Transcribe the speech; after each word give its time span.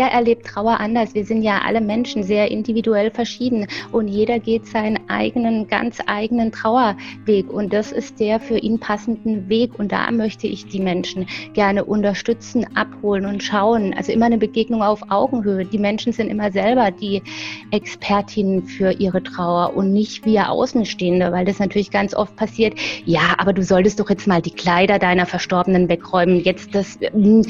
jeder 0.00 0.12
erlebt 0.12 0.46
Trauer 0.46 0.80
anders. 0.80 1.14
Wir 1.14 1.26
sind 1.26 1.42
ja 1.42 1.60
alle 1.62 1.82
Menschen 1.82 2.22
sehr 2.22 2.50
individuell 2.50 3.10
verschieden 3.10 3.66
und 3.92 4.08
jeder 4.08 4.38
geht 4.38 4.66
seinen 4.66 4.98
eigenen, 5.10 5.68
ganz 5.68 5.98
eigenen 6.06 6.52
Trauerweg 6.52 7.50
und 7.50 7.70
das 7.74 7.92
ist 7.92 8.18
der 8.18 8.40
für 8.40 8.56
ihn 8.56 8.80
passenden 8.80 9.50
Weg 9.50 9.78
und 9.78 9.92
da 9.92 10.10
möchte 10.10 10.46
ich 10.46 10.66
die 10.66 10.80
Menschen 10.80 11.26
gerne 11.52 11.84
unterstützen, 11.84 12.64
abholen 12.74 13.26
und 13.26 13.42
schauen. 13.42 13.92
Also 13.92 14.12
immer 14.12 14.24
eine 14.24 14.38
Begegnung 14.38 14.82
auf 14.82 15.02
Augenhöhe. 15.10 15.66
Die 15.66 15.76
Menschen 15.76 16.14
sind 16.14 16.30
immer 16.30 16.50
selber 16.50 16.90
die 16.90 17.22
Expertinnen 17.70 18.62
für 18.62 18.92
ihre 18.92 19.22
Trauer 19.22 19.76
und 19.76 19.92
nicht 19.92 20.24
wir 20.24 20.48
Außenstehende, 20.48 21.30
weil 21.30 21.44
das 21.44 21.58
natürlich 21.58 21.90
ganz 21.90 22.14
oft 22.14 22.34
passiert. 22.36 22.72
Ja, 23.04 23.34
aber 23.36 23.52
du 23.52 23.62
solltest 23.62 24.00
doch 24.00 24.08
jetzt 24.08 24.26
mal 24.26 24.40
die 24.40 24.52
Kleider 24.52 24.98
deiner 24.98 25.26
Verstorbenen 25.26 25.90
wegräumen. 25.90 26.40
Jetzt 26.42 26.74
das, 26.74 26.98
hm. 27.02 27.42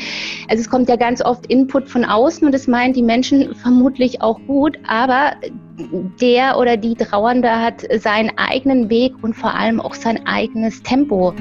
also 0.48 0.60
es 0.60 0.68
kommt 0.68 0.88
ja 0.88 0.96
ganz 0.96 1.22
oft 1.22 1.46
Input 1.46 1.88
von 1.88 2.04
außen 2.04 2.39
und 2.46 2.52
das 2.52 2.66
meinen 2.66 2.92
die 2.92 3.02
Menschen 3.02 3.54
vermutlich 3.54 4.20
auch 4.22 4.38
gut, 4.46 4.78
aber 4.86 5.32
der 6.20 6.58
oder 6.58 6.76
die 6.76 6.94
Trauernde 6.94 7.50
hat 7.50 7.86
seinen 8.00 8.30
eigenen 8.36 8.90
Weg 8.90 9.14
und 9.22 9.34
vor 9.34 9.54
allem 9.54 9.80
auch 9.80 9.94
sein 9.94 10.26
eigenes 10.26 10.82
Tempo. 10.82 11.34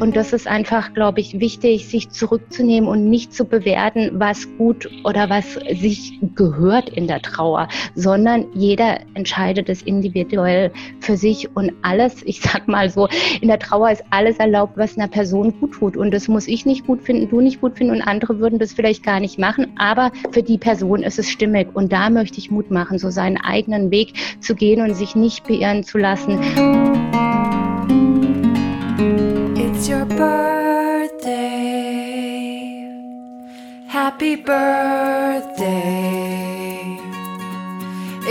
Und 0.00 0.16
das 0.16 0.32
ist 0.32 0.46
einfach, 0.46 0.94
glaube 0.94 1.20
ich, 1.20 1.40
wichtig, 1.40 1.86
sich 1.86 2.08
zurückzunehmen 2.10 2.88
und 2.88 3.10
nicht 3.10 3.34
zu 3.34 3.44
bewerten, 3.44 4.12
was 4.14 4.48
gut 4.56 4.88
oder 5.04 5.28
was 5.28 5.54
sich 5.78 6.18
gehört 6.34 6.88
in 6.88 7.06
der 7.06 7.20
Trauer, 7.20 7.68
sondern 7.94 8.46
jeder 8.54 9.00
entscheidet 9.12 9.68
es 9.68 9.82
individuell 9.82 10.72
für 11.00 11.18
sich 11.18 11.54
und 11.54 11.72
alles, 11.82 12.22
ich 12.24 12.40
sag 12.40 12.66
mal 12.66 12.88
so, 12.88 13.08
in 13.42 13.48
der 13.48 13.58
Trauer 13.58 13.90
ist 13.90 14.02
alles 14.08 14.38
erlaubt, 14.38 14.76
was 14.76 14.96
einer 14.96 15.08
Person 15.08 15.52
gut 15.60 15.72
tut. 15.72 15.96
Und 15.98 16.12
das 16.12 16.28
muss 16.28 16.48
ich 16.48 16.64
nicht 16.64 16.86
gut 16.86 17.02
finden, 17.02 17.28
du 17.28 17.42
nicht 17.42 17.60
gut 17.60 17.76
finden 17.76 17.92
und 17.92 18.02
andere 18.02 18.38
würden 18.38 18.58
das 18.58 18.72
vielleicht 18.72 19.02
gar 19.02 19.20
nicht 19.20 19.38
machen, 19.38 19.74
aber 19.76 20.12
für 20.32 20.42
die 20.42 20.58
Person 20.58 21.02
ist 21.02 21.18
es 21.18 21.28
stimmig. 21.28 21.68
Und 21.74 21.92
da 21.92 22.08
möchte 22.08 22.38
ich 22.38 22.50
Mut 22.50 22.70
machen, 22.70 22.98
so 22.98 23.10
seinen 23.10 23.36
eigenen 23.36 23.90
Weg 23.90 24.14
zu 24.40 24.54
gehen 24.54 24.80
und 24.80 24.94
sich 24.94 25.14
nicht 25.14 25.46
beirren 25.46 25.84
zu 25.84 25.98
lassen. 25.98 26.38
Birthday. 30.20 31.40
Happy 33.86 34.36
birthday. 34.36 35.80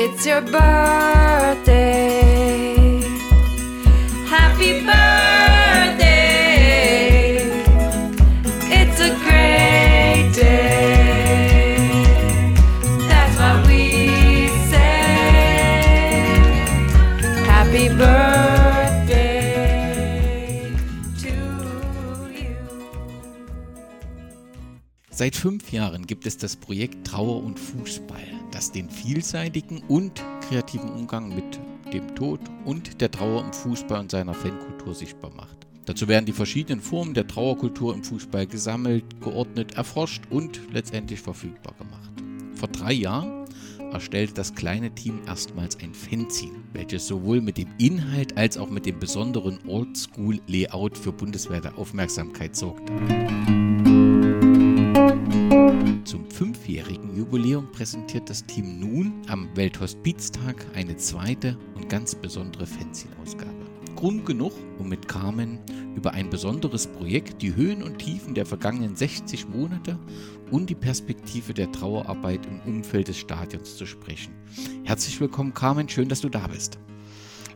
It's 0.01 0.23
your 0.27 0.41
birthday. 0.41 2.38
Seit 25.19 25.35
fünf 25.35 25.73
Jahren 25.73 26.07
gibt 26.07 26.25
es 26.25 26.37
das 26.37 26.55
Projekt 26.55 27.05
Trauer 27.05 27.43
und 27.43 27.59
Fußball, 27.59 28.23
das 28.51 28.71
den 28.71 28.89
vielseitigen 28.89 29.83
und 29.89 30.23
kreativen 30.47 30.89
Umgang 30.89 31.35
mit 31.35 31.59
dem 31.91 32.15
Tod 32.15 32.39
und 32.63 33.01
der 33.01 33.11
Trauer 33.11 33.43
im 33.43 33.51
Fußball 33.51 33.99
und 33.99 34.11
seiner 34.11 34.33
Fankultur 34.33 34.95
sichtbar 34.95 35.31
macht. 35.35 35.67
Dazu 35.83 36.07
werden 36.07 36.25
die 36.25 36.31
verschiedenen 36.31 36.79
Formen 36.79 37.13
der 37.13 37.27
Trauerkultur 37.27 37.93
im 37.93 38.01
Fußball 38.01 38.47
gesammelt, 38.47 39.03
geordnet, 39.19 39.73
erforscht 39.73 40.23
und 40.29 40.61
letztendlich 40.71 41.19
verfügbar 41.19 41.73
gemacht. 41.77 42.11
Vor 42.53 42.69
drei 42.69 42.93
Jahren 42.93 43.43
erstellte 43.91 44.35
das 44.35 44.55
kleine 44.55 44.95
Team 44.95 45.19
erstmals 45.27 45.77
ein 45.81 45.93
Fanzine, 45.93 46.63
welches 46.71 47.07
sowohl 47.07 47.41
mit 47.41 47.57
dem 47.57 47.67
Inhalt 47.77 48.37
als 48.37 48.57
auch 48.57 48.69
mit 48.69 48.85
dem 48.85 49.01
besonderen 49.01 49.59
Oldschool-Layout 49.67 50.97
für 50.97 51.11
bundesweite 51.11 51.75
Aufmerksamkeit 51.75 52.55
sorgte. 52.55 52.93
Zum 56.05 56.29
fünfjährigen 56.29 57.15
Jubiläum 57.15 57.71
präsentiert 57.71 58.29
das 58.29 58.45
Team 58.45 58.79
nun 58.79 59.21
am 59.27 59.49
Welthospiztag 59.55 60.65
eine 60.73 60.97
zweite 60.97 61.57
und 61.75 61.89
ganz 61.89 62.15
besondere 62.15 62.65
Fanzine-Ausgabe. 62.65 63.53
Grund 63.95 64.25
genug, 64.25 64.53
um 64.77 64.87
mit 64.87 65.07
Carmen 65.07 65.59
über 65.95 66.13
ein 66.13 66.29
besonderes 66.29 66.87
Projekt, 66.87 67.41
die 67.41 67.53
Höhen 67.53 67.83
und 67.83 67.99
Tiefen 67.99 68.33
der 68.33 68.45
vergangenen 68.45 68.95
60 68.95 69.49
Monate 69.49 69.99
und 70.51 70.69
die 70.69 70.75
Perspektive 70.75 71.53
der 71.53 71.71
Trauerarbeit 71.71 72.45
im 72.45 72.61
Umfeld 72.61 73.09
des 73.09 73.17
Stadions 73.17 73.75
zu 73.75 73.85
sprechen. 73.85 74.33
Herzlich 74.85 75.19
willkommen, 75.19 75.53
Carmen, 75.53 75.89
schön, 75.89 76.07
dass 76.07 76.21
du 76.21 76.29
da 76.29 76.47
bist. 76.47 76.79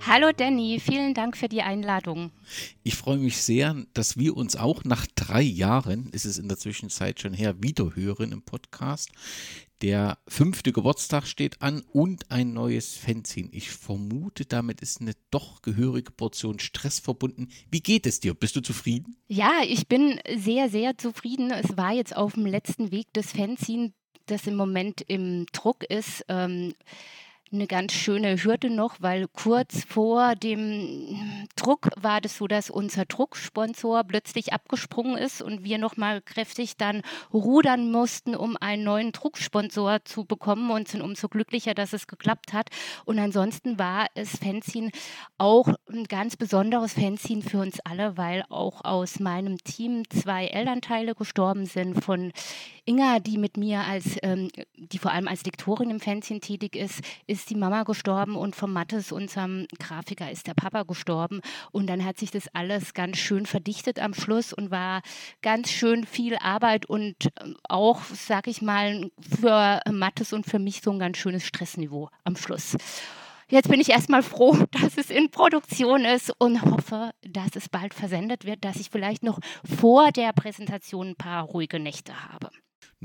Hallo 0.06 0.31
Danny, 0.36 0.81
vielen 0.81 1.14
Dank 1.14 1.38
für 1.38 1.47
die 1.47 1.62
Einladung. 1.62 2.31
Ich 2.84 2.96
freue 2.96 3.19
mich 3.19 3.38
sehr, 3.38 3.86
dass 3.94 4.18
wir 4.18 4.36
uns 4.36 4.58
auch 4.58 4.84
nach 4.84 5.08
drei 5.16 5.41
Jahren, 5.41 6.09
ist 6.09 6.25
es 6.25 6.38
in 6.38 6.50
der 6.50 6.58
Zwischenzeit 6.58 7.22
schon 7.22 7.34
her, 7.34 7.64
wieder 7.64 7.96
hören 7.96 8.34
im 8.34 8.41
Podcast. 8.41 9.12
Der 9.81 10.18
fünfte 10.28 10.74
Geburtstag 10.74 11.25
steht 11.25 11.62
an 11.62 11.84
und 11.94 12.31
ein 12.31 12.52
neues 12.52 12.97
Fanzine. 12.97 13.47
Ich 13.53 13.72
vermute, 13.72 14.46
damit 14.46 14.81
ist 14.81 15.00
eine 15.00 15.14
doch 15.31 15.62
gehörige 15.62 16.12
Portion 16.12 16.59
Stress 16.59 17.00
verbunden. 17.00 17.47
Wie 17.72 17.81
geht 17.81 18.06
es 18.06 18.20
dir? 18.20 18.34
Bist 18.34 18.58
du 18.58 18.62
zufrieden? 18.62 19.16
Ja, 19.30 19.62
ich 19.66 19.88
bin 19.88 20.20
sehr, 20.35 20.70
sehr 20.70 20.97
zufrieden. 20.97 21.50
Es 21.52 21.78
war 21.78 21.94
jetzt 21.94 22.14
auf 22.14 22.34
dem 22.34 22.46
letzten 22.46 22.91
Weg 22.91 23.14
des 23.14 23.31
Fanzine, 23.31 23.94
das 24.25 24.47
im 24.47 24.58
Moment 24.58 25.00
im 25.08 25.46
Druck 25.53 25.85
ist. 25.85 26.25
Ähm, 26.28 26.74
eine 27.53 27.68
ganz 27.68 27.94
schöne 27.94 28.36
Hürde 28.44 28.69
noch, 28.69 28.96
weil 29.00 29.28
kurz 29.28 29.84
vor 29.84 30.36
dem 30.36 31.47
Druck 31.56 31.90
war 32.02 32.19
das 32.19 32.38
so, 32.38 32.47
dass 32.47 32.69
unser 32.69 33.06
Drucksponsor 33.06 34.03
plötzlich 34.03 34.53
abgesprungen 34.53 35.18
ist 35.18 35.41
und 35.41 35.64
wir 35.64 35.78
nochmal 35.78 36.22
kräftig 36.22 36.78
dann 36.78 37.03
rudern 37.31 37.91
mussten, 37.91 38.36
um 38.36 38.58
einen 38.58 38.84
neuen 38.84 39.12
Drucksponsor 39.12 40.03
zu 40.03 40.25
bekommen 40.25 40.72
und 40.72 40.88
sind 40.88 41.02
umso 41.02 41.30
glücklicher, 41.30 41.75
dass 41.75 41.94
es 41.94 42.08
geklappt 42.08 42.53
hat. 42.53 42.69
Und 43.06 43.19
ansonsten 43.19 43.78
war 43.78 44.08
es 44.16 44.38
Fanzine 44.38 44.90
auch 45.38 45.68
ein 45.91 46.06
ganz 46.06 46.35
besonderes 46.35 46.94
Fanzine 46.94 47.44
für 47.44 47.59
uns 47.59 47.80
alle, 47.81 48.18
weil 48.18 48.44
auch 48.50 48.84
aus 48.84 49.20
meinem 49.20 49.58
Team 49.64 50.03
zwei 50.09 50.47
Elternteile 50.47 51.14
gestorben 51.14 51.66
sind 51.68 52.03
von 52.03 52.31
Inga, 52.85 53.20
die 53.20 53.38
mit 53.38 53.56
mir 53.56 53.81
als, 53.81 54.18
ähm, 54.24 54.50
die 54.75 54.97
vor 54.97 55.12
allem 55.12 55.28
als 55.28 55.46
Lektorin 55.46 55.90
im 55.90 56.00
Fanzine 56.00 56.41
tätig 56.41 56.75
ist, 56.75 57.02
ist 57.28 57.42
ist 57.43 57.49
die 57.49 57.55
Mama 57.55 57.83
gestorben 57.83 58.37
und 58.37 58.55
vom 58.55 58.71
Mattes, 58.71 59.11
unserem 59.11 59.67
Grafiker, 59.77 60.31
ist 60.31 60.47
der 60.47 60.53
Papa 60.53 60.83
gestorben. 60.83 61.41
Und 61.71 61.87
dann 61.87 62.05
hat 62.05 62.17
sich 62.17 62.31
das 62.31 62.47
alles 62.53 62.93
ganz 62.93 63.17
schön 63.17 63.45
verdichtet 63.45 63.99
am 63.99 64.13
Schluss 64.13 64.53
und 64.53 64.71
war 64.71 65.01
ganz 65.41 65.69
schön 65.69 66.05
viel 66.05 66.37
Arbeit 66.37 66.85
und 66.85 67.15
ähm, 67.41 67.57
auch, 67.67 67.99
sag 68.13 68.47
ich 68.47 68.61
mal, 68.61 69.11
für 69.19 69.81
Mattes 69.91 70.31
und 70.31 70.45
für 70.45 70.57
mich 70.57 70.81
so 70.81 70.91
ein 70.91 70.99
ganz 70.99 71.17
schönes 71.17 71.43
Stressniveau 71.43 72.07
am 72.23 72.37
Schluss. 72.37 72.77
Jetzt 73.49 73.67
bin 73.67 73.81
ich 73.81 73.89
erstmal 73.89 74.23
froh, 74.23 74.57
dass 74.81 74.97
es 74.97 75.09
in 75.09 75.29
Produktion 75.29 76.05
ist 76.05 76.31
und 76.37 76.61
hoffe, 76.61 77.11
dass 77.27 77.57
es 77.57 77.67
bald 77.67 77.93
versendet 77.93 78.45
wird, 78.45 78.63
dass 78.63 78.77
ich 78.77 78.89
vielleicht 78.89 79.21
noch 79.21 79.39
vor 79.65 80.13
der 80.13 80.31
Präsentation 80.31 81.09
ein 81.09 81.15
paar 81.17 81.43
ruhige 81.43 81.81
Nächte 81.81 82.13
habe. 82.31 82.51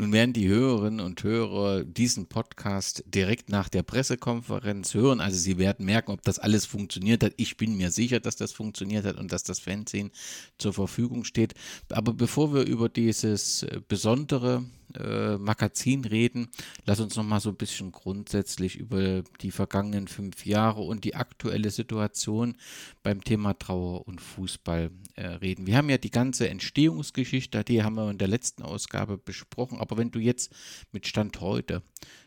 Nun 0.00 0.12
werden 0.12 0.32
die 0.32 0.46
Hörerinnen 0.46 1.00
und 1.00 1.24
Hörer 1.24 1.82
diesen 1.82 2.28
Podcast 2.28 3.02
direkt 3.08 3.48
nach 3.48 3.68
der 3.68 3.82
Pressekonferenz 3.82 4.94
hören. 4.94 5.20
Also 5.20 5.36
sie 5.36 5.58
werden 5.58 5.84
merken, 5.84 6.12
ob 6.12 6.22
das 6.22 6.38
alles 6.38 6.66
funktioniert 6.66 7.24
hat. 7.24 7.32
Ich 7.36 7.56
bin 7.56 7.76
mir 7.76 7.90
sicher, 7.90 8.20
dass 8.20 8.36
das 8.36 8.52
funktioniert 8.52 9.04
hat 9.04 9.16
und 9.16 9.32
dass 9.32 9.42
das 9.42 9.58
Fernsehen 9.58 10.12
zur 10.56 10.72
Verfügung 10.72 11.24
steht. 11.24 11.54
Aber 11.90 12.12
bevor 12.12 12.54
wir 12.54 12.64
über 12.64 12.88
dieses 12.88 13.64
äh, 13.64 13.80
besondere 13.88 14.62
äh, 14.94 15.36
Magazin 15.36 16.04
reden, 16.04 16.48
lass 16.84 17.00
uns 17.00 17.16
noch 17.16 17.24
mal 17.24 17.40
so 17.40 17.50
ein 17.50 17.56
bisschen 17.56 17.92
grundsätzlich 17.92 18.76
über 18.76 19.22
die 19.40 19.50
vergangenen 19.50 20.08
fünf 20.08 20.46
Jahre 20.46 20.80
und 20.80 21.04
die 21.04 21.14
aktuelle 21.14 21.70
Situation 21.70 22.56
beim 23.02 23.22
Thema 23.22 23.58
Trauer 23.58 24.06
und 24.06 24.20
Fußball 24.20 24.90
äh, 25.14 25.26
reden. 25.26 25.66
Wir 25.66 25.76
haben 25.76 25.90
ja 25.90 25.98
die 25.98 26.10
ganze 26.10 26.48
Entstehungsgeschichte, 26.48 27.64
die 27.64 27.82
haben 27.82 27.96
wir 27.96 28.10
in 28.10 28.18
der 28.18 28.28
letzten 28.28 28.62
Ausgabe 28.62 29.18
besprochen, 29.18 29.78
aber 29.78 29.98
wenn 29.98 30.10
du 30.10 30.18
jetzt 30.18 30.52
mit 30.92 31.06
Stand 31.06 31.40
heute 31.40 31.82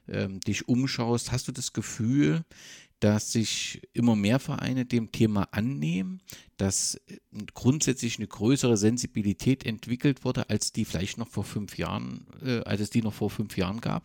ähm, 0.07 0.39
dich 0.41 0.67
umschaust, 0.67 1.31
hast 1.31 1.47
du 1.47 1.51
das 1.51 1.73
Gefühl, 1.73 2.43
dass 3.01 3.31
sich 3.31 3.81
immer 3.93 4.15
mehr 4.15 4.39
Vereine 4.39 4.85
dem 4.85 5.11
Thema 5.11 5.49
annehmen, 5.51 6.21
dass 6.57 7.01
grundsätzlich 7.53 8.17
eine 8.17 8.27
größere 8.27 8.77
Sensibilität 8.77 9.65
entwickelt 9.65 10.23
wurde, 10.23 10.49
als 10.49 10.71
die 10.71 10.85
vielleicht 10.85 11.17
noch 11.17 11.27
vor 11.27 11.43
fünf 11.43 11.77
Jahren, 11.77 12.27
äh, 12.43 12.59
als 12.59 12.79
es 12.79 12.89
die 12.91 13.01
noch 13.01 13.13
vor 13.13 13.29
fünf 13.29 13.57
Jahren 13.57 13.81
gab? 13.81 14.03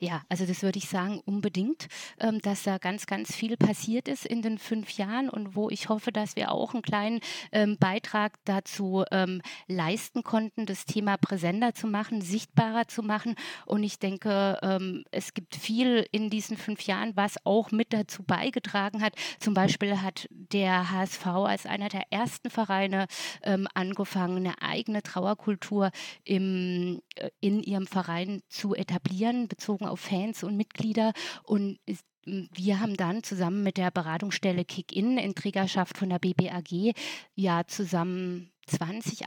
Ja, 0.00 0.22
also 0.28 0.46
das 0.46 0.62
würde 0.62 0.78
ich 0.78 0.88
sagen, 0.88 1.20
unbedingt, 1.24 1.88
ähm, 2.20 2.40
dass 2.40 2.62
da 2.62 2.78
ganz, 2.78 3.06
ganz 3.06 3.34
viel 3.34 3.56
passiert 3.56 4.08
ist 4.08 4.26
in 4.26 4.42
den 4.42 4.58
fünf 4.58 4.90
Jahren 4.92 5.28
und 5.28 5.56
wo 5.56 5.70
ich 5.70 5.88
hoffe, 5.88 6.12
dass 6.12 6.36
wir 6.36 6.52
auch 6.52 6.74
einen 6.74 6.82
kleinen 6.82 7.20
ähm, 7.52 7.76
Beitrag 7.78 8.34
dazu 8.44 9.04
ähm, 9.10 9.40
leisten 9.66 10.22
konnten, 10.22 10.66
das 10.66 10.84
Thema 10.84 11.16
präsenter 11.16 11.74
zu 11.74 11.86
machen, 11.86 12.20
sichtbarer 12.20 12.86
zu 12.88 13.02
machen. 13.02 13.34
Und 13.66 13.82
ich 13.82 13.98
denke, 13.98 14.58
ähm, 14.62 15.04
es 15.10 15.34
gibt 15.34 15.56
viel 15.56 16.06
in 16.10 16.30
diesen 16.30 16.56
fünf 16.56 16.82
Jahren, 16.82 17.16
was 17.16 17.36
auch 17.44 17.70
mit 17.70 17.92
dazu 17.92 18.22
beigetragen 18.22 19.02
hat. 19.02 19.14
Zum 19.40 19.54
Beispiel 19.54 20.02
hat 20.02 20.26
der 20.30 20.90
HSV 20.90 21.26
als 21.26 21.66
einer 21.66 21.88
der 21.88 22.04
ersten 22.10 22.50
Vereine 22.50 23.06
ähm, 23.42 23.66
angefangen, 23.74 24.38
eine 24.38 24.60
eigene 24.62 25.02
Trauerkultur 25.02 25.90
im, 26.24 27.00
äh, 27.16 27.30
in 27.40 27.62
ihrem 27.62 27.86
Verein 27.86 28.42
zu 28.48 28.74
etablieren, 28.74 29.48
bezogen 29.64 29.86
auf 29.86 30.00
Fans 30.00 30.44
und 30.44 30.56
Mitglieder. 30.56 31.12
Und 31.42 31.78
wir 32.26 32.80
haben 32.80 32.96
dann 32.96 33.22
zusammen 33.22 33.62
mit 33.62 33.76
der 33.76 33.90
Beratungsstelle 33.90 34.64
Kick-In 34.64 35.18
in 35.18 35.34
Trägerschaft 35.34 35.96
von 35.98 36.10
der 36.10 36.18
BBAG 36.18 36.94
ja 37.34 37.66
zusammen 37.66 38.50
20, 38.66 39.26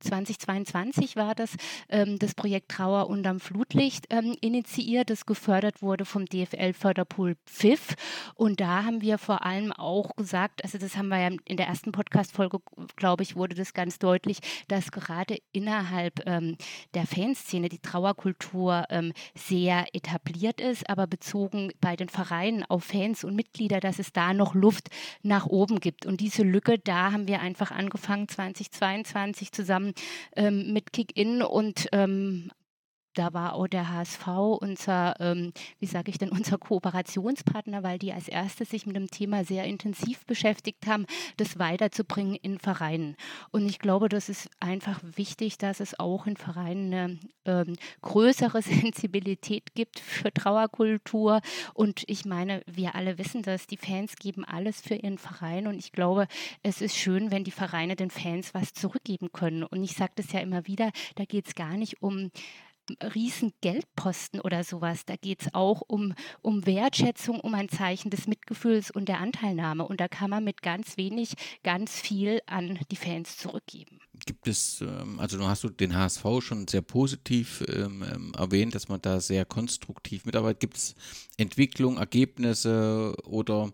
2022 0.00 1.16
war 1.16 1.34
das, 1.34 1.56
ähm, 1.88 2.18
das 2.18 2.34
Projekt 2.34 2.70
Trauer 2.70 3.08
unterm 3.08 3.40
Flutlicht 3.40 4.06
ähm, 4.10 4.36
initiiert, 4.40 5.10
das 5.10 5.26
gefördert 5.26 5.82
wurde 5.82 6.04
vom 6.04 6.26
DFL-Förderpool 6.26 7.36
PFIF. 7.44 7.94
Und 8.34 8.60
da 8.60 8.84
haben 8.84 9.00
wir 9.00 9.18
vor 9.18 9.44
allem 9.44 9.72
auch 9.72 10.14
gesagt, 10.16 10.62
also 10.64 10.78
das 10.78 10.96
haben 10.96 11.08
wir 11.08 11.18
ja 11.18 11.30
in 11.44 11.56
der 11.56 11.66
ersten 11.66 11.92
Podcast-Folge, 11.92 12.60
glaube 12.96 13.22
ich, 13.22 13.36
wurde 13.36 13.54
das 13.54 13.74
ganz 13.74 13.98
deutlich, 13.98 14.38
dass 14.68 14.90
gerade 14.90 15.38
innerhalb 15.52 16.26
ähm, 16.26 16.56
der 16.94 17.06
Fanszene 17.06 17.68
die 17.68 17.80
Trauerkultur 17.80 18.84
ähm, 18.90 19.12
sehr 19.34 19.86
etabliert 19.92 20.60
ist, 20.60 20.88
aber 20.88 21.06
bezogen 21.06 21.72
bei 21.80 21.96
den 21.96 22.08
Vereinen 22.08 22.64
auf 22.64 22.84
Fans 22.84 23.24
und 23.24 23.34
Mitglieder, 23.34 23.80
dass 23.80 23.98
es 23.98 24.12
da 24.12 24.32
noch 24.34 24.54
Luft 24.54 24.88
nach 25.22 25.46
oben 25.46 25.80
gibt. 25.80 26.06
Und 26.06 26.20
diese 26.20 26.42
Lücke, 26.42 26.78
da 26.78 27.12
haben 27.12 27.28
wir 27.28 27.40
einfach 27.40 27.70
angefangen, 27.70 28.28
2020 28.28 28.77
22 28.78 29.52
zusammen 29.52 29.94
ähm, 30.36 30.72
mit 30.72 30.92
Kick-In 30.92 31.42
und 31.42 31.88
ähm, 31.92 32.50
da 33.18 33.34
war 33.34 33.54
auch 33.54 33.66
der 33.66 33.88
HSV 33.92 34.26
unser, 34.60 35.16
ähm, 35.18 35.52
wie 35.80 35.86
sage 35.86 36.10
ich 36.10 36.18
denn, 36.18 36.28
unser 36.38 36.58
Kooperationspartner, 36.58 37.82
weil 37.82 37.98
die 37.98 38.12
als 38.12 38.28
erstes 38.28 38.70
sich 38.70 38.86
mit 38.86 38.96
dem 38.96 39.10
Thema 39.10 39.44
sehr 39.44 39.64
intensiv 39.64 40.24
beschäftigt 40.26 40.86
haben, 40.86 41.06
das 41.36 41.58
weiterzubringen 41.58 42.36
in 42.36 42.58
Vereinen. 42.58 43.16
Und 43.50 43.66
ich 43.66 43.78
glaube, 43.80 44.08
das 44.08 44.28
ist 44.28 44.48
einfach 44.60 45.00
wichtig, 45.02 45.58
dass 45.58 45.80
es 45.80 45.98
auch 45.98 46.26
in 46.26 46.36
Vereinen 46.36 46.94
eine 46.94 47.18
ähm, 47.44 47.76
größere 48.02 48.62
Sensibilität 48.62 49.74
gibt 49.74 49.98
für 49.98 50.32
Trauerkultur. 50.32 51.40
Und 51.74 52.04
ich 52.06 52.24
meine, 52.24 52.62
wir 52.66 52.94
alle 52.94 53.18
wissen 53.18 53.42
das, 53.42 53.66
die 53.66 53.76
Fans 53.76 54.16
geben 54.16 54.44
alles 54.44 54.80
für 54.80 54.94
ihren 54.94 55.18
Verein. 55.18 55.66
Und 55.66 55.78
ich 55.78 55.90
glaube, 55.92 56.28
es 56.62 56.80
ist 56.80 56.96
schön, 56.96 57.30
wenn 57.30 57.44
die 57.44 57.50
Vereine 57.50 57.96
den 57.96 58.10
Fans 58.10 58.54
was 58.54 58.72
zurückgeben 58.72 59.32
können. 59.32 59.64
Und 59.64 59.82
ich 59.82 59.92
sage 59.92 60.12
das 60.14 60.32
ja 60.32 60.40
immer 60.40 60.66
wieder, 60.66 60.92
da 61.16 61.24
geht 61.24 61.48
es 61.48 61.54
gar 61.54 61.76
nicht 61.76 62.02
um 62.02 62.30
riesen 63.14 63.52
Geldposten 63.60 64.40
oder 64.40 64.64
sowas. 64.64 65.04
Da 65.04 65.16
geht 65.16 65.42
es 65.42 65.54
auch 65.54 65.82
um, 65.86 66.14
um 66.42 66.66
Wertschätzung, 66.66 67.40
um 67.40 67.54
ein 67.54 67.68
Zeichen 67.68 68.10
des 68.10 68.26
Mitgefühls 68.26 68.90
und 68.90 69.08
der 69.08 69.20
Anteilnahme. 69.20 69.86
Und 69.86 70.00
da 70.00 70.08
kann 70.08 70.30
man 70.30 70.44
mit 70.44 70.62
ganz 70.62 70.96
wenig 70.96 71.34
ganz 71.62 72.00
viel 72.00 72.40
an 72.46 72.78
die 72.90 72.96
Fans 72.96 73.36
zurückgeben. 73.36 74.00
Gibt 74.26 74.48
es, 74.48 74.80
ähm, 74.80 75.18
also 75.20 75.38
du 75.38 75.46
hast 75.46 75.64
du 75.64 75.68
den 75.68 75.94
HSV 75.94 76.24
schon 76.40 76.66
sehr 76.68 76.82
positiv 76.82 77.64
ähm, 77.68 78.04
ähm, 78.12 78.32
erwähnt, 78.36 78.74
dass 78.74 78.88
man 78.88 79.00
da 79.00 79.20
sehr 79.20 79.44
konstruktiv 79.44 80.24
mitarbeitet. 80.24 80.60
Gibt 80.60 80.76
es 80.76 80.94
Entwicklung, 81.36 81.96
Ergebnisse 81.96 83.14
oder 83.24 83.72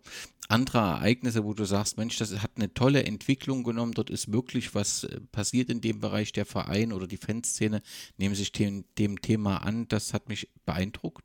andere 0.49 0.79
Ereignisse, 0.79 1.44
wo 1.44 1.55
du 1.55 1.64
sagst, 1.64 1.96
Mensch, 1.96 2.19
das 2.19 2.43
hat 2.43 2.52
eine 2.56 2.73
tolle 2.75 3.05
Entwicklung 3.05 3.64
genommen, 3.64 3.93
dort 3.93 4.11
ist 4.11 4.32
wirklich 4.32 4.75
was 4.75 5.05
äh, 5.05 5.20
passiert 5.32 5.70
in 5.70 5.81
dem 5.81 6.00
Bereich, 6.00 6.32
der 6.32 6.44
Verein 6.44 6.93
oder 6.93 7.06
die 7.06 7.17
Fanszene 7.17 7.82
nehmen 8.19 8.35
sich 8.35 8.52
dem, 8.52 8.85
dem 8.99 9.20
Thema 9.20 9.58
an, 9.58 9.88
das 9.88 10.12
hat 10.12 10.29
mich 10.29 10.50
beeindruckt? 10.67 11.23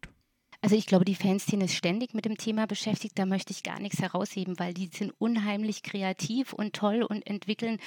Also 0.62 0.76
ich 0.76 0.88
glaube, 0.88 1.06
die 1.06 1.16
Fanszene 1.16 1.66
ist 1.66 1.76
ständig 1.76 2.14
mit 2.14 2.26
dem 2.26 2.38
Thema 2.38 2.68
beschäftigt. 2.68 3.18
Da 3.18 3.26
möchte 3.26 3.54
ich 3.54 3.64
gar 3.64 3.80
nichts 3.80 4.02
herausheben, 4.02 4.60
weil 4.60 4.74
die 4.74 4.88
sind 4.88 5.14
unheimlich 5.18 5.84
kreativ 5.84 6.52
und 6.52 6.76
toll 6.76 7.02
und 7.02 7.26
entwickeln 7.26 7.80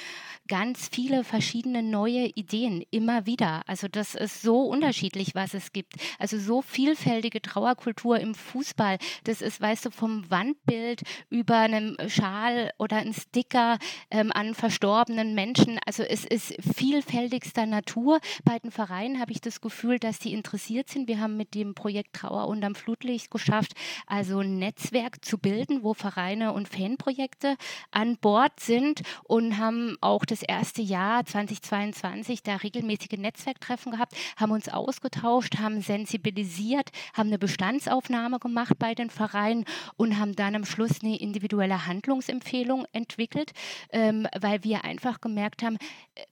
ganz 0.49 0.89
viele 0.91 1.23
verschiedene 1.23 1.83
neue 1.83 2.29
Ideen 2.29 2.83
immer 2.91 3.27
wieder. 3.27 3.63
Also 3.67 3.89
das 3.89 4.15
ist 4.15 4.41
so 4.41 4.63
unterschiedlich, 4.63 5.35
was 5.35 5.53
es 5.53 5.75
gibt. 5.75 5.97
Also 6.19 6.39
so 6.39 6.63
vielfältige 6.63 7.43
Trauerkultur 7.43 8.19
im 8.19 8.35
Fußball. 8.35 8.97
Das 9.25 9.43
ist, 9.43 9.61
weißt 9.61 9.85
du, 9.85 9.91
vom 9.91 10.31
Wandbild 10.31 11.03
über 11.29 11.59
einen 11.59 11.99
Schal 12.09 12.73
oder 12.79 12.97
einen 12.97 13.13
Sticker 13.13 13.79
ähm, 14.11 14.33
an 14.33 14.55
verstorbenen 14.55 15.35
Menschen. 15.35 15.79
Also 15.85 16.05
es 16.05 16.25
ist 16.25 16.55
vielfältigster 16.75 17.67
Natur. 17.67 18.19
Bei 18.45 18.59
den 18.59 18.71
Vereinen 18.71 19.21
habe 19.21 19.33
ich 19.33 19.43
das 19.43 19.61
Gefühl, 19.61 19.99
dass 19.99 20.21
die 20.21 20.33
interessiert 20.33 20.89
sind. 20.89 21.07
Wir 21.07 21.21
haben 21.21 21.37
mit 21.37 21.55
dem 21.55 21.75
Projekt 21.75 22.15
Trauer 22.15 22.49
und 22.49 22.62
am 22.65 22.75
Flutlicht 22.75 23.31
geschafft, 23.31 23.73
also 24.07 24.41
ein 24.41 24.59
Netzwerk 24.59 25.25
zu 25.25 25.39
bilden, 25.39 25.83
wo 25.83 25.95
Vereine 25.95 26.53
und 26.53 26.69
Fanprojekte 26.69 27.57
an 27.91 28.17
Bord 28.17 28.61
sind 28.61 29.03
und 29.25 29.59
haben 29.59 29.97
auch 30.01 30.25
das 30.25 30.43
erste 30.43 30.83
Jahr 30.83 31.25
2022 31.25 32.43
da 32.43 32.57
regelmäßige 32.57 33.19
Netzwerktreffen 33.19 33.93
gehabt, 33.93 34.15
haben 34.37 34.53
uns 34.53 34.69
ausgetauscht, 34.69 35.59
haben 35.59 35.81
sensibilisiert, 35.81 36.91
haben 37.15 37.29
eine 37.29 37.39
Bestandsaufnahme 37.39 38.39
gemacht 38.39 38.79
bei 38.79 38.95
den 38.95 39.11
Vereinen 39.11 39.65
und 39.97 40.19
haben 40.19 40.35
dann 40.35 40.55
am 40.55 40.65
Schluss 40.65 41.03
eine 41.03 41.19
individuelle 41.19 41.87
Handlungsempfehlung 41.87 42.87
entwickelt, 42.93 43.53
ähm, 43.91 44.27
weil 44.41 44.65
wir 44.65 44.85
einfach 44.85 45.21
gemerkt 45.21 45.63
haben, 45.63 45.79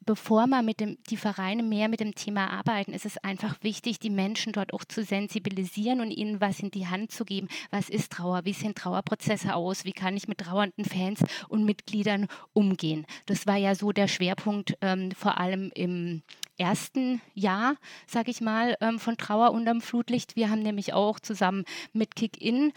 bevor 0.00 0.46
man 0.46 0.64
mit 0.64 0.80
dem, 0.80 0.98
die 1.08 1.16
Vereine 1.16 1.62
mehr 1.62 1.88
mit 1.88 2.00
dem 2.00 2.14
Thema 2.14 2.50
arbeiten, 2.50 2.92
ist 2.92 3.06
es 3.06 3.18
einfach 3.18 3.56
wichtig, 3.62 3.98
die 3.98 4.10
Menschen 4.10 4.52
dort 4.52 4.72
auch 4.72 4.84
zu 4.84 5.02
sensibilisieren 5.02 6.00
und 6.00 6.10
ihnen 6.20 6.40
was 6.40 6.61
in 6.61 6.70
die 6.70 6.87
Hand 6.87 7.11
zu 7.11 7.25
geben. 7.25 7.49
Was 7.70 7.88
ist 7.88 8.12
Trauer? 8.12 8.44
Wie 8.44 8.52
sehen 8.52 8.75
Trauerprozesse 8.75 9.55
aus? 9.55 9.84
Wie 9.84 9.93
kann 9.93 10.17
ich 10.17 10.28
mit 10.28 10.38
trauernden 10.38 10.84
Fans 10.84 11.25
und 11.49 11.64
Mitgliedern 11.64 12.28
umgehen? 12.52 13.06
Das 13.26 13.46
war 13.46 13.56
ja 13.56 13.75
so 13.75 13.93
der 13.93 14.06
Schwerpunkt 14.06 14.76
ähm, 14.81 15.11
vor 15.12 15.38
allem 15.38 15.72
im 15.75 16.22
ersten 16.58 17.20
Jahr, 17.34 17.76
sage 18.06 18.31
ich 18.31 18.40
mal, 18.40 18.76
ähm, 18.81 18.99
von 18.99 19.17
Trauer 19.17 19.52
unterm 19.52 19.81
Flutlicht. 19.81 20.37
Wir 20.37 20.50
haben 20.50 20.62
nämlich 20.62 20.93
auch 20.93 21.19
zusammen 21.19 21.64
mit 21.93 22.14
Kick-In 22.14 22.73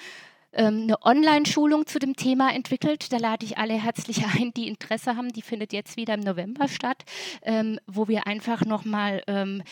ähm, 0.54 0.84
eine 0.84 1.01
Online-Schulung 1.01 1.88
zu 1.88 2.00
dem 2.00 2.16
Thema 2.16 2.54
entwickelt. 2.54 3.12
Da 3.12 3.18
lade 3.18 3.46
ich 3.46 3.57
alle 3.57 3.74
herzlich 3.74 4.24
ein, 4.39 4.54
die 4.54 4.68
Interesse 4.68 5.15
haben. 5.15 5.34
Die 5.34 5.41
findet 5.41 5.74
jetzt 5.74 5.98
wieder 5.98 6.13
im 6.13 6.22
November 6.22 6.67
statt, 6.67 7.03
ähm, 7.41 7.79
wo 7.88 8.08
wir 8.08 8.27
einfach 8.27 8.63
nochmal 8.65 9.24
ähm, 9.27 9.63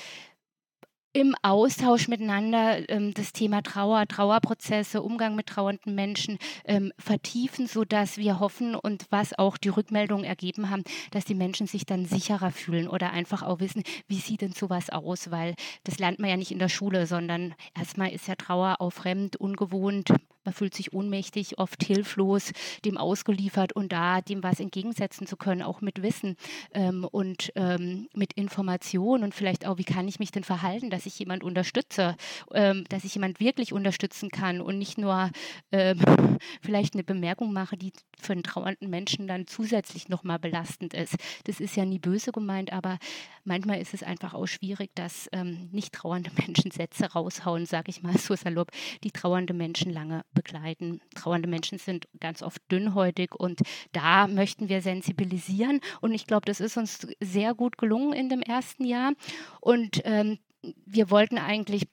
im 1.13 1.36
Austausch 1.41 2.08
miteinander 2.08 2.89
ähm, 2.89 3.13
das 3.13 3.34
Thema 3.34 3.62
Trauer, 3.62 4.08
Trauerprozesse, 4.08 5.01
Umgang 5.01 5.36
mit 5.36 5.48
trauernden 5.48 5.94
Menschen 5.94 6.38
ähm, 6.65 6.94
vertiefen, 6.98 7.68
sodass 7.68 8.18
wir 8.18 8.39
hoffen 8.39 8.75
und 8.75 9.08
was 9.10 9.38
auch 9.38 9.58
die 9.58 9.70
Rückmeldungen 9.70 10.24
ergeben 10.25 10.70
haben, 10.70 10.84
dass 11.12 11.25
die 11.25 11.36
Menschen 11.36 11.68
sich 11.68 11.86
dann 11.86 12.06
sicherer 12.06 12.51
fühlen 12.51 12.88
oder 12.88 13.12
einfach 13.12 13.44
auch 13.44 13.60
wissen, 13.60 13.84
wie 14.08 14.20
sieht 14.20 14.41
denn 14.41 14.53
sowas 14.53 14.89
aus, 14.89 15.32
weil 15.32 15.56
das 15.84 16.00
lernt 16.00 16.20
man 16.20 16.30
ja 16.30 16.38
nicht 16.38 16.51
in 16.51 16.60
der 16.60 16.70
Schule, 16.70 17.06
sondern 17.06 17.56
erstmal 17.77 18.12
ist 18.12 18.27
ja 18.27 18.36
Trauer 18.36 18.77
auch 18.80 18.91
fremd, 18.91 19.36
ungewohnt, 19.36 20.13
man 20.43 20.53
fühlt 20.53 20.74
sich 20.74 20.93
ohnmächtig, 20.93 21.60
oft 21.60 21.83
hilflos, 21.83 22.51
dem 22.86 22.98
ausgeliefert 22.98 23.74
und 23.74 23.91
da 23.91 24.21
dem 24.21 24.43
was 24.43 24.60
entgegensetzen 24.60 25.27
zu 25.27 25.38
können, 25.38 25.62
auch 25.62 25.81
mit 25.81 26.01
Wissen 26.01 26.36
ähm, 26.74 27.05
und 27.10 27.51
ähm, 27.55 28.07
mit 28.13 28.33
Information 28.33 29.24
und 29.24 29.33
vielleicht 29.33 29.65
auch, 29.65 29.77
wie 29.77 29.83
kann 29.83 30.07
ich 30.07 30.19
mich 30.19 30.31
denn 30.31 30.43
verhalten, 30.43 30.89
dass 30.89 31.05
ich 31.05 31.17
jemand 31.19 31.43
unterstütze, 31.43 32.15
ähm, 32.53 32.83
dass 32.89 33.03
ich 33.03 33.15
jemand 33.15 33.39
wirklich 33.39 33.74
unterstützen 33.74 34.29
kann 34.29 34.62
und 34.62 34.77
nicht 34.77 34.98
nur 34.98 35.29
ähm, 35.71 36.00
vielleicht 36.62 36.93
eine 36.93 37.03
Bemerkung 37.03 37.53
mache, 37.53 37.77
die 37.77 37.91
für 38.21 38.33
einen 38.33 38.43
trauernden 38.43 38.89
Menschen 38.89 39.27
dann 39.27 39.47
zusätzlich 39.47 40.09
nochmal 40.09 40.39
belastend 40.39 40.93
ist. 40.93 41.15
Das 41.45 41.59
ist 41.59 41.75
ja 41.75 41.85
nie 41.85 41.99
böse 41.99 42.31
gemeint, 42.31 42.71
aber 42.71 42.97
manchmal 43.43 43.81
ist 43.81 43.93
es 43.93 44.03
einfach 44.03 44.33
auch 44.33 44.47
schwierig, 44.47 44.91
dass 44.95 45.27
ähm, 45.31 45.69
nicht 45.71 45.93
trauernde 45.93 46.31
Menschen 46.37 46.71
Sätze 46.71 47.05
raushauen, 47.11 47.65
sage 47.65 47.89
ich 47.89 48.01
mal 48.01 48.17
so 48.17 48.35
salopp, 48.35 48.71
die 49.03 49.11
trauernde 49.11 49.53
Menschen 49.53 49.91
lange 49.91 50.23
begleiten. 50.33 51.01
Trauernde 51.15 51.47
Menschen 51.47 51.77
sind 51.77 52.07
ganz 52.19 52.41
oft 52.41 52.61
dünnhäutig 52.71 53.35
und 53.35 53.61
da 53.91 54.27
möchten 54.27 54.69
wir 54.69 54.81
sensibilisieren. 54.81 55.81
Und 56.01 56.13
ich 56.13 56.27
glaube, 56.27 56.45
das 56.45 56.59
ist 56.59 56.77
uns 56.77 57.07
sehr 57.19 57.53
gut 57.53 57.77
gelungen 57.77 58.13
in 58.13 58.29
dem 58.29 58.41
ersten 58.41 58.85
Jahr. 58.85 59.13
Und 59.59 60.01
ähm, 60.05 60.39
wir 60.85 61.09
wollten 61.09 61.37
eigentlich 61.37 61.87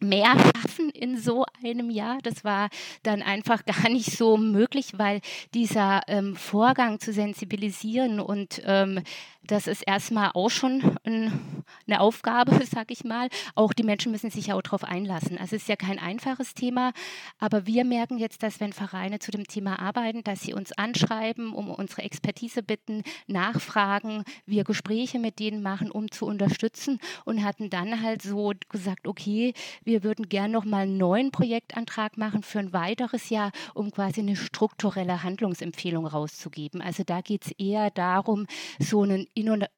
mehr 0.00 0.32
schaffen 0.32 0.90
in 0.90 1.18
so 1.18 1.44
einem 1.64 1.90
Jahr. 1.90 2.18
Das 2.22 2.44
war 2.44 2.68
dann 3.02 3.22
einfach 3.22 3.64
gar 3.64 3.88
nicht 3.88 4.16
so 4.16 4.36
möglich, 4.36 4.92
weil 4.96 5.20
dieser 5.54 6.02
ähm, 6.08 6.36
Vorgang 6.36 7.00
zu 7.00 7.12
sensibilisieren 7.12 8.20
und 8.20 8.62
ähm, 8.64 9.02
das 9.42 9.66
ist 9.66 9.82
erstmal 9.82 10.30
auch 10.34 10.50
schon 10.50 10.96
ein 11.04 11.60
eine 11.86 12.00
Aufgabe, 12.00 12.52
sag 12.70 12.90
ich 12.90 13.04
mal. 13.04 13.28
Auch 13.54 13.72
die 13.72 13.82
Menschen 13.82 14.12
müssen 14.12 14.30
sich 14.30 14.48
ja 14.48 14.54
auch 14.54 14.62
darauf 14.62 14.84
einlassen. 14.84 15.38
Also 15.38 15.56
es 15.56 15.62
ist 15.62 15.68
ja 15.68 15.76
kein 15.76 15.98
einfaches 15.98 16.54
Thema, 16.54 16.92
aber 17.38 17.66
wir 17.66 17.84
merken 17.84 18.18
jetzt, 18.18 18.42
dass 18.42 18.60
wenn 18.60 18.72
Vereine 18.72 19.18
zu 19.18 19.30
dem 19.30 19.46
Thema 19.46 19.78
arbeiten, 19.78 20.22
dass 20.24 20.42
sie 20.42 20.54
uns 20.54 20.72
anschreiben, 20.72 21.52
um 21.52 21.70
unsere 21.70 22.02
Expertise 22.02 22.62
bitten, 22.62 23.02
nachfragen, 23.26 24.24
wir 24.46 24.64
Gespräche 24.64 25.18
mit 25.18 25.38
denen 25.38 25.62
machen, 25.62 25.90
um 25.90 26.10
zu 26.10 26.26
unterstützen 26.26 26.98
und 27.24 27.44
hatten 27.44 27.70
dann 27.70 28.02
halt 28.02 28.22
so 28.22 28.52
gesagt, 28.68 29.06
okay, 29.06 29.54
wir 29.84 29.89
würden 30.02 30.28
gerne 30.28 30.52
noch 30.52 30.64
mal 30.64 30.82
einen 30.82 30.96
neuen 30.96 31.30
Projektantrag 31.30 32.16
machen 32.16 32.42
für 32.42 32.58
ein 32.58 32.72
weiteres 32.72 33.28
Jahr, 33.30 33.52
um 33.74 33.90
quasi 33.90 34.20
eine 34.20 34.36
strukturelle 34.36 35.22
Handlungsempfehlung 35.22 36.06
rauszugeben. 36.06 36.80
Also 36.80 37.02
da 37.04 37.20
geht 37.20 37.46
es 37.46 37.52
eher 37.52 37.90
darum, 37.90 38.46
so 38.78 39.02
ein 39.02 39.26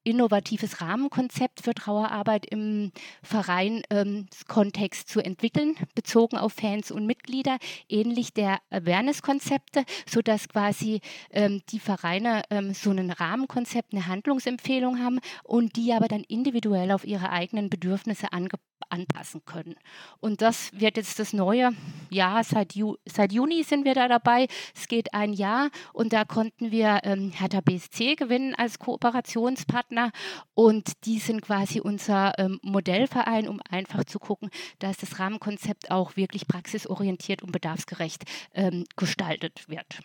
innovatives 0.03 0.81
Rahmenkonzept 0.81 1.61
für 1.61 1.73
Trauerarbeit 1.73 2.45
im 2.45 2.91
Verein-Kontext 3.21 5.07
ähm, 5.07 5.07
zu 5.07 5.19
entwickeln, 5.23 5.75
bezogen 5.95 6.37
auf 6.37 6.53
Fans 6.53 6.91
und 6.91 7.05
Mitglieder, 7.05 7.57
ähnlich 7.89 8.33
der 8.33 8.59
Awareness-Konzepte, 8.69 9.83
sodass 10.05 10.49
quasi 10.49 11.01
ähm, 11.31 11.61
die 11.69 11.79
Vereine 11.79 12.43
ähm, 12.49 12.73
so 12.73 12.91
ein 12.91 13.11
Rahmenkonzept, 13.11 13.93
eine 13.93 14.07
Handlungsempfehlung 14.07 14.99
haben 14.99 15.19
und 15.43 15.75
die 15.75 15.93
aber 15.93 16.07
dann 16.07 16.23
individuell 16.23 16.91
auf 16.91 17.05
ihre 17.05 17.29
eigenen 17.31 17.69
Bedürfnisse 17.69 18.31
angepasst 18.31 18.72
anpassen 18.93 19.43
können. 19.45 19.75
Und 20.19 20.41
das 20.41 20.71
wird 20.73 20.97
jetzt 20.97 21.19
das 21.19 21.33
neue 21.33 21.71
Jahr. 22.09 22.43
Seit, 22.43 22.75
Ju 22.75 22.95
seit 23.05 23.33
Juni 23.33 23.63
sind 23.63 23.85
wir 23.85 23.95
da 23.95 24.07
dabei. 24.07 24.47
Es 24.75 24.87
geht 24.87 25.13
ein 25.13 25.33
Jahr 25.33 25.69
und 25.91 26.13
da 26.13 26.23
konnten 26.25 26.71
wir 26.71 27.01
ähm, 27.03 27.31
Hertha 27.31 27.61
BSC 27.61 28.15
gewinnen 28.15 28.53
als 28.55 28.77
Kooperationspartner. 28.77 30.11
Und 30.53 31.05
die 31.05 31.19
sind 31.19 31.41
quasi 31.41 31.79
unser 31.79 32.37
ähm, 32.37 32.59
Modellverein, 32.61 33.49
um 33.49 33.59
einfach 33.69 34.03
zu 34.05 34.19
gucken, 34.19 34.49
dass 34.79 34.97
das 34.97 35.19
Rahmenkonzept 35.19 35.89
auch 35.89 36.15
wirklich 36.15 36.47
praxisorientiert 36.47 37.41
und 37.41 37.51
bedarfsgerecht 37.51 38.23
ähm, 38.53 38.85
gestaltet 38.95 39.67
wird. 39.67 39.99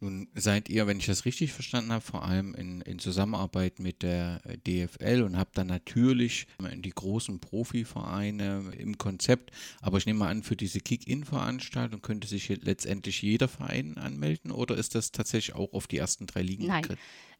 Nun 0.00 0.28
seid 0.34 0.68
ihr, 0.68 0.86
wenn 0.86 0.98
ich 0.98 1.06
das 1.06 1.24
richtig 1.24 1.52
verstanden 1.52 1.92
habe, 1.92 2.04
vor 2.04 2.24
allem 2.24 2.54
in, 2.54 2.80
in 2.82 3.00
Zusammenarbeit 3.00 3.80
mit 3.80 4.02
der 4.02 4.40
äh, 4.44 4.56
DFL 4.56 5.22
und 5.22 5.36
habt 5.36 5.58
dann 5.58 5.66
natürlich 5.66 6.46
die 6.60 6.90
großen 6.90 7.40
Profivereine 7.40 8.72
im 8.78 8.96
Konzept. 8.96 9.50
Aber 9.80 9.98
ich 9.98 10.06
nehme 10.06 10.20
mal 10.20 10.28
an, 10.28 10.44
für 10.44 10.56
diese 10.56 10.80
Kick-In-Veranstaltung 10.80 12.00
könnte 12.00 12.28
sich 12.28 12.48
letztendlich 12.48 13.22
jeder 13.22 13.48
Verein 13.48 13.98
anmelden 13.98 14.52
oder 14.52 14.76
ist 14.76 14.94
das 14.94 15.10
tatsächlich 15.10 15.56
auch 15.56 15.72
auf 15.72 15.88
die 15.88 15.98
ersten 15.98 16.26
drei 16.26 16.42
Ligen? 16.42 16.66
Nein, 16.66 16.86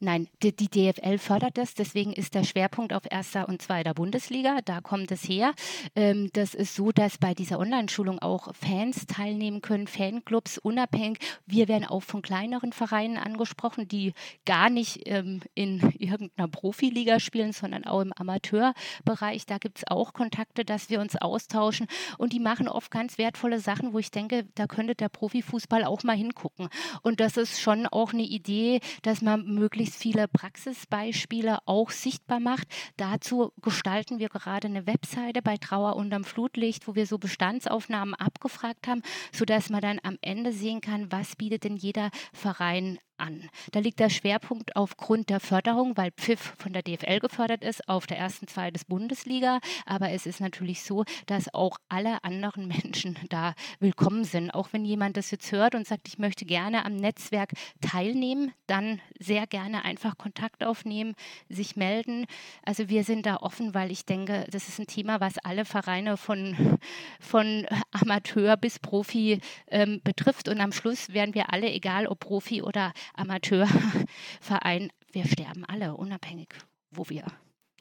Nein, 0.00 0.28
die, 0.44 0.54
die, 0.54 0.68
DFL 0.68 1.18
fördert 1.18 1.58
das, 1.58 1.74
deswegen 1.74 2.12
ist 2.12 2.36
der 2.36 2.44
Schwerpunkt 2.44 2.92
auf 2.92 3.02
erster 3.10 3.48
und 3.48 3.60
zweiter 3.60 3.94
Bundesliga. 3.94 4.60
Da 4.64 4.80
kommt 4.80 5.10
es 5.10 5.28
her. 5.28 5.54
Ähm, 5.96 6.30
das 6.34 6.54
ist 6.54 6.76
so, 6.76 6.92
dass 6.92 7.18
bei 7.18 7.34
dieser 7.34 7.58
Online-Schulung 7.58 8.20
auch 8.20 8.54
Fans 8.54 9.08
teilnehmen 9.08 9.60
können, 9.60 9.88
Fanclubs 9.88 10.56
unabhängig. 10.58 11.18
Wir 11.46 11.66
werden 11.66 11.84
auch 11.84 12.04
von 12.04 12.22
kleineren 12.22 12.72
Vereinen 12.72 13.16
angesprochen, 13.16 13.88
die 13.88 14.12
gar 14.46 14.70
nicht 14.70 15.00
ähm, 15.06 15.40
in 15.54 15.80
irgendeiner 15.98 16.46
Profiliga 16.46 17.18
spielen, 17.18 17.52
sondern 17.52 17.84
auch 17.84 18.00
im 18.00 18.12
Amateurbereich. 18.12 19.46
Da 19.46 19.58
gibt 19.58 19.78
es 19.78 19.88
auch 19.88 20.12
Kontakte, 20.12 20.64
dass 20.64 20.90
wir 20.90 21.00
uns 21.00 21.16
austauschen 21.16 21.88
und 22.18 22.32
die 22.32 22.38
machen 22.40 22.68
oft 22.68 22.92
ganz 22.92 23.18
wertvolle 23.18 23.58
Sachen, 23.58 23.92
wo 23.92 23.98
ich 23.98 24.12
denke, 24.12 24.46
da 24.54 24.68
könnte 24.68 24.94
der 24.94 25.08
Profifußball 25.08 25.82
auch 25.82 26.04
mal 26.04 26.16
hingucken. 26.16 26.68
Und 27.02 27.18
das 27.18 27.36
ist 27.36 27.60
schon 27.60 27.88
auch 27.88 28.12
eine 28.12 28.22
Idee, 28.22 28.78
dass 29.02 29.22
man 29.22 29.44
möglichst 29.44 29.87
möglichst 29.88 30.02
viele 30.02 30.28
Praxisbeispiele 30.28 31.58
auch 31.64 31.90
sichtbar 31.90 32.40
macht. 32.40 32.68
Dazu 32.98 33.52
gestalten 33.62 34.18
wir 34.18 34.28
gerade 34.28 34.68
eine 34.68 34.86
Webseite 34.86 35.40
bei 35.40 35.56
Trauer 35.56 35.96
unterm 35.96 36.24
Flutlicht, 36.24 36.86
wo 36.86 36.94
wir 36.94 37.06
so 37.06 37.18
Bestandsaufnahmen 37.18 38.14
abgefragt 38.14 38.86
haben, 38.86 39.02
sodass 39.32 39.70
man 39.70 39.80
dann 39.80 39.98
am 40.02 40.18
Ende 40.20 40.52
sehen 40.52 40.80
kann, 40.80 41.10
was 41.10 41.36
bietet 41.36 41.64
denn 41.64 41.76
jeder 41.76 42.10
Verein 42.32 42.98
an. 43.18 43.48
Da 43.72 43.80
liegt 43.80 44.00
der 44.00 44.10
Schwerpunkt 44.10 44.76
aufgrund 44.76 45.30
der 45.30 45.40
Förderung, 45.40 45.96
weil 45.96 46.10
Pfiff 46.12 46.54
von 46.58 46.72
der 46.72 46.82
DFL 46.82 47.18
gefördert 47.20 47.64
ist, 47.64 47.88
auf 47.88 48.06
der 48.06 48.18
ersten 48.18 48.48
Zwei 48.48 48.70
des 48.70 48.84
Bundesliga. 48.84 49.60
Aber 49.86 50.10
es 50.10 50.26
ist 50.26 50.40
natürlich 50.40 50.82
so, 50.82 51.04
dass 51.26 51.52
auch 51.54 51.78
alle 51.88 52.22
anderen 52.24 52.68
Menschen 52.82 53.18
da 53.28 53.54
willkommen 53.80 54.24
sind. 54.24 54.50
Auch 54.50 54.68
wenn 54.72 54.84
jemand 54.84 55.16
das 55.16 55.30
jetzt 55.30 55.52
hört 55.52 55.74
und 55.74 55.86
sagt, 55.86 56.08
ich 56.08 56.18
möchte 56.18 56.44
gerne 56.44 56.84
am 56.84 56.96
Netzwerk 56.96 57.52
teilnehmen, 57.80 58.52
dann 58.66 59.00
sehr 59.18 59.46
gerne 59.46 59.84
einfach 59.84 60.18
Kontakt 60.18 60.64
aufnehmen, 60.64 61.14
sich 61.48 61.76
melden. 61.76 62.26
Also 62.64 62.88
wir 62.88 63.04
sind 63.04 63.26
da 63.26 63.36
offen, 63.36 63.74
weil 63.74 63.90
ich 63.90 64.04
denke, 64.04 64.46
das 64.50 64.68
ist 64.68 64.78
ein 64.78 64.86
Thema, 64.86 65.20
was 65.20 65.38
alle 65.38 65.64
Vereine 65.64 66.16
von, 66.16 66.78
von 67.20 67.66
Amateur 67.90 68.56
bis 68.56 68.78
Profi 68.78 69.40
ähm, 69.68 70.00
betrifft. 70.04 70.48
Und 70.48 70.60
am 70.60 70.72
Schluss 70.72 71.12
werden 71.12 71.34
wir 71.34 71.52
alle, 71.52 71.70
egal 71.70 72.06
ob 72.06 72.20
Profi 72.20 72.62
oder 72.62 72.92
Amateurverein, 73.14 74.90
wir 75.12 75.26
sterben 75.26 75.64
alle, 75.64 75.96
unabhängig, 75.96 76.48
wo 76.90 77.08
wir 77.08 77.24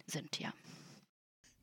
sind, 0.05 0.39
ja. 0.39 0.53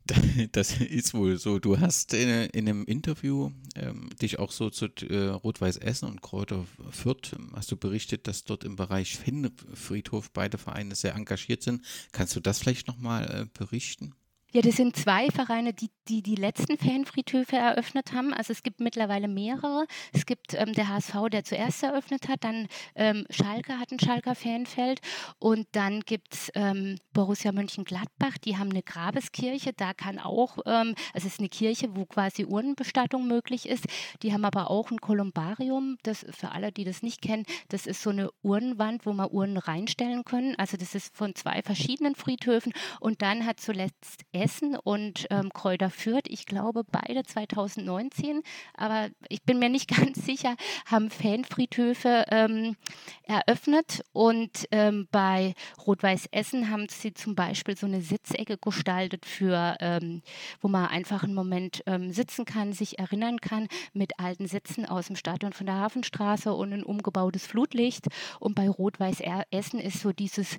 Das 0.52 0.80
ist 0.80 1.14
wohl 1.14 1.38
so. 1.38 1.58
Du 1.58 1.80
hast 1.80 2.12
in, 2.14 2.28
in 2.28 2.68
einem 2.68 2.84
Interview 2.84 3.50
ähm, 3.74 4.10
dich 4.20 4.38
auch 4.38 4.52
so 4.52 4.70
zu 4.70 4.86
äh, 5.08 5.28
Rot-Weiß 5.28 5.78
Essen 5.78 6.08
und 6.08 6.22
Kräuter 6.22 6.66
Fürth, 6.90 7.32
ähm, 7.34 7.52
hast 7.54 7.70
du 7.72 7.76
berichtet, 7.76 8.26
dass 8.26 8.44
dort 8.44 8.64
im 8.64 8.76
Bereich 8.76 9.16
Finnfriedhof 9.16 10.30
beide 10.30 10.58
Vereine 10.58 10.94
sehr 10.94 11.14
engagiert 11.14 11.62
sind. 11.62 11.84
Kannst 12.12 12.36
du 12.36 12.40
das 12.40 12.58
vielleicht 12.58 12.86
nochmal 12.86 13.24
äh, 13.24 13.58
berichten? 13.58 14.14
Ja, 14.56 14.62
das 14.62 14.76
sind 14.76 14.94
zwei 14.94 15.30
Vereine, 15.30 15.72
die, 15.72 15.90
die 16.06 16.22
die 16.22 16.36
letzten 16.36 16.78
Fanfriedhöfe 16.78 17.56
eröffnet 17.56 18.12
haben. 18.12 18.32
Also 18.32 18.52
es 18.52 18.62
gibt 18.62 18.78
mittlerweile 18.78 19.26
mehrere. 19.26 19.84
Es 20.12 20.26
gibt 20.26 20.54
ähm, 20.54 20.74
der 20.74 20.90
HSV, 20.90 21.28
der 21.32 21.42
zuerst 21.42 21.82
eröffnet 21.82 22.28
hat, 22.28 22.44
dann 22.44 22.68
ähm, 22.94 23.26
Schalke 23.30 23.80
hat 23.80 23.90
ein 23.90 23.98
Schalker 23.98 24.36
Fanfeld 24.36 25.00
und 25.40 25.66
dann 25.72 26.02
gibt 26.02 26.34
es 26.34 26.52
ähm, 26.54 26.98
Borussia 27.12 27.50
Mönchengladbach, 27.50 28.38
die 28.44 28.56
haben 28.56 28.70
eine 28.70 28.84
Grabeskirche. 28.84 29.72
Da 29.72 29.92
kann 29.92 30.20
auch, 30.20 30.58
ähm, 30.66 30.94
also 31.12 31.26
es 31.26 31.32
ist 31.32 31.40
eine 31.40 31.48
Kirche, 31.48 31.88
wo 31.96 32.06
quasi 32.06 32.44
Urnenbestattung 32.44 33.26
möglich 33.26 33.68
ist. 33.68 33.86
Die 34.22 34.32
haben 34.32 34.44
aber 34.44 34.70
auch 34.70 34.92
ein 34.92 35.00
Kolumbarium. 35.00 35.96
Das 36.04 36.24
für 36.30 36.52
alle, 36.52 36.70
die 36.70 36.84
das 36.84 37.02
nicht 37.02 37.22
kennen, 37.22 37.44
das 37.70 37.88
ist 37.88 38.02
so 38.02 38.10
eine 38.10 38.30
Urnenwand, 38.42 39.04
wo 39.04 39.14
man 39.14 39.30
Urnen 39.32 39.56
reinstellen 39.56 40.24
können. 40.24 40.54
Also 40.58 40.76
das 40.76 40.94
ist 40.94 41.12
von 41.16 41.34
zwei 41.34 41.60
verschiedenen 41.62 42.14
Friedhöfen 42.14 42.72
und 43.00 43.20
dann 43.20 43.44
hat 43.46 43.58
zuletzt 43.58 44.22
Essen 44.44 44.76
und 44.76 45.26
ähm, 45.30 45.50
Kräuter 45.54 45.88
Fürth, 45.88 46.28
ich 46.28 46.44
glaube 46.44 46.84
beide 46.84 47.22
2019, 47.22 48.42
aber 48.76 49.08
ich 49.30 49.42
bin 49.42 49.58
mir 49.58 49.70
nicht 49.70 49.88
ganz 49.96 50.24
sicher, 50.26 50.56
haben 50.84 51.08
Fanfriedhöfe 51.08 52.26
ähm, 52.30 52.76
eröffnet. 53.22 54.04
Und 54.12 54.68
ähm, 54.70 55.08
bei 55.10 55.54
Rot-Weiß 55.86 56.28
Essen 56.30 56.70
haben 56.70 56.88
sie 56.90 57.14
zum 57.14 57.34
Beispiel 57.34 57.74
so 57.74 57.86
eine 57.86 58.02
Sitzecke 58.02 58.58
gestaltet 58.58 59.24
für, 59.24 59.78
ähm, 59.80 60.20
wo 60.60 60.68
man 60.68 60.88
einfach 60.88 61.22
einen 61.22 61.34
Moment 61.34 61.82
ähm, 61.86 62.12
sitzen 62.12 62.44
kann, 62.44 62.74
sich 62.74 62.98
erinnern 62.98 63.40
kann 63.40 63.68
mit 63.94 64.20
alten 64.20 64.46
Sitzen 64.46 64.84
aus 64.84 65.06
dem 65.06 65.16
Stadion 65.16 65.54
von 65.54 65.64
der 65.64 65.76
Hafenstraße 65.76 66.52
und 66.52 66.74
ein 66.74 66.84
umgebautes 66.84 67.46
Flutlicht. 67.46 68.08
Und 68.40 68.54
bei 68.54 68.68
Rot-Weiß 68.68 69.22
Essen 69.50 69.80
ist 69.80 70.00
so 70.00 70.12
dieses 70.12 70.58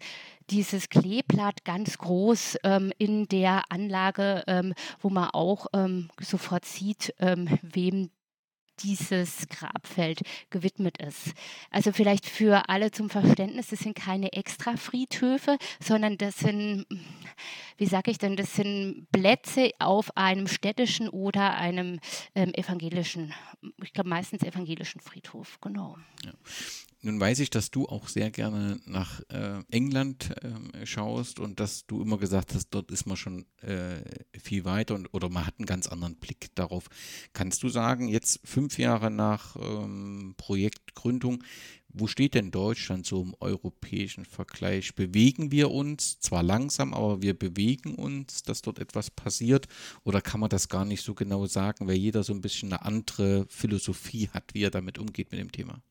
dieses 0.50 0.90
Kleeblatt 0.90 1.66
ganz 1.66 1.98
groß 1.98 2.58
ähm, 2.64 2.92
in 2.98 3.28
der 3.28 3.64
Anlage, 3.70 4.44
ähm, 4.48 4.74
wo 5.02 5.10
man 5.10 5.30
auch 5.32 5.68
ähm, 5.74 6.10
sofort 6.22 6.66
sieht, 6.66 7.14
ähm, 7.20 7.48
wem 7.62 8.10
dieses 8.80 9.48
Grabfeld 9.48 10.22
gewidmet 10.50 10.98
ist. 10.98 11.34
Also 11.72 11.92
vielleicht 11.92 12.26
für 12.26 12.70
alle 12.70 12.92
zum 12.92 13.10
Verständnis, 13.10 13.68
das 13.68 13.80
sind 13.80 13.96
keine 13.96 14.34
extra 14.34 14.76
Friedhöfe, 14.76 15.58
sondern 15.82 16.18
das 16.18 16.38
sind, 16.38 16.86
wie 17.78 17.86
sage 17.86 18.12
ich 18.12 18.18
denn, 18.18 18.36
das 18.36 18.54
sind 18.56 19.08
Plätze 19.12 19.72
auf 19.80 20.16
einem 20.18 20.48
städtischen 20.48 21.10
oder 21.10 21.56
einem 21.56 22.00
ähm, 22.36 22.54
evangelischen, 22.54 23.34
ich 23.82 23.94
glaube 23.94 24.10
meistens 24.10 24.44
evangelischen 24.44 25.00
Friedhof, 25.02 25.60
genau. 25.62 25.98
Ja. 26.24 26.34
Nun 27.06 27.20
weiß 27.20 27.38
ich, 27.42 27.52
dass 27.52 27.70
du 27.70 27.86
auch 27.86 28.08
sehr 28.08 28.32
gerne 28.32 28.80
nach 28.88 29.22
äh, 29.30 29.62
England 29.70 30.32
äh, 30.42 30.88
schaust 30.88 31.40
und 31.40 31.60
dass 31.60 31.86
du 31.86 32.02
immer 32.02 32.18
gesagt 32.18 32.56
hast, 32.56 32.70
dort 32.72 32.90
ist 32.90 33.06
man 33.06 33.16
schon 33.16 33.46
äh, 33.62 34.02
viel 34.40 34.66
weiter 34.66 34.96
und, 34.96 35.14
oder 35.14 35.30
man 35.30 35.46
hat 35.46 35.54
einen 35.60 35.68
ganz 35.68 35.86
anderen 35.86 36.16
Blick 36.16 36.50
darauf. 36.56 36.88
Kannst 37.32 37.62
du 37.62 37.70
sagen, 37.70 38.08
jetzt 38.08 38.40
fünf 38.44 38.80
Jahre 38.80 39.12
nach 39.12 39.56
ähm, 39.56 40.34
Projektgründung, 40.38 41.44
wo 41.90 42.08
steht 42.08 42.34
denn 42.34 42.50
Deutschland 42.50 43.06
so 43.06 43.22
im 43.22 43.36
europäischen 43.40 44.26
Vergleich? 44.26 44.96
Bewegen 44.96 45.52
wir 45.52 45.70
uns 45.70 46.20
zwar 46.20 46.42
langsam, 46.42 46.96
aber 46.96 47.22
wir 47.22 47.38
bewegen 47.38 47.94
uns, 47.94 48.42
dass 48.42 48.64
dort 48.64 48.80
etwas 48.80 49.12
passiert? 49.12 49.68
Oder 50.06 50.22
kann 50.22 50.40
man 50.40 50.50
das 50.50 50.70
gar 50.70 50.86
nicht 50.86 51.04
so 51.04 51.14
genau 51.14 51.46
sagen, 51.46 51.88
weil 51.88 51.98
jeder 51.98 52.24
so 52.24 52.34
ein 52.34 52.42
bisschen 52.42 52.74
eine 52.74 52.82
andere 52.82 53.46
Philosophie 53.48 54.28
hat, 54.34 54.56
wie 54.56 54.64
er 54.64 54.72
damit 54.72 54.98
umgeht 54.98 55.30
mit 55.30 55.40
dem 55.40 55.52
Thema? 55.52 55.84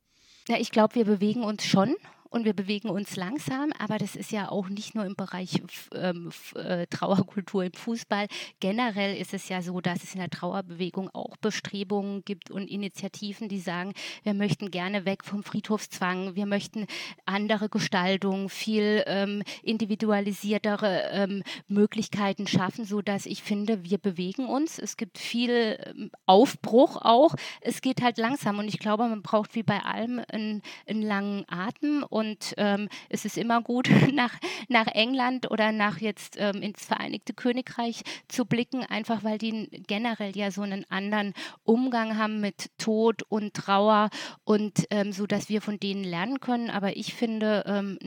Ja, 0.48 0.56
ich 0.58 0.70
glaube, 0.70 0.94
wir 0.94 1.04
bewegen 1.04 1.42
uns 1.42 1.64
schon. 1.64 1.96
Und 2.30 2.44
wir 2.44 2.54
bewegen 2.54 2.88
uns 2.88 3.16
langsam, 3.16 3.72
aber 3.78 3.98
das 3.98 4.16
ist 4.16 4.32
ja 4.32 4.48
auch 4.48 4.68
nicht 4.68 4.94
nur 4.94 5.04
im 5.04 5.14
Bereich 5.14 5.62
ähm, 5.94 6.30
äh, 6.54 6.86
Trauerkultur 6.86 7.64
im 7.64 7.72
Fußball. 7.72 8.26
Generell 8.60 9.16
ist 9.16 9.34
es 9.34 9.48
ja 9.48 9.62
so, 9.62 9.80
dass 9.80 10.02
es 10.02 10.14
in 10.14 10.20
der 10.20 10.30
Trauerbewegung 10.30 11.10
auch 11.12 11.36
Bestrebungen 11.36 12.24
gibt 12.24 12.50
und 12.50 12.68
Initiativen, 12.68 13.48
die 13.48 13.60
sagen, 13.60 13.92
wir 14.22 14.34
möchten 14.34 14.70
gerne 14.70 15.04
weg 15.04 15.24
vom 15.24 15.42
Friedhofszwang, 15.42 16.34
wir 16.34 16.46
möchten 16.46 16.86
andere 17.24 17.68
Gestaltung, 17.68 18.48
viel 18.48 19.04
ähm, 19.06 19.42
individualisiertere 19.62 21.10
ähm, 21.12 21.42
Möglichkeiten 21.68 22.46
schaffen, 22.46 22.84
sodass 22.84 23.26
ich 23.26 23.42
finde, 23.42 23.84
wir 23.84 23.98
bewegen 23.98 24.46
uns. 24.46 24.78
Es 24.78 24.96
gibt 24.96 25.18
viel 25.18 25.78
ähm, 25.86 26.10
Aufbruch 26.26 26.96
auch. 26.96 27.34
Es 27.60 27.80
geht 27.80 28.02
halt 28.02 28.18
langsam 28.18 28.58
und 28.58 28.68
ich 28.68 28.78
glaube, 28.78 29.08
man 29.08 29.22
braucht 29.22 29.54
wie 29.54 29.62
bei 29.62 29.80
allem 29.80 30.20
einen, 30.28 30.62
einen 30.86 31.02
langen 31.02 31.44
Atem 31.48 32.04
und 32.08 32.23
ähm, 32.56 32.88
es 33.08 33.24
ist 33.24 33.38
immer 33.38 33.62
gut, 33.62 33.88
nach, 34.12 34.34
nach 34.68 34.86
England 34.88 35.50
oder 35.50 35.72
nach 35.72 35.98
jetzt 35.98 36.36
ähm, 36.38 36.62
ins 36.62 36.84
Vereinigte 36.84 37.34
Königreich 37.34 38.02
zu 38.28 38.44
blicken, 38.44 38.84
einfach 38.84 39.24
weil 39.24 39.38
die 39.38 39.68
generell 39.86 40.36
ja 40.36 40.50
so 40.50 40.62
einen 40.62 40.84
anderen 40.90 41.34
Umgang 41.64 42.16
haben 42.18 42.40
mit 42.40 42.70
Tod 42.78 43.22
und 43.28 43.54
Trauer 43.54 44.10
und 44.44 44.86
ähm, 44.90 45.12
so, 45.12 45.26
dass 45.26 45.48
wir 45.48 45.60
von 45.60 45.78
denen 45.78 46.04
lernen 46.04 46.40
können. 46.40 46.70
Aber 46.70 46.96
ich 46.96 47.14
finde, 47.14 47.64
ähm, 47.66 47.98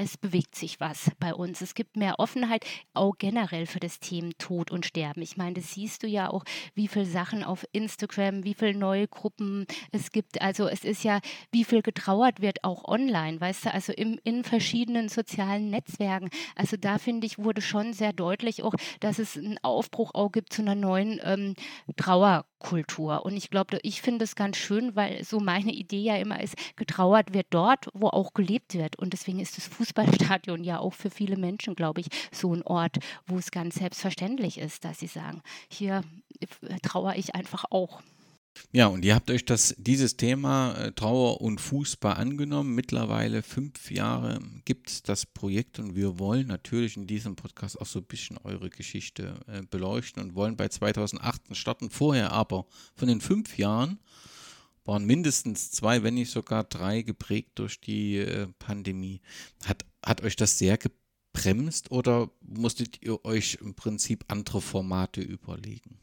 es 0.00 0.16
bewegt 0.16 0.54
sich 0.56 0.80
was 0.80 1.10
bei 1.20 1.34
uns. 1.34 1.60
Es 1.60 1.74
gibt 1.74 1.96
mehr 1.96 2.18
Offenheit, 2.18 2.64
auch 2.94 3.18
generell 3.18 3.66
für 3.66 3.80
das 3.80 4.00
Thema 4.00 4.30
Tod 4.38 4.70
und 4.70 4.86
Sterben. 4.86 5.20
Ich 5.20 5.36
meine, 5.36 5.54
das 5.54 5.74
siehst 5.74 6.02
du 6.02 6.06
ja 6.06 6.30
auch, 6.30 6.44
wie 6.74 6.88
viele 6.88 7.04
Sachen 7.04 7.44
auf 7.44 7.66
Instagram, 7.72 8.42
wie 8.44 8.54
viele 8.54 8.74
neue 8.74 9.08
Gruppen 9.08 9.66
es 9.92 10.10
gibt. 10.10 10.40
Also 10.40 10.68
es 10.68 10.84
ist 10.84 11.04
ja, 11.04 11.20
wie 11.52 11.64
viel 11.64 11.82
getrauert 11.82 12.40
wird 12.40 12.64
auch 12.64 12.84
online, 12.84 13.42
weißt 13.42 13.66
du, 13.66 13.74
also 13.74 13.92
im, 13.92 14.18
in 14.24 14.42
verschiedenen 14.42 15.10
sozialen 15.10 15.68
Netzwerken. 15.68 16.30
Also 16.56 16.78
da 16.78 16.96
finde 16.96 17.26
ich, 17.26 17.38
wurde 17.38 17.60
schon 17.60 17.92
sehr 17.92 18.14
deutlich 18.14 18.62
auch, 18.62 18.74
dass 19.00 19.18
es 19.18 19.36
einen 19.36 19.58
Aufbruch 19.58 20.12
auch 20.14 20.32
gibt 20.32 20.54
zu 20.54 20.62
einer 20.62 20.74
neuen 20.74 21.20
ähm, 21.22 21.54
Trauerkultur. 21.96 23.26
Und 23.26 23.36
ich 23.36 23.50
glaube, 23.50 23.78
ich 23.82 24.00
finde 24.00 24.24
es 24.24 24.34
ganz 24.34 24.56
schön, 24.56 24.96
weil 24.96 25.24
so 25.24 25.40
meine 25.40 25.72
Idee 25.72 26.00
ja 26.00 26.16
immer 26.16 26.42
ist, 26.42 26.56
getrauert 26.76 27.34
wird 27.34 27.48
dort, 27.50 27.88
wo 27.92 28.08
auch 28.08 28.32
gelebt 28.32 28.72
wird. 28.72 28.96
Und 28.96 29.12
deswegen 29.12 29.40
ist 29.40 29.58
das 29.58 29.66
Fußballstadion 29.90 30.64
ja 30.64 30.78
auch 30.78 30.94
für 30.94 31.10
viele 31.10 31.36
Menschen, 31.36 31.74
glaube 31.74 32.00
ich, 32.00 32.06
so 32.32 32.54
ein 32.54 32.62
Ort, 32.62 32.98
wo 33.26 33.38
es 33.38 33.50
ganz 33.50 33.76
selbstverständlich 33.76 34.58
ist, 34.58 34.84
dass 34.84 35.00
sie 35.00 35.06
sagen, 35.06 35.42
hier 35.68 36.02
trauere 36.82 37.16
ich 37.16 37.34
einfach 37.34 37.64
auch. 37.70 38.00
Ja, 38.72 38.88
und 38.88 39.04
ihr 39.04 39.14
habt 39.14 39.30
euch 39.30 39.44
das, 39.44 39.74
dieses 39.78 40.16
Thema 40.16 40.74
äh, 40.74 40.92
Trauer 40.92 41.40
und 41.40 41.60
Fußball 41.60 42.14
angenommen. 42.14 42.74
Mittlerweile 42.74 43.42
fünf 43.42 43.90
Jahre 43.90 44.40
gibt 44.64 44.90
es 44.90 45.02
das 45.02 45.24
Projekt 45.24 45.78
und 45.78 45.94
wir 45.94 46.18
wollen 46.18 46.48
natürlich 46.48 46.96
in 46.96 47.06
diesem 47.06 47.36
Podcast 47.36 47.80
auch 47.80 47.86
so 47.86 48.00
ein 48.00 48.04
bisschen 48.04 48.38
eure 48.38 48.68
Geschichte 48.68 49.40
äh, 49.46 49.62
beleuchten 49.62 50.22
und 50.22 50.34
wollen 50.34 50.56
bei 50.56 50.68
2008 50.68 51.56
starten. 51.56 51.90
Vorher 51.90 52.32
aber 52.32 52.66
von 52.96 53.08
den 53.08 53.20
fünf 53.20 53.56
Jahren 53.56 53.98
waren 54.84 55.04
mindestens 55.04 55.70
zwei, 55.70 56.02
wenn 56.02 56.14
nicht 56.14 56.30
sogar 56.30 56.64
drei 56.64 57.02
geprägt 57.02 57.52
durch 57.56 57.80
die 57.80 58.18
äh, 58.18 58.48
Pandemie. 58.58 59.20
Hat, 59.64 59.84
hat 60.04 60.22
euch 60.22 60.36
das 60.36 60.58
sehr 60.58 60.78
gebremst 60.78 61.90
oder 61.90 62.30
musstet 62.40 63.02
ihr 63.02 63.24
euch 63.24 63.58
im 63.60 63.74
Prinzip 63.74 64.24
andere 64.28 64.60
Formate 64.60 65.20
überlegen? 65.20 65.98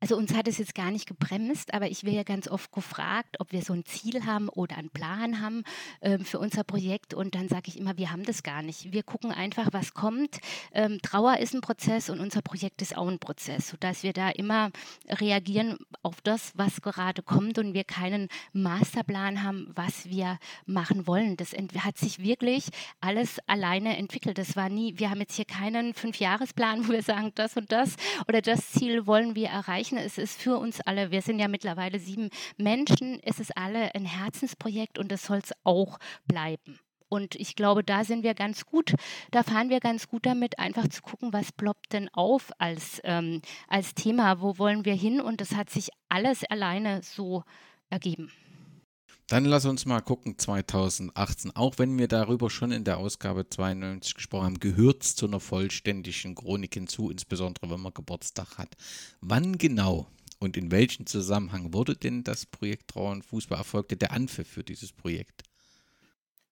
Also 0.00 0.16
uns 0.16 0.34
hat 0.34 0.48
es 0.48 0.56
jetzt 0.56 0.74
gar 0.74 0.90
nicht 0.90 1.06
gebremst, 1.06 1.74
aber 1.74 1.90
ich 1.90 2.04
werde 2.04 2.16
ja 2.16 2.22
ganz 2.22 2.48
oft 2.48 2.72
gefragt, 2.72 3.36
ob 3.38 3.52
wir 3.52 3.60
so 3.60 3.74
ein 3.74 3.84
Ziel 3.84 4.24
haben 4.24 4.48
oder 4.48 4.78
einen 4.78 4.88
Plan 4.88 5.42
haben 5.42 5.62
ähm, 6.00 6.24
für 6.24 6.38
unser 6.38 6.64
Projekt. 6.64 7.12
Und 7.12 7.34
dann 7.34 7.48
sage 7.48 7.64
ich 7.66 7.78
immer, 7.78 7.98
wir 7.98 8.10
haben 8.10 8.24
das 8.24 8.42
gar 8.42 8.62
nicht. 8.62 8.92
Wir 8.92 9.02
gucken 9.02 9.30
einfach, 9.30 9.68
was 9.72 9.92
kommt. 9.92 10.40
Ähm, 10.72 11.00
Trauer 11.02 11.36
ist 11.38 11.54
ein 11.54 11.60
Prozess 11.60 12.08
und 12.08 12.20
unser 12.20 12.40
Projekt 12.40 12.80
ist 12.80 12.96
auch 12.96 13.08
ein 13.08 13.18
Prozess, 13.18 13.68
sodass 13.68 14.02
wir 14.02 14.14
da 14.14 14.30
immer 14.30 14.70
reagieren 15.08 15.76
auf 16.02 16.22
das, 16.22 16.52
was 16.54 16.80
gerade 16.80 17.22
kommt 17.22 17.58
und 17.58 17.74
wir 17.74 17.84
keinen 17.84 18.28
Masterplan 18.54 19.42
haben, 19.42 19.70
was 19.74 20.08
wir 20.08 20.38
machen 20.64 21.06
wollen. 21.06 21.36
Das 21.36 21.52
hat 21.52 21.98
sich 21.98 22.20
wirklich 22.22 22.68
alles 23.02 23.38
alleine 23.46 23.98
entwickelt. 23.98 24.38
Das 24.38 24.56
war 24.56 24.70
nie, 24.70 24.98
wir 24.98 25.10
haben 25.10 25.20
jetzt 25.20 25.34
hier 25.34 25.44
keinen 25.44 25.92
Fünfjahresplan, 25.92 26.84
wo 26.88 26.92
wir 26.92 27.02
sagen, 27.02 27.32
das 27.34 27.56
und 27.58 27.70
das 27.70 27.96
oder 28.26 28.40
das 28.40 28.70
Ziel 28.70 29.06
wollen 29.06 29.34
wir 29.34 29.48
erreichen 29.48 29.89
erreichen. 29.90 30.06
Es 30.06 30.18
ist 30.18 30.40
für 30.40 30.58
uns 30.58 30.80
alle, 30.80 31.10
wir 31.10 31.22
sind 31.22 31.38
ja 31.38 31.48
mittlerweile 31.48 31.98
sieben 31.98 32.30
Menschen, 32.56 33.20
es 33.22 33.40
ist 33.40 33.56
alle 33.56 33.94
ein 33.94 34.04
Herzensprojekt 34.04 34.98
und 34.98 35.10
das 35.10 35.24
soll 35.24 35.38
es 35.38 35.52
auch 35.64 35.98
bleiben. 36.26 36.78
Und 37.08 37.34
ich 37.34 37.56
glaube, 37.56 37.82
da 37.82 38.04
sind 38.04 38.22
wir 38.22 38.34
ganz 38.34 38.66
gut, 38.66 38.94
da 39.32 39.42
fahren 39.42 39.68
wir 39.68 39.80
ganz 39.80 40.06
gut 40.06 40.26
damit, 40.26 40.60
einfach 40.60 40.86
zu 40.88 41.02
gucken, 41.02 41.32
was 41.32 41.50
ploppt 41.50 41.92
denn 41.92 42.08
auf 42.12 42.52
als, 42.58 43.00
ähm, 43.02 43.42
als 43.66 43.94
Thema, 43.94 44.40
wo 44.40 44.58
wollen 44.58 44.84
wir 44.84 44.94
hin? 44.94 45.20
Und 45.20 45.40
das 45.40 45.56
hat 45.56 45.70
sich 45.70 45.88
alles 46.08 46.44
alleine 46.44 47.02
so 47.02 47.42
ergeben. 47.88 48.30
Dann 49.30 49.44
lass 49.44 49.64
uns 49.64 49.86
mal 49.86 50.00
gucken, 50.00 50.36
2018, 50.38 51.54
auch 51.54 51.78
wenn 51.78 51.96
wir 51.96 52.08
darüber 52.08 52.50
schon 52.50 52.72
in 52.72 52.82
der 52.82 52.98
Ausgabe 52.98 53.48
92 53.48 54.14
gesprochen 54.14 54.44
haben, 54.44 54.58
gehört 54.58 55.04
es 55.04 55.14
zu 55.14 55.28
einer 55.28 55.38
vollständigen 55.38 56.34
Chronik 56.34 56.74
hinzu, 56.74 57.10
insbesondere 57.10 57.70
wenn 57.70 57.78
man 57.78 57.94
Geburtstag 57.94 58.58
hat. 58.58 58.76
Wann 59.20 59.56
genau 59.56 60.08
und 60.40 60.56
in 60.56 60.72
welchem 60.72 61.06
Zusammenhang 61.06 61.72
wurde 61.72 61.94
denn 61.94 62.24
das 62.24 62.44
Projekt 62.44 62.88
Trauer 62.88 63.12
und 63.12 63.24
Fußball 63.24 63.58
erfolgte 63.58 63.96
der 63.96 64.10
Anpfiff 64.10 64.48
für 64.48 64.64
dieses 64.64 64.90
Projekt? 64.90 65.44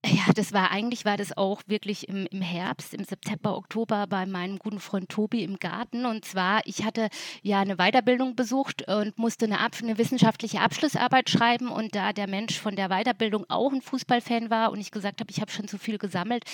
Ja, 0.06 0.32
das 0.32 0.52
war 0.52 0.70
eigentlich 0.70 1.04
war 1.04 1.16
das 1.16 1.37
auch 1.37 1.61
wirklich 1.66 2.08
im, 2.08 2.26
im 2.26 2.40
Herbst, 2.40 2.94
im 2.94 3.02
September, 3.02 3.56
Oktober 3.56 4.06
bei 4.06 4.26
meinem 4.26 4.61
guten 4.61 4.78
Freund 4.78 5.08
Tobi 5.08 5.42
im 5.42 5.58
Garten. 5.58 6.06
Und 6.06 6.24
zwar, 6.24 6.64
ich 6.66 6.84
hatte 6.84 7.08
ja 7.42 7.61
eine 7.61 7.78
Weiterbildung 7.78 8.37
besucht 8.37 8.87
und 8.87 9.18
musste 9.18 9.46
eine, 9.46 9.58
eine 9.58 9.98
wissenschaftliche 9.98 10.61
Abschlussarbeit 10.61 11.28
schreiben. 11.28 11.66
Und 11.68 11.96
da 11.96 12.12
der 12.12 12.28
Mensch 12.28 12.61
von 12.61 12.76
der 12.76 12.90
Weiterbildung 12.90 13.44
auch 13.48 13.72
ein 13.72 13.82
Fußballfan 13.82 14.50
war 14.50 14.70
und 14.70 14.80
ich 14.80 14.92
gesagt 14.92 15.18
habe, 15.18 15.32
ich 15.32 15.40
habe 15.40 15.50
schon 15.50 15.66
zu 15.66 15.78
viel 15.78 15.98
gesammelt, 15.98 16.44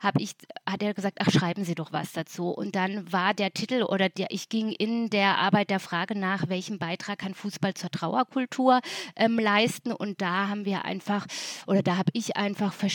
habe 0.00 0.20
ich, 0.20 0.32
hat 0.68 0.82
er 0.82 0.92
gesagt, 0.92 1.20
ach, 1.22 1.30
schreiben 1.30 1.64
Sie 1.64 1.74
doch 1.74 1.94
was 1.94 2.12
dazu. 2.12 2.50
Und 2.50 2.76
dann 2.76 3.10
war 3.10 3.32
der 3.32 3.54
Titel 3.54 3.82
oder 3.82 4.10
der, 4.10 4.26
ich 4.28 4.50
ging 4.50 4.72
in 4.72 5.08
der 5.08 5.38
Arbeit 5.38 5.70
der 5.70 5.80
Frage 5.80 6.18
nach, 6.18 6.50
welchen 6.50 6.78
Beitrag 6.78 7.20
kann 7.20 7.32
Fußball 7.32 7.72
zur 7.72 7.90
Trauerkultur 7.90 8.80
ähm, 9.16 9.38
leisten. 9.38 9.90
Und 9.90 10.20
da 10.20 10.48
haben 10.48 10.66
wir 10.66 10.84
einfach, 10.84 11.26
oder 11.66 11.82
da 11.82 11.96
habe 11.96 12.10
ich 12.12 12.36
einfach 12.36 12.74
verschiedene 12.74 12.89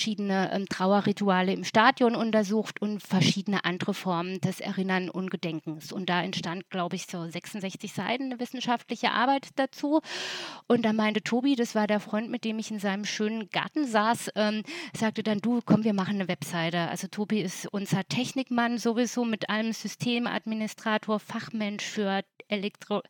ähm, 0.52 0.68
Trauerrituale 0.70 1.54
im 1.54 1.64
Stadion 1.64 2.16
untersucht 2.16 2.82
und 2.82 3.02
verschiedene 3.02 3.66
andere 3.66 3.94
Formen 3.94 4.40
des 4.42 4.60
Erinnern 4.60 5.10
und 5.10 5.32
Gedenkens. 5.32 5.92
Und 5.92 6.10
da 6.10 6.22
entstand, 6.22 6.70
glaube 6.70 6.96
ich, 6.96 7.08
so 7.08 7.26
66 7.28 7.94
Seiten 7.94 8.26
eine 8.26 8.40
wissenschaftliche 8.40 9.12
Arbeit 9.12 9.50
dazu. 9.56 10.02
Und 10.68 10.84
da 10.84 10.94
meinte 10.94 11.22
Tobi, 11.24 11.56
das 11.56 11.76
war 11.76 11.88
der 11.88 12.00
Freund, 12.00 12.30
mit 12.30 12.44
dem 12.44 12.60
ich 12.60 12.72
in 12.72 12.80
seinem 12.80 13.06
schönen 13.06 13.50
Garten 13.50 13.88
saß, 13.88 14.32
ähm, 14.36 14.64
sagte 14.96 15.24
dann, 15.24 15.40
du, 15.40 15.62
komm, 15.66 15.84
wir 15.84 15.94
machen 15.94 16.16
eine 16.16 16.28
Webseite. 16.28 16.90
Also 16.90 17.08
Tobi 17.08 17.42
ist 17.42 17.68
unser 17.72 18.04
Technikmann 18.04 18.78
sowieso 18.78 19.26
mit 19.26 19.50
allem 19.50 19.74
Systemadministrator, 19.74 21.20
Fachmensch 21.20 21.84
für 21.84 22.24
Elektro 22.48 23.02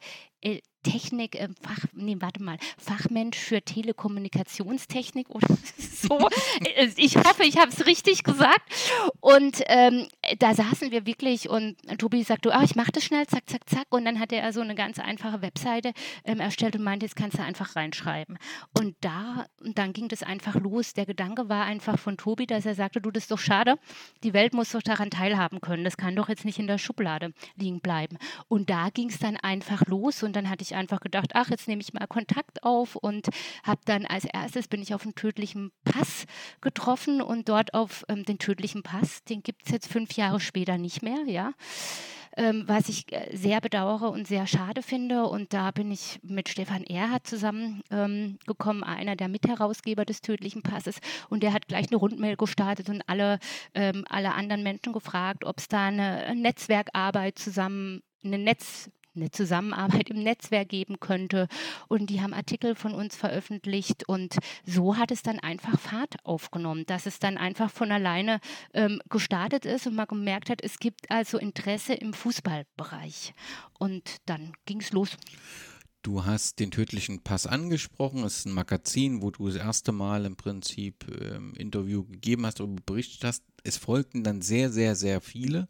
Technik, 0.86 1.36
äh, 1.36 1.50
Fach, 1.62 1.86
nee, 1.94 2.18
warte 2.20 2.42
mal, 2.42 2.58
Fachmensch 2.78 3.38
für 3.38 3.62
Telekommunikationstechnik 3.62 5.30
oder 5.30 5.48
so. 5.78 6.30
Äh, 6.76 6.90
ich 6.96 7.18
hoffe, 7.18 7.44
ich 7.44 7.58
habe 7.58 7.72
es 7.72 7.86
richtig 7.86 8.24
gesagt. 8.24 8.62
Und 9.20 9.64
ähm, 9.68 10.08
da 10.40 10.54
saßen 10.54 10.92
wir 10.92 11.06
wirklich 11.06 11.50
und 11.50 11.76
Tobi 11.98 12.24
sagte, 12.24 12.52
oh, 12.56 12.64
ich 12.64 12.76
mache 12.76 12.92
das 12.92 13.04
schnell, 13.04 13.26
zack, 13.26 13.50
zack, 13.50 13.68
zack. 13.68 13.88
Und 13.90 14.06
dann 14.06 14.20
hatte 14.20 14.36
er 14.36 14.54
so 14.54 14.62
eine 14.62 14.76
ganz 14.76 15.00
einfache 15.00 15.42
Webseite 15.42 15.92
ähm, 16.24 16.40
erstellt 16.40 16.76
und 16.76 16.84
meinte, 16.84 17.06
jetzt 17.06 17.16
kannst 17.16 17.40
du 17.40 17.44
einfach 17.44 17.76
reinschreiben. 17.76 18.38
Und 18.78 18.96
da, 19.02 19.48
dann 19.62 19.92
ging 19.92 20.08
das 20.08 20.22
einfach 20.22 20.56
los. 20.56 20.94
Der 20.94 21.08
Gedanke 21.08 21.50
war 21.50 21.66
einfach 21.66 21.98
von 21.98 22.18
Tobi, 22.18 22.46
dass 22.46 22.66
er 22.66 22.76
sagte, 22.76 23.02
du, 23.02 23.10
das 23.10 23.24
ist 23.24 23.32
doch 23.32 23.40
schade, 23.40 23.78
die 24.24 24.34
Welt 24.34 24.54
muss 24.54 24.72
doch 24.72 24.84
daran 24.84 25.10
teilhaben 25.10 25.62
können. 25.62 25.84
Das 25.84 25.98
kann 25.98 26.16
doch 26.16 26.30
jetzt 26.30 26.46
nicht 26.46 26.60
in 26.60 26.68
der 26.68 26.78
Schublade 26.78 27.34
liegen 27.56 27.80
bleiben. 27.80 28.18
Und 28.48 28.70
da 28.70 28.90
ging 28.90 29.10
es 29.10 29.18
dann 29.18 29.38
einfach 29.38 29.88
los 29.88 30.22
und 30.22 30.36
dann 30.36 30.50
hatte 30.50 30.62
ich 30.62 30.75
einfach 30.76 31.00
gedacht, 31.00 31.32
ach, 31.34 31.50
jetzt 31.50 31.68
nehme 31.68 31.82
ich 31.82 31.94
mal 31.94 32.08
Kontakt 32.08 32.64
auf 32.64 32.96
und 32.96 33.28
habe 33.64 33.82
dann 33.86 34.06
als 34.06 34.26
erstes 34.26 34.68
bin 34.68 34.82
ich 34.82 34.94
auf 34.94 35.04
einen 35.04 35.16
tödlichen 35.16 35.72
Pass 35.84 36.26
getroffen 36.62 37.22
und 37.22 37.50
dort 37.50 37.74
auf 37.74 38.06
ähm, 38.10 38.24
den 38.24 38.40
tödlichen 38.40 38.84
Pass, 38.84 39.24
den 39.24 39.44
gibt 39.44 39.66
es 39.66 39.72
jetzt 39.72 39.92
fünf 39.92 40.14
Jahre 40.14 40.40
später 40.40 40.78
nicht 40.78 41.02
mehr, 41.02 41.24
ja. 41.28 41.54
Ähm, 42.38 42.64
was 42.68 42.90
ich 42.90 43.06
äh, 43.14 43.34
sehr 43.34 43.62
bedauere 43.62 44.12
und 44.12 44.28
sehr 44.28 44.46
schade 44.46 44.82
finde. 44.82 45.26
Und 45.28 45.54
da 45.54 45.72
bin 45.72 45.90
ich 45.90 46.20
mit 46.22 46.50
Stefan 46.50 46.84
Erhardt 46.84 47.26
zusammengekommen, 47.26 48.84
ähm, 48.84 48.84
einer 48.84 49.16
der 49.16 49.30
Mitherausgeber 49.30 50.04
des 50.04 50.20
tödlichen 50.20 50.62
Passes. 50.62 50.98
Und 51.30 51.44
der 51.44 51.54
hat 51.54 51.70
gleich 51.70 51.88
eine 51.88 51.98
Rundmail 51.98 52.36
gestartet 52.36 52.90
und 52.90 53.02
alle, 53.08 53.40
ähm, 53.74 54.04
alle 54.10 54.34
anderen 54.34 54.64
Menschen 54.64 54.92
gefragt, 54.92 55.46
ob 55.46 55.60
es 55.60 55.70
da 55.70 55.86
eine 55.86 56.36
Netzwerkarbeit 56.36 57.40
zusammen, 57.40 58.02
eine 58.22 58.38
Netz, 58.38 58.90
eine 59.16 59.32
Zusammenarbeit 59.32 60.10
im 60.10 60.24
Netzwerk 60.24 60.70
geben 60.70 61.00
könnte. 61.00 61.48
Und 61.88 62.10
die 62.10 62.22
haben 62.22 62.34
Artikel 62.34 62.76
von 62.76 62.94
uns 62.94 63.16
veröffentlicht 63.16 64.08
und 64.08 64.38
so 64.66 64.98
hat 64.98 65.12
es 65.12 65.24
dann 65.24 65.40
einfach 65.40 65.80
Fahrt 65.80 66.16
aufgenommen, 66.24 66.86
dass 66.86 67.06
es 67.06 67.20
dann 67.20 67.38
einfach 67.38 67.70
von 67.70 67.92
alleine 67.92 68.40
ähm, 68.74 69.02
gestartet 69.10 69.66
ist 69.66 69.88
und 69.88 69.96
man 69.96 70.08
gemerkt 70.08 70.50
hat, 70.50 70.64
es 70.64 70.80
gibt 70.80 71.10
also 71.10 71.38
Interesse 71.38 71.94
im 71.94 72.14
Fußballbereich. 72.14 73.34
Und 73.78 74.18
dann 74.26 74.54
ging 74.66 74.82
es 74.82 74.92
los. 74.92 75.18
Du 76.06 76.24
hast 76.24 76.60
den 76.60 76.70
tödlichen 76.70 77.24
Pass 77.24 77.48
angesprochen. 77.48 78.24
Es 78.26 78.38
ist 78.38 78.46
ein 78.46 78.52
Magazin, 78.52 79.24
wo 79.24 79.32
du 79.32 79.48
das 79.48 79.56
erste 79.56 79.92
Mal 79.92 80.26
im 80.26 80.36
Prinzip 80.36 81.04
ähm, 81.20 81.56
Interview 81.56 82.04
gegeben 82.04 82.46
hast 82.46 82.62
oder 82.62 82.76
berichtet 82.86 83.24
hast. 83.24 83.44
Es 83.64 83.78
folgten 83.78 84.24
dann 84.24 84.44
sehr, 84.44 84.72
sehr, 84.72 84.96
sehr 84.96 85.20
viele 85.20 85.68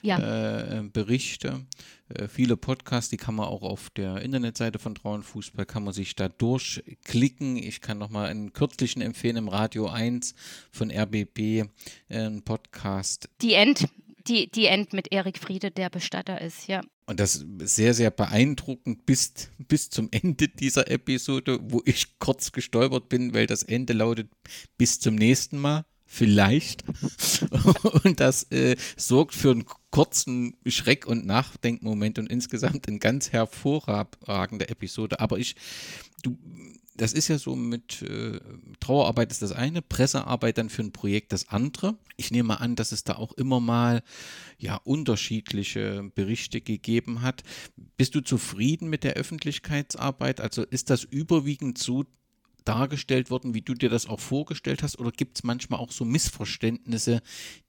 ja. 0.00 0.78
äh, 0.78 0.82
Berichte, 0.84 1.66
äh, 2.08 2.28
viele 2.28 2.56
Podcasts, 2.56 3.10
die 3.10 3.18
kann 3.18 3.34
man 3.34 3.44
auch 3.44 3.60
auf 3.60 3.90
der 3.90 4.22
Internetseite 4.22 4.78
von 4.78 4.96
Frauenfußball, 4.96 5.66
kann 5.66 5.84
man 5.84 5.92
sich 5.92 6.16
da 6.16 6.30
durchklicken. 6.30 7.58
Ich 7.58 7.82
kann 7.82 7.98
nochmal 7.98 8.30
einen 8.30 8.54
kürzlichen 8.54 9.02
empfehlen 9.02 9.36
im 9.36 9.48
Radio 9.48 9.88
1 9.88 10.34
von 10.72 10.90
RBB, 10.90 11.38
äh, 11.38 11.64
einen 12.08 12.42
Podcast. 12.42 13.28
Die 13.42 13.52
End, 13.52 13.86
die, 14.28 14.50
die 14.50 14.64
End 14.64 14.94
mit 14.94 15.12
Erik 15.12 15.38
Friede, 15.38 15.70
der 15.70 15.90
Bestatter 15.90 16.40
ist, 16.40 16.68
ja. 16.68 16.80
Und 17.06 17.20
das 17.20 17.44
sehr, 17.58 17.92
sehr 17.92 18.10
beeindruckend 18.10 19.04
bis, 19.04 19.34
bis 19.58 19.90
zum 19.90 20.08
Ende 20.10 20.48
dieser 20.48 20.90
Episode, 20.90 21.58
wo 21.62 21.82
ich 21.84 22.18
kurz 22.18 22.50
gestolpert 22.50 23.10
bin, 23.10 23.34
weil 23.34 23.46
das 23.46 23.62
Ende 23.62 23.92
lautet 23.92 24.30
bis 24.78 25.00
zum 25.00 25.14
nächsten 25.14 25.58
Mal, 25.58 25.84
vielleicht. 26.06 26.84
Und 28.04 28.20
das 28.20 28.44
äh, 28.44 28.76
sorgt 28.96 29.34
für 29.34 29.50
einen 29.50 29.66
kurzen 29.90 30.56
Schreck- 30.66 31.06
und 31.06 31.24
Nachdenkmoment 31.26 32.18
und 32.18 32.28
insgesamt 32.28 32.88
eine 32.88 32.98
ganz 32.98 33.30
hervorragende 33.32 34.68
Episode. 34.68 35.20
Aber 35.20 35.38
ich, 35.38 35.54
du, 36.22 36.36
das 36.96 37.12
ist 37.12 37.28
ja 37.28 37.38
so 37.38 37.56
mit 37.56 38.02
äh, 38.02 38.38
Trauerarbeit 38.80 39.32
ist 39.32 39.42
das 39.42 39.52
eine, 39.52 39.82
Pressearbeit 39.82 40.58
dann 40.58 40.70
für 40.70 40.82
ein 40.82 40.92
Projekt 40.92 41.32
das 41.32 41.48
andere. 41.48 41.96
Ich 42.16 42.30
nehme 42.30 42.60
an, 42.60 42.76
dass 42.76 42.92
es 42.92 43.04
da 43.04 43.16
auch 43.16 43.32
immer 43.32 43.60
mal 43.60 44.02
ja 44.58 44.76
unterschiedliche 44.76 46.10
Berichte 46.14 46.60
gegeben 46.60 47.22
hat. 47.22 47.42
Bist 47.96 48.14
du 48.14 48.20
zufrieden 48.20 48.88
mit 48.88 49.02
der 49.02 49.14
Öffentlichkeitsarbeit? 49.14 50.40
Also 50.40 50.62
ist 50.62 50.90
das 50.90 51.02
überwiegend 51.04 51.78
so 51.78 52.04
dargestellt 52.64 53.30
worden, 53.30 53.54
wie 53.54 53.62
du 53.62 53.74
dir 53.74 53.90
das 53.90 54.06
auch 54.06 54.20
vorgestellt 54.20 54.82
hast, 54.82 54.98
oder 54.98 55.10
gibt 55.10 55.38
es 55.38 55.44
manchmal 55.44 55.80
auch 55.80 55.92
so 55.92 56.04
Missverständnisse, 56.04 57.22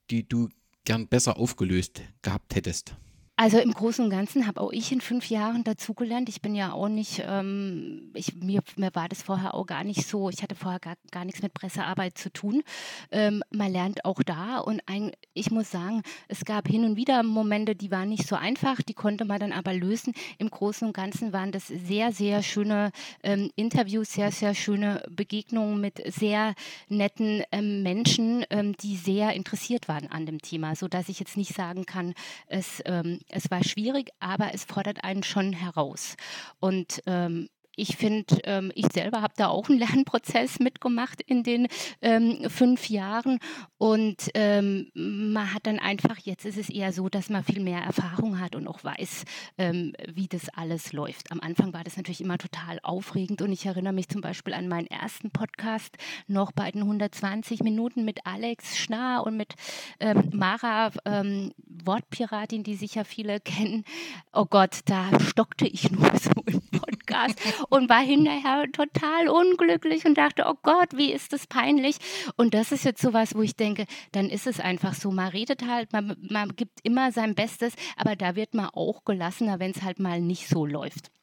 die 0.09 0.27
du 0.27 0.49
gern 0.85 1.07
besser 1.07 1.37
aufgelöst 1.37 2.01
gehabt 2.21 2.55
hättest? 2.55 2.95
Also 3.37 3.59
im 3.59 3.73
Großen 3.73 4.05
und 4.05 4.11
Ganzen 4.11 4.47
habe 4.47 4.61
auch 4.61 4.71
ich 4.71 4.93
in 4.93 5.01
fünf 5.01 5.29
Jahren 5.29 5.65
dazugelernt. 5.65 6.29
Ich 6.29 6.41
bin 6.41 6.55
ja 6.55 6.71
auch 6.71 6.87
nicht, 6.87 7.21
ähm, 7.27 8.11
ich, 8.13 8.33
mir, 8.35 8.61
mir 8.77 8.95
war 8.95 9.09
das 9.09 9.23
vorher 9.23 9.55
auch 9.55 9.65
gar 9.65 9.83
nicht 9.83 10.07
so, 10.07 10.29
ich 10.29 10.41
hatte 10.41 10.55
vorher 10.55 10.79
gar, 10.79 10.95
gar 11.11 11.25
nichts 11.25 11.41
mit 11.41 11.53
Pressearbeit 11.53 12.17
zu 12.17 12.31
tun. 12.31 12.63
Ähm, 13.11 13.43
man 13.49 13.73
lernt 13.73 14.05
auch 14.05 14.23
da 14.23 14.59
und 14.59 14.81
ein, 14.85 15.11
ich 15.33 15.51
muss 15.51 15.69
sagen, 15.69 16.01
es 16.29 16.45
gab 16.45 16.69
hin 16.69 16.85
und 16.85 16.95
wieder 16.95 17.23
Momente, 17.23 17.75
die 17.75 17.91
waren 17.91 18.07
nicht 18.07 18.25
so 18.25 18.37
einfach, 18.37 18.81
die 18.81 18.93
konnte 18.93 19.25
man 19.25 19.41
dann 19.41 19.51
aber 19.51 19.73
lösen. 19.73 20.13
Im 20.37 20.49
Großen 20.49 20.87
und 20.87 20.93
Ganzen 20.93 21.33
waren 21.33 21.51
das 21.51 21.67
sehr, 21.67 22.13
sehr 22.13 22.41
schöne 22.41 22.91
ähm, 23.21 23.51
Interviews, 23.57 24.13
sehr, 24.13 24.31
sehr 24.31 24.55
schöne 24.55 25.03
Begegnungen 25.09 25.81
mit 25.81 26.01
sehr 26.13 26.55
netten 26.87 27.43
ähm, 27.51 27.83
Menschen, 27.83 28.45
ähm, 28.49 28.77
die 28.77 28.95
sehr 28.95 29.33
interessiert 29.33 29.89
waren 29.89 30.09
an 30.09 30.25
dem 30.25 30.41
Thema, 30.41 30.77
sodass 30.77 31.09
ich 31.09 31.19
jetzt 31.19 31.35
nicht 31.35 31.53
sagen 31.53 31.85
kann, 31.85 32.13
es 32.47 32.81
ähm, 32.85 33.19
es 33.29 33.49
war 33.51 33.63
schwierig, 33.63 34.09
aber 34.19 34.53
es 34.53 34.65
fordert 34.65 35.03
einen 35.03 35.23
schon 35.23 35.53
heraus. 35.53 36.15
Und 36.59 37.01
ähm, 37.05 37.49
ich 37.75 37.97
finde, 37.97 38.37
ähm, 38.43 38.71
ich 38.75 38.87
selber 38.91 39.21
habe 39.21 39.33
da 39.37 39.47
auch 39.47 39.69
einen 39.69 39.79
Lernprozess 39.85 40.59
mitgemacht 40.59 41.21
in 41.21 41.43
den 41.43 41.67
ähm, 42.01 42.49
fünf 42.49 42.89
Jahren 42.89 43.39
und 43.77 44.29
ähm, 44.33 44.91
man 44.93 45.53
hat 45.53 45.67
dann 45.67 45.79
einfach, 45.79 46.17
jetzt 46.19 46.45
ist 46.45 46.57
es 46.57 46.69
eher 46.69 46.93
so, 46.93 47.09
dass 47.09 47.29
man 47.29 47.43
viel 47.43 47.61
mehr 47.61 47.81
Erfahrung 47.81 48.39
hat 48.39 48.55
und 48.55 48.67
auch 48.67 48.83
weiß, 48.83 49.25
ähm, 49.57 49.93
wie 50.13 50.27
das 50.27 50.49
alles 50.49 50.93
läuft. 50.93 51.31
Am 51.31 51.39
Anfang 51.39 51.73
war 51.73 51.83
das 51.83 51.97
natürlich 51.97 52.21
immer 52.21 52.37
total 52.37 52.79
aufregend 52.83 53.41
und 53.41 53.51
ich 53.51 53.65
erinnere 53.65 53.93
mich 53.93 54.09
zum 54.09 54.21
Beispiel 54.21 54.53
an 54.53 54.67
meinen 54.67 54.87
ersten 54.87 55.31
Podcast 55.31 55.97
noch 56.27 56.51
bei 56.51 56.71
den 56.71 56.81
120 56.81 57.61
Minuten 57.63 58.05
mit 58.05 58.25
Alex 58.25 58.77
Schnarr 58.77 59.25
und 59.25 59.37
mit 59.37 59.55
ähm, 59.99 60.29
Mara, 60.33 60.91
ähm, 61.05 61.51
Wortpiratin, 61.67 62.63
die 62.63 62.75
sicher 62.75 63.05
viele 63.05 63.39
kennen. 63.41 63.83
Oh 64.33 64.45
Gott, 64.45 64.79
da 64.85 65.19
stockte 65.19 65.67
ich 65.67 65.91
nur 65.91 66.11
so 66.19 66.31
Podcast 66.79 67.39
und 67.69 67.89
war 67.89 68.01
hinterher 68.01 68.65
total 68.71 69.29
unglücklich 69.29 70.05
und 70.05 70.17
dachte, 70.17 70.45
oh 70.47 70.55
Gott, 70.61 70.89
wie 70.95 71.11
ist 71.11 71.33
das 71.33 71.47
peinlich. 71.47 71.97
Und 72.35 72.53
das 72.53 72.71
ist 72.71 72.85
jetzt 72.85 73.01
sowas, 73.01 73.35
wo 73.35 73.41
ich 73.41 73.55
denke, 73.55 73.85
dann 74.11 74.29
ist 74.29 74.47
es 74.47 74.59
einfach 74.59 74.93
so. 74.93 75.11
Man 75.11 75.29
redet 75.29 75.67
halt, 75.67 75.93
man, 75.93 76.15
man 76.29 76.55
gibt 76.55 76.79
immer 76.83 77.11
sein 77.11 77.35
Bestes, 77.35 77.73
aber 77.97 78.15
da 78.15 78.35
wird 78.35 78.53
man 78.53 78.69
auch 78.69 79.03
gelassener, 79.05 79.59
wenn 79.59 79.71
es 79.71 79.81
halt 79.81 79.99
mal 79.99 80.21
nicht 80.21 80.47
so 80.47 80.65
läuft. 80.65 81.14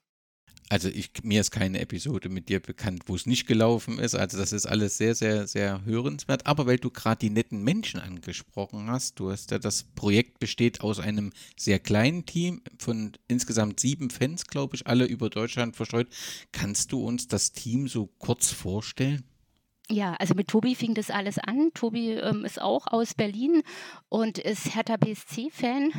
Also 0.73 0.89
ich, 0.89 1.11
mir 1.23 1.43
ist 1.43 1.51
keine 1.51 1.81
Episode 1.81 2.31
mit 2.31 2.49
dir 2.49 2.59
bekannt, 2.59 3.03
wo 3.05 3.15
es 3.15 3.27
nicht 3.27 3.47
gelaufen 3.47 3.99
ist. 3.99 4.15
Also 4.15 4.39
das 4.39 4.55
ist 4.55 4.65
alles 4.65 4.97
sehr, 4.97 5.15
sehr, 5.15 5.47
sehr 5.47 5.85
hörenswert. 5.85 6.47
Aber 6.47 6.65
weil 6.65 6.79
du 6.79 6.89
gerade 6.89 7.19
die 7.19 7.29
netten 7.29 7.63
Menschen 7.63 8.01
angesprochen 8.01 8.89
hast, 8.89 9.21
du 9.21 9.31
hast 9.31 9.51
ja 9.51 9.59
das 9.59 9.83
Projekt 9.83 10.39
besteht 10.39 10.81
aus 10.81 10.99
einem 10.99 11.35
sehr 11.59 11.79
kleinen 11.79 12.25
Team 12.25 12.63
von 12.79 13.13
insgesamt 13.29 13.81
sieben 13.81 14.09
Fans, 14.09 14.47
glaube 14.47 14.75
ich, 14.77 14.87
alle 14.87 15.05
über 15.05 15.29
Deutschland 15.29 15.77
verstreut. 15.77 16.09
Kannst 16.53 16.91
du 16.93 17.05
uns 17.05 17.29
das 17.29 17.53
Team 17.53 17.87
so 17.87 18.07
kurz 18.07 18.51
vorstellen? 18.51 19.25
Ja, 19.91 20.15
also 20.15 20.35
mit 20.35 20.49
Tobi 20.49 20.75
fing 20.75 20.95
das 20.95 21.11
alles 21.11 21.39
an. 21.39 21.71
Tobi 21.75 22.13
ähm, 22.13 22.45
ist 22.45 22.63
auch 22.63 22.87
aus 22.87 23.15
Berlin 23.15 23.63
und 24.09 24.39
ist 24.39 24.75
Hertha 24.75 24.97
BSC-Fan. 24.97 25.93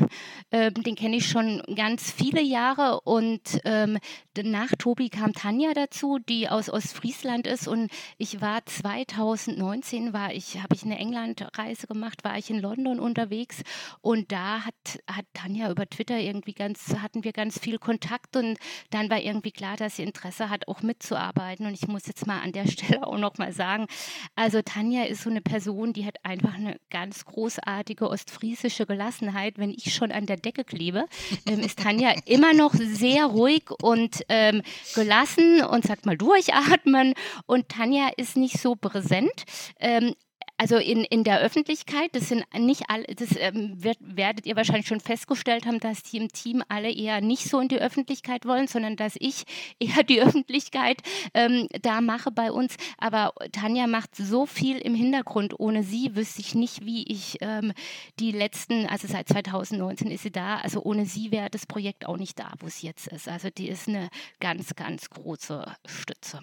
Ähm, 0.52 0.74
den 0.76 0.96
kenne 0.96 1.18
ich 1.18 1.28
schon 1.28 1.62
ganz 1.76 2.12
viele 2.12 2.42
Jahre 2.42 3.02
und 3.02 3.60
ähm, 3.66 4.00
nach 4.42 4.70
Tobi 4.80 5.10
kam 5.10 5.34
Tanja 5.34 5.74
dazu, 5.74 6.18
die 6.18 6.50
aus 6.50 6.70
Ostfriesland 6.70 7.46
ist 7.46 7.68
und 7.68 7.92
ich 8.18 8.42
war 8.42 8.66
2019 8.66 10.14
war 10.14 10.34
ich, 10.34 10.62
habe 10.62 10.76
ich 10.76 10.84
eine 10.84 10.98
Englandreise 10.98 11.86
gemacht, 11.86 12.24
war 12.24 12.38
ich 12.38 12.50
in 12.50 12.60
London 12.60 13.00
unterwegs 13.00 13.64
und 14.02 14.32
da 14.32 14.66
hat, 14.66 14.74
hat 15.08 15.26
Tanja 15.34 15.70
über 15.70 15.88
Twitter 15.88 16.18
irgendwie 16.18 16.54
ganz, 16.54 16.96
hatten 17.02 17.24
wir 17.24 17.34
ganz 17.34 17.60
viel 17.60 17.78
Kontakt 17.80 18.36
und 18.38 18.58
dann 18.92 19.10
war 19.10 19.20
irgendwie 19.20 19.52
klar, 19.52 19.76
dass 19.76 19.98
sie 19.98 20.04
Interesse 20.04 20.50
hat, 20.50 20.68
auch 20.68 20.82
mitzuarbeiten 20.82 21.66
und 21.66 21.74
ich 21.74 21.88
muss 21.88 22.08
jetzt 22.08 22.26
mal 22.26 22.42
an 22.42 22.54
der 22.54 22.68
Stelle 22.72 23.06
auch 23.06 23.18
noch 23.18 23.38
mal 23.38 23.52
sagen, 23.54 23.83
sagen. 23.84 23.88
Also 24.36 24.62
Tanja 24.62 25.04
ist 25.04 25.24
so 25.24 25.30
eine 25.30 25.42
Person, 25.42 25.94
die 25.94 26.06
hat 26.06 26.18
einfach 26.24 26.56
eine 26.56 26.80
ganz 26.90 27.26
großartige 27.26 28.10
ostfriesische 28.10 28.86
Gelassenheit. 28.86 29.58
Wenn 29.58 29.72
ich 29.72 29.94
schon 29.94 30.12
an 30.12 30.26
der 30.26 30.38
Decke 30.38 30.64
klebe, 30.64 31.06
ähm, 31.46 31.60
ist 31.60 31.80
Tanja 31.80 32.14
immer 32.26 32.54
noch 32.54 32.74
sehr 32.74 33.26
ruhig 33.26 33.70
und 33.82 34.24
ähm, 34.30 34.62
gelassen 34.96 35.64
und 35.64 35.86
sagt 35.86 36.06
mal 36.06 36.18
durchatmen. 36.18 37.14
Und 37.46 37.70
Tanja 37.70 38.10
ist 38.18 38.38
nicht 38.38 38.60
so 38.60 38.76
präsent. 38.76 39.44
Ähm, 39.80 40.14
also 40.58 40.78
in, 40.78 41.04
in 41.04 41.24
der 41.24 41.40
Öffentlichkeit, 41.42 42.12
das 42.14 42.30
sind 42.30 42.46
nicht 42.58 42.84
alle, 42.88 43.06
das 43.06 43.36
ähm, 43.38 43.84
wird, 43.84 43.98
werdet 44.00 44.46
ihr 44.46 44.56
wahrscheinlich 44.56 44.88
schon 44.88 45.00
festgestellt 45.00 45.66
haben, 45.66 45.80
dass 45.80 46.04
die 46.04 46.18
im 46.18 46.30
Team 46.30 46.64
alle 46.70 46.92
eher 46.92 47.22
nicht 47.22 47.50
so 47.50 47.60
in 47.60 47.68
die 47.68 47.80
Öffentlichkeit 47.80 48.46
wollen, 48.46 48.68
sondern 48.68 48.96
dass 48.96 49.16
ich 49.20 49.44
eher 49.80 50.04
die 50.04 50.22
Öffentlichkeit 50.22 51.02
ähm, 51.34 51.68
da 51.82 52.02
mache 52.02 52.32
bei 52.32 52.52
uns. 52.52 52.76
Aber 52.98 53.34
Tanja 53.52 53.88
macht 53.88 54.16
so 54.16 54.46
viel 54.46 54.78
im 54.78 54.96
Hintergrund. 54.96 55.60
Ohne 55.60 55.84
sie 55.84 56.16
wüsste 56.16 56.42
ich 56.42 56.56
nicht, 56.56 56.86
wie 56.86 57.04
ich 57.04 57.38
ähm, 57.42 57.74
die 58.20 58.32
letzten, 58.32 58.86
also 58.86 59.08
seit 59.08 59.28
2019 59.30 60.12
ist 60.12 60.24
sie 60.24 60.32
da, 60.32 60.58
also 60.58 60.84
ohne 60.84 61.06
sie 61.06 61.32
wäre 61.32 61.50
das 61.50 61.66
Projekt 61.66 62.06
auch 62.06 62.18
nicht 62.18 62.38
da, 62.38 62.54
wo 62.60 62.68
es 62.68 62.82
jetzt 62.82 63.08
ist. 63.08 63.28
Also 63.28 63.50
die 63.50 63.70
ist 63.70 63.88
eine 63.88 64.10
ganz, 64.40 64.76
ganz 64.76 65.10
große 65.10 65.66
Stütze. 65.86 66.42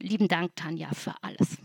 Lieben 0.00 0.28
Dank, 0.28 0.56
Tanja, 0.56 0.88
für 0.94 1.14
alles. 1.20 1.58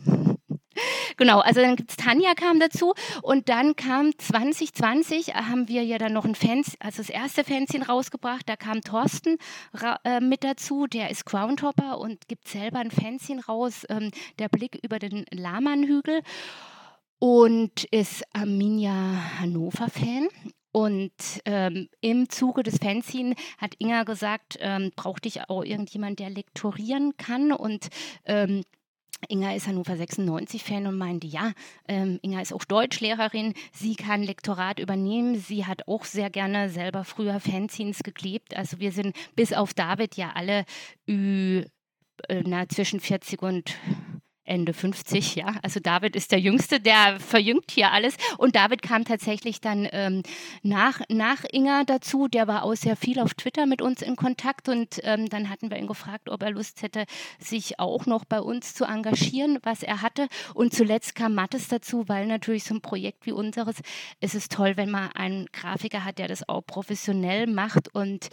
Genau, 1.17 1.39
also 1.39 1.61
dann 1.61 1.75
gibt's 1.75 1.95
Tanja 1.95 2.33
kam 2.33 2.59
dazu 2.59 2.93
und 3.21 3.49
dann 3.49 3.75
kam 3.75 4.17
2020, 4.17 5.35
haben 5.35 5.67
wir 5.67 5.83
ja 5.83 5.97
dann 5.97 6.13
noch 6.13 6.25
ein 6.25 6.35
Fans, 6.35 6.75
also 6.79 6.97
das 6.97 7.09
erste 7.09 7.43
Fanzine 7.43 7.88
rausgebracht, 7.88 8.47
da 8.47 8.55
kam 8.55 8.81
Thorsten 8.81 9.38
äh, 10.03 10.19
mit 10.19 10.43
dazu, 10.43 10.88
der 10.88 11.09
ist 11.09 11.25
Groundhopper 11.25 11.99
und 11.99 12.27
gibt 12.27 12.47
selber 12.47 12.79
ein 12.79 12.91
Fanzine 12.91 13.45
raus, 13.45 13.85
ähm, 13.89 14.11
der 14.39 14.49
Blick 14.49 14.79
über 14.83 14.99
den 14.99 15.25
Lamanhügel 15.31 16.21
und 17.19 17.85
ist 17.85 18.23
Arminia 18.33 19.39
Hannover-Fan. 19.39 20.27
Und 20.71 21.13
ähm, 21.45 21.88
im 22.01 22.27
Zuge 22.27 22.61
des 22.61 22.79
Fanzine 22.79 23.35
hat 23.57 23.75
Inga 23.79 24.03
gesagt, 24.03 24.57
ähm, 24.59 24.91
brauchte 24.93 25.29
ich 25.29 25.49
auch 25.49 25.63
irgendjemand, 25.63 26.19
der 26.19 26.29
lektorieren 26.29 27.15
kann. 27.15 27.53
Und 27.53 27.88
ähm, 28.25 28.61
Inga 29.28 29.56
ist 29.56 29.67
Hannover 29.67 29.93
96-Fan 29.93 30.88
und 30.88 30.97
meinte, 30.97 31.28
ja, 31.28 31.54
ähm, 31.88 32.19
Inga 32.21 32.41
ist 32.41 32.54
auch 32.54 32.65
Deutschlehrerin, 32.65 33.54
sie 33.71 33.95
kann 33.95 34.21
Lektorat 34.23 34.80
übernehmen, 34.80 35.39
sie 35.39 35.65
hat 35.65 35.88
auch 35.88 36.06
sehr 36.06 36.30
gerne 36.30 36.69
selber 36.69 37.04
früher 37.04 37.39
Fanzines 37.39 38.04
geklebt. 38.04 38.56
Also 38.56 38.80
wir 38.80 38.91
sind 38.91 39.15
bis 39.36 39.54
auf 39.54 39.73
David 39.73 40.15
ja 40.15 40.32
alle 40.36 40.65
äh, 41.08 42.43
na, 42.43 42.67
zwischen 42.69 42.99
40 42.99 43.41
und 43.41 43.75
Ende 44.45 44.73
50, 44.73 45.36
ja. 45.36 45.55
Also 45.63 45.79
David 45.79 46.15
ist 46.15 46.31
der 46.31 46.39
Jüngste, 46.39 46.79
der 46.79 47.19
verjüngt 47.19 47.71
hier 47.71 47.91
alles. 47.91 48.15
Und 48.38 48.55
David 48.55 48.81
kam 48.81 49.03
tatsächlich 49.03 49.60
dann 49.60 49.88
ähm, 49.91 50.21
nach, 50.62 51.01
nach 51.10 51.43
Inga 51.51 51.84
dazu. 51.84 52.27
Der 52.27 52.47
war 52.47 52.63
auch 52.63 52.75
sehr 52.75 52.95
viel 52.95 53.19
auf 53.19 53.34
Twitter 53.34 53.65
mit 53.65 53.81
uns 53.81 54.01
in 54.01 54.15
Kontakt. 54.15 54.69
Und 54.69 54.99
ähm, 55.03 55.29
dann 55.29 55.49
hatten 55.49 55.69
wir 55.71 55.77
ihn 55.77 55.88
gefragt, 55.88 56.29
ob 56.29 56.43
er 56.43 56.51
Lust 56.51 56.81
hätte, 56.84 57.05
sich 57.39 57.79
auch 57.79 58.05
noch 58.05 58.23
bei 58.23 58.39
uns 58.39 58.75
zu 58.75 58.86
engagieren, 58.86 59.60
was 59.63 59.81
er 59.81 60.01
hatte. 60.01 60.27
Und 60.53 60.73
zuletzt 60.73 61.15
kam 61.15 61.34
Mattes 61.34 61.67
dazu, 61.67 62.08
weil 62.08 62.27
natürlich 62.27 62.63
so 62.63 62.75
ein 62.75 62.81
Projekt 62.81 63.25
wie 63.25 63.31
unseres, 63.31 63.77
es 64.19 64.36
ist 64.36 64.51
toll, 64.51 64.77
wenn 64.77 64.91
man 64.91 65.12
einen 65.13 65.47
Grafiker 65.51 66.05
hat, 66.05 66.19
der 66.19 66.27
das 66.27 66.47
auch 66.47 66.62
professionell 66.62 67.47
macht 67.47 67.93
und 67.93 68.29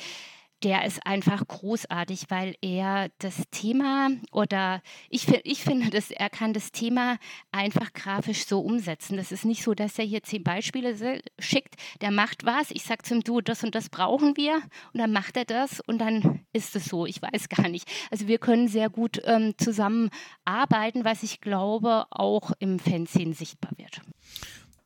der 0.63 0.85
ist 0.85 1.05
einfach 1.07 1.47
großartig, 1.47 2.27
weil 2.29 2.55
er 2.61 3.11
das 3.19 3.43
Thema 3.51 4.11
oder 4.31 4.83
ich, 5.09 5.29
ich 5.45 5.63
finde, 5.63 5.91
dass 5.91 6.11
er 6.11 6.31
kann 6.31 6.53
das 6.53 6.73
Thema 6.73 7.19
einfach 7.51 7.93
grafisch 7.93 8.47
so 8.47 8.61
umsetzen. 8.61 9.17
Das 9.17 9.33
ist 9.33 9.45
nicht 9.45 9.63
so, 9.63 9.75
dass 9.75 9.99
er 9.99 10.05
hier 10.05 10.23
zehn 10.23 10.45
Beispiele 10.45 11.23
schickt, 11.39 11.75
der 12.01 12.11
macht 12.11 12.45
was, 12.45 12.71
ich 12.71 12.85
sage 12.85 13.03
zum 13.03 13.23
Du, 13.23 13.41
das 13.41 13.65
und 13.65 13.75
das 13.75 13.89
brauchen 13.89 14.37
wir 14.37 14.57
und 14.93 15.01
dann 15.01 15.13
macht 15.13 15.37
er 15.37 15.45
das 15.45 15.81
und 15.81 15.99
dann 15.99 16.45
ist 16.53 16.77
es 16.77 16.87
so. 16.87 17.07
Ich 17.07 17.21
weiß 17.21 17.49
gar 17.49 17.69
nicht. 17.69 17.91
Also 18.11 18.29
wir 18.29 18.39
können 18.39 18.69
sehr 18.69 18.91
gut 18.91 19.21
ähm, 19.25 19.55
zusammenarbeiten, 19.59 21.05
was 21.05 21.23
ich 21.23 21.41
glaube 21.41 22.07
auch 22.11 22.53
im 22.59 22.79
Fanzine 22.79 23.35
sichtbar 23.35 23.73
wird. 23.77 24.01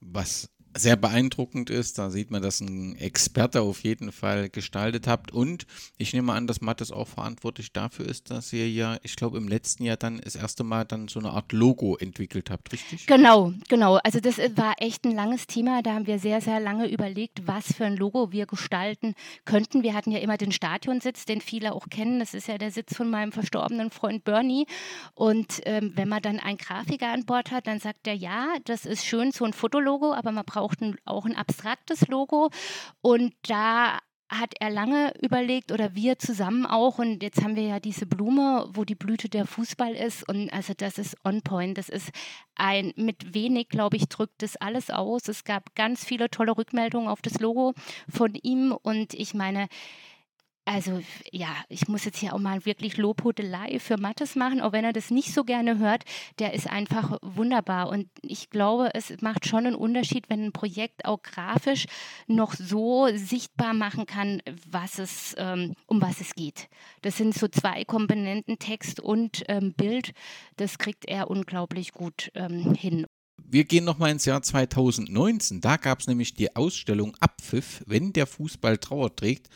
Was 0.00 0.50
sehr 0.76 0.96
beeindruckend 0.96 1.70
ist. 1.70 1.98
Da 1.98 2.10
sieht 2.10 2.30
man, 2.30 2.42
dass 2.42 2.60
ein 2.60 2.96
Experte 2.96 3.62
auf 3.62 3.82
jeden 3.82 4.12
Fall 4.12 4.48
gestaltet 4.48 5.06
habt. 5.06 5.32
Und 5.32 5.66
ich 5.96 6.12
nehme 6.12 6.32
an, 6.32 6.46
dass 6.46 6.60
Mattes 6.60 6.92
auch 6.92 7.08
verantwortlich 7.08 7.72
dafür 7.72 8.06
ist, 8.06 8.30
dass 8.30 8.52
ihr 8.52 8.68
ja, 8.70 8.98
ich 9.02 9.16
glaube, 9.16 9.38
im 9.38 9.48
letzten 9.48 9.84
Jahr 9.84 9.96
dann 9.96 10.20
das 10.20 10.36
erste 10.36 10.64
Mal 10.64 10.84
dann 10.84 11.08
so 11.08 11.18
eine 11.18 11.30
Art 11.30 11.52
Logo 11.52 11.96
entwickelt 11.96 12.50
habt, 12.50 12.72
richtig? 12.72 13.06
Genau, 13.06 13.52
genau. 13.68 13.96
Also 14.04 14.20
das 14.20 14.38
war 14.56 14.74
echt 14.78 15.04
ein 15.04 15.14
langes 15.14 15.46
Thema. 15.46 15.82
Da 15.82 15.94
haben 15.94 16.06
wir 16.06 16.18
sehr, 16.18 16.40
sehr 16.40 16.60
lange 16.60 16.88
überlegt, 16.88 17.46
was 17.46 17.72
für 17.72 17.84
ein 17.84 17.96
Logo 17.96 18.32
wir 18.32 18.46
gestalten 18.46 19.14
könnten. 19.44 19.82
Wir 19.82 19.94
hatten 19.94 20.10
ja 20.10 20.18
immer 20.18 20.36
den 20.36 20.52
Stadionsitz, 20.52 21.24
den 21.24 21.40
viele 21.40 21.72
auch 21.72 21.88
kennen. 21.88 22.18
Das 22.18 22.34
ist 22.34 22.48
ja 22.48 22.58
der 22.58 22.70
Sitz 22.70 22.94
von 22.96 23.10
meinem 23.10 23.32
verstorbenen 23.32 23.90
Freund 23.90 24.24
Bernie. 24.24 24.66
Und 25.14 25.60
ähm, 25.64 25.92
wenn 25.94 26.08
man 26.08 26.22
dann 26.22 26.38
einen 26.38 26.58
Grafiker 26.58 27.12
an 27.12 27.24
Bord 27.24 27.50
hat, 27.50 27.66
dann 27.66 27.80
sagt 27.80 28.06
er, 28.06 28.14
ja, 28.14 28.48
das 28.64 28.86
ist 28.86 29.04
schön, 29.04 29.32
so 29.32 29.44
ein 29.44 29.52
Fotologo, 29.52 30.12
aber 30.12 30.32
man 30.32 30.44
braucht 30.44 30.65
braucht 30.66 30.82
ein, 30.82 30.96
auch 31.04 31.26
ein 31.26 31.36
abstraktes 31.36 32.08
Logo. 32.08 32.50
Und 33.00 33.34
da 33.48 33.98
hat 34.28 34.54
er 34.58 34.70
lange 34.70 35.12
überlegt 35.22 35.70
oder 35.70 35.94
wir 35.94 36.18
zusammen 36.18 36.66
auch 36.66 36.98
und 36.98 37.22
jetzt 37.22 37.44
haben 37.44 37.54
wir 37.54 37.62
ja 37.62 37.78
diese 37.78 38.06
Blume, 38.06 38.68
wo 38.72 38.84
die 38.84 38.96
Blüte 38.96 39.28
der 39.28 39.46
Fußball 39.46 39.94
ist 39.94 40.28
und 40.28 40.52
also 40.52 40.72
das 40.76 40.98
ist 40.98 41.16
on 41.24 41.42
point, 41.42 41.78
das 41.78 41.88
ist 41.88 42.10
ein 42.56 42.92
mit 42.96 43.34
wenig, 43.34 43.68
glaube 43.68 43.96
ich, 43.96 44.08
drückt 44.08 44.42
das 44.42 44.56
alles 44.56 44.90
aus. 44.90 45.28
Es 45.28 45.44
gab 45.44 45.76
ganz 45.76 46.04
viele 46.04 46.28
tolle 46.28 46.56
Rückmeldungen 46.56 47.06
auf 47.06 47.22
das 47.22 47.38
Logo 47.38 47.74
von 48.08 48.34
ihm 48.34 48.72
und 48.72 49.14
ich 49.14 49.32
meine, 49.32 49.68
also 50.66 51.00
ja, 51.30 51.54
ich 51.68 51.86
muss 51.86 52.04
jetzt 52.04 52.18
hier 52.18 52.34
auch 52.34 52.40
mal 52.40 52.66
wirklich 52.66 52.96
Lobhudelei 52.96 53.78
für 53.78 53.96
Mattes 53.98 54.34
machen, 54.34 54.60
auch 54.60 54.72
wenn 54.72 54.84
er 54.84 54.92
das 54.92 55.12
nicht 55.12 55.32
so 55.32 55.44
gerne 55.44 55.78
hört. 55.78 56.02
Der 56.40 56.54
ist 56.54 56.68
einfach 56.68 57.18
wunderbar 57.22 57.88
und 57.88 58.08
ich 58.20 58.50
glaube, 58.50 58.90
es 58.92 59.14
macht 59.22 59.46
schon 59.46 59.66
einen 59.66 59.76
Unterschied, 59.76 60.28
wenn 60.28 60.46
ein 60.46 60.52
Projekt 60.52 61.04
auch 61.04 61.22
grafisch 61.22 61.86
noch 62.26 62.52
so 62.54 63.08
sichtbar 63.14 63.74
machen 63.74 64.06
kann, 64.06 64.42
was 64.68 64.98
es, 64.98 65.36
ähm, 65.38 65.74
um 65.86 66.02
was 66.02 66.20
es 66.20 66.34
geht. 66.34 66.68
Das 67.02 67.16
sind 67.16 67.32
so 67.32 67.46
zwei 67.46 67.84
Komponenten, 67.84 68.58
Text 68.58 68.98
und 68.98 69.44
ähm, 69.46 69.72
Bild. 69.72 70.12
Das 70.56 70.78
kriegt 70.78 71.06
er 71.06 71.30
unglaublich 71.30 71.92
gut 71.92 72.32
ähm, 72.34 72.74
hin. 72.74 73.06
Wir 73.48 73.64
gehen 73.64 73.84
nochmal 73.84 74.10
ins 74.10 74.24
Jahr 74.24 74.42
2019. 74.42 75.60
Da 75.60 75.76
gab 75.76 76.00
es 76.00 76.08
nämlich 76.08 76.34
die 76.34 76.56
Ausstellung 76.56 77.16
Abpfiff, 77.20 77.84
wenn 77.86 78.12
der 78.12 78.26
Fußball 78.26 78.78
Trauer 78.78 79.14
trägt. 79.14 79.48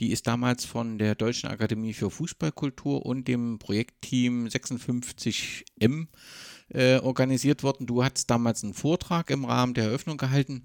Die 0.00 0.10
ist 0.10 0.26
damals 0.26 0.64
von 0.64 0.98
der 0.98 1.14
Deutschen 1.14 1.50
Akademie 1.50 1.92
für 1.92 2.10
Fußballkultur 2.10 3.04
und 3.04 3.28
dem 3.28 3.58
Projektteam 3.58 4.46
56M 4.46 6.06
äh, 6.70 6.98
organisiert 7.00 7.62
worden. 7.62 7.86
Du 7.86 8.02
hattest 8.02 8.30
damals 8.30 8.64
einen 8.64 8.74
Vortrag 8.74 9.28
im 9.30 9.44
Rahmen 9.44 9.74
der 9.74 9.84
Eröffnung 9.84 10.16
gehalten. 10.16 10.64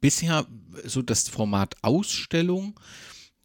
Bisher 0.00 0.46
so 0.84 1.02
das 1.02 1.28
Format 1.28 1.74
Ausstellung 1.82 2.80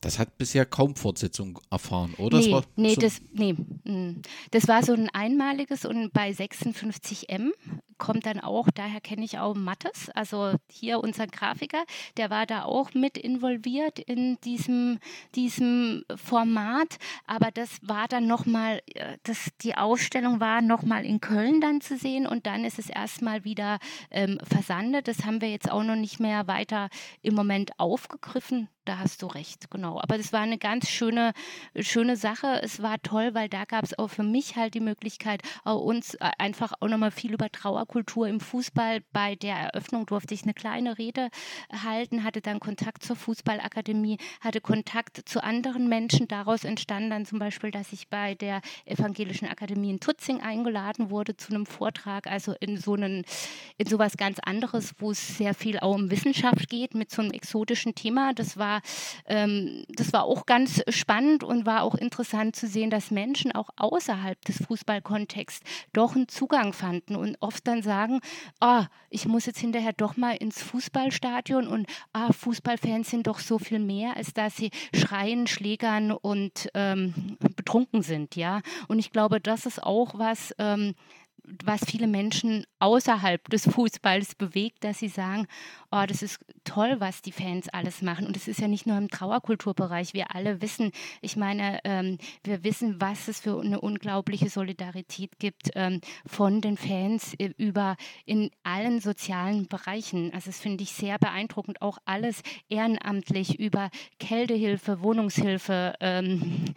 das 0.04 0.20
hat 0.20 0.38
bisher 0.38 0.66
kaum 0.66 0.96
Fortsetzung 0.96 1.60
erfahren, 1.72 2.13
oder? 2.18 2.39
Nee, 2.39 2.52
das 2.52 2.66
nee, 2.76 2.94
so 2.94 3.02
das, 3.02 3.22
nee, 3.32 3.54
mm. 3.54 4.22
das 4.52 4.68
war 4.68 4.84
so 4.84 4.94
ein 4.94 5.10
einmaliges 5.13 5.86
und 5.86 6.12
bei 6.12 6.32
56M 6.32 7.52
kommt 7.98 8.26
dann 8.26 8.42
auch, 8.42 8.68
daher 8.74 9.00
kenne 9.00 9.24
ich 9.24 9.39
auch 9.39 9.56
Mattes, 9.56 10.10
also 10.10 10.56
hier 10.70 11.00
unser 11.00 11.26
Grafiker, 11.28 11.86
der 12.18 12.30
war 12.30 12.46
da 12.46 12.63
auch 12.63 12.94
mit 12.94 13.18
involviert 13.18 14.00
in 14.00 14.38
diesem, 14.42 15.00
diesem 15.36 16.04
Format, 16.16 16.98
aber 17.26 17.52
das 17.52 17.70
war 17.82 18.10
dann 18.10 18.28
nochmal, 18.28 18.82
äh, 18.94 19.18
die 19.62 19.76
Ausstellung 19.76 20.42
war 20.42 20.62
nochmal 20.62 21.06
in 21.06 21.22
Köln 21.22 21.62
dann 21.62 21.80
zu 21.80 21.98
sehen 21.98 22.28
und 22.28 22.46
dann 22.46 22.66
ist 22.66 22.78
es 22.78 22.89
erstmal 22.89 23.46
wieder 23.46 23.80
ähm, 24.12 24.38
versandet. 24.44 25.08
Das 25.08 25.24
haben 25.24 25.39
wir 25.39 25.50
jetzt 25.50 25.72
auch 25.72 25.84
noch 25.84 25.96
nicht 25.96 26.20
mehr 26.20 26.48
weiter 26.48 26.89
im 27.22 27.36
Moment 27.36 27.80
aufgegriffen 27.80 28.68
da 28.86 28.98
hast 29.00 29.22
du 29.22 29.28
recht, 29.28 29.72
genau. 29.72 30.00
Aber 30.02 30.17
das 30.17 30.34
war 30.34 30.41
eine 30.41 30.58
ganz 30.58 30.89
schöne, 30.89 31.34
schöne 31.80 32.17
Sache. 32.17 32.62
Es 32.62 32.82
war 32.82 33.02
toll, 33.02 33.34
weil 33.34 33.48
da 33.48 33.65
gab 33.65 33.84
es 33.84 33.98
auch 33.98 34.10
für 34.10 34.24
mich 34.24 34.56
halt 34.56 34.74
die 34.74 34.82
Möglichkeit, 34.82 35.41
uns 35.63 36.15
äh, 36.15 36.32
einfach 36.38 36.74
auch 36.80 36.88
nochmal 36.88 37.12
viel 37.12 37.34
über 37.34 37.50
Trauerkultur 37.50 38.28
im 38.28 38.39
Fußball. 38.39 39.02
Bei 39.13 39.36
der 39.36 39.56
Eröffnung 39.56 40.06
durfte 40.06 40.34
ich 40.34 40.43
eine 40.43 40.54
kleine 40.54 40.98
Rede 40.98 41.30
halten, 41.72 42.24
hatte 42.24 42.41
dann 42.41 42.60
Kontakt 42.60 43.04
zur 43.04 43.15
Fußballakademie, 43.15 44.17
hatte 44.41 44.60
Kontakt 44.60 45.22
zu 45.30 45.43
anderen 45.43 45.88
Menschen. 45.88 46.28
Daraus 46.28 46.63
entstand 46.63 47.12
dann 47.12 47.26
zum 47.26 47.39
Beispiel, 47.39 47.72
dass 47.72 47.93
ich 47.93 48.10
bei 48.10 48.36
der 48.36 48.62
Evangelischen 48.86 49.48
Akademie 49.48 49.91
in 49.91 50.00
Tutzing 50.00 50.41
eingeladen 50.41 51.10
wurde 51.10 51.38
zu 51.38 51.54
einem 51.54 51.65
Vortrag, 51.65 52.28
also 52.28 52.54
in 52.60 52.78
so 52.78 52.96
einen, 52.96 53.24
in 53.78 53.88
sowas 53.88 54.17
ganz 54.17 54.39
anderes, 54.39 54.93
wo 54.98 55.12
es 55.12 55.38
sehr 55.38 55.54
viel 55.54 55.80
auch 55.80 55.96
um 55.96 56.12
Wissenschaft 56.12 56.69
geht, 56.69 56.96
mit 56.96 57.12
so 57.12 57.22
einem 57.22 57.32
exotischen 57.32 57.96
Thema. 57.96 58.34
Das 58.34 58.58
war 58.58 58.73
ähm, 59.26 59.86
das 59.90 60.14
war 60.14 60.24
auch 60.24 60.46
ganz 60.46 60.82
spannend 60.90 61.44
und 61.44 61.66
war 61.66 61.84
auch 61.84 61.96
interessant 61.96 62.56
zu 62.56 62.68
sehen, 62.68 62.90
dass 62.90 63.12
Menschen 63.12 63.52
auch 63.52 63.70
außerhalb 63.76 64.40
des 64.46 64.58
Fußballkontexts 64.66 65.62
doch 65.94 66.16
einen 66.16 66.28
Zugang 66.28 66.74
fanden 66.74 67.16
und 67.16 67.38
oft 67.40 67.68
dann 67.68 67.82
sagen, 67.82 68.20
oh, 68.62 68.84
ich 69.10 69.28
muss 69.28 69.46
jetzt 69.46 69.60
hinterher 69.60 69.94
doch 69.94 70.18
mal 70.18 70.36
ins 70.36 70.62
Fußballstadion 70.62 71.68
und 71.68 71.88
ah, 72.14 72.32
Fußballfans 72.32 73.10
sind 73.10 73.28
doch 73.28 73.40
so 73.40 73.60
viel 73.60 73.80
mehr, 73.80 74.18
als 74.18 74.34
dass 74.34 74.56
sie 74.56 74.72
schreien, 74.94 75.48
schlägern 75.48 76.12
und 76.12 76.70
ähm, 76.74 77.38
betrunken 77.56 78.02
sind, 78.02 78.36
ja. 78.36 78.62
Und 78.88 79.00
ich 79.00 79.12
glaube, 79.12 79.40
das 79.40 79.66
ist 79.66 79.82
auch 79.84 80.18
was, 80.18 80.54
ähm, 80.58 80.96
was 81.64 81.84
viele 81.86 82.08
Menschen 82.08 82.66
außerhalb 82.80 83.50
des 83.50 83.68
Fußballs 83.68 84.36
bewegt, 84.36 84.84
dass 84.84 85.00
sie 85.00 85.10
sagen, 85.10 85.48
oh, 85.92 86.04
das 86.08 86.22
ist 86.22 86.40
toll, 86.64 86.96
was 87.00 87.22
die 87.22 87.32
Fans 87.32 87.70
alles 87.70 88.02
machen. 88.02 88.26
Und 88.26 88.38
es 88.38 88.48
ist 88.48 88.60
ja 88.60 88.68
nicht 88.68 88.88
nur 88.88 88.98
im 88.98 89.10
Trauerkulturbereich. 89.10 90.14
Wir 90.14 90.36
alle 90.36 90.62
wissen, 90.62 90.92
ich 91.22 91.36
meine, 91.36 91.80
ähm, 91.84 92.18
wir 92.44 92.64
wissen, 92.64 93.02
was 93.02 93.28
es 93.28 93.42
für 93.42 93.60
eine 93.60 93.82
unglaubliche 93.82 94.50
Solidarität 94.50 95.38
gibt 95.40 95.72
ähm, 95.76 96.00
von 96.26 96.62
den 96.62 96.78
Fans 96.78 97.34
äh, 97.36 97.52
über 97.58 97.98
in 98.26 98.50
allen 98.64 99.02
sozialen 99.02 99.68
Bereichen. 99.68 100.32
Also 100.34 100.48
das 100.48 100.60
finde 100.60 100.84
ich 100.84 100.92
sehr 100.94 101.20
beeindruckend. 101.20 101.82
Auch 101.82 101.98
alles 102.06 102.42
ehrenamtlich 102.70 103.60
über 103.60 103.90
Kältehilfe, 104.20 105.02
Wohnungshilfe. 105.02 105.94
Ähm, 106.00 106.74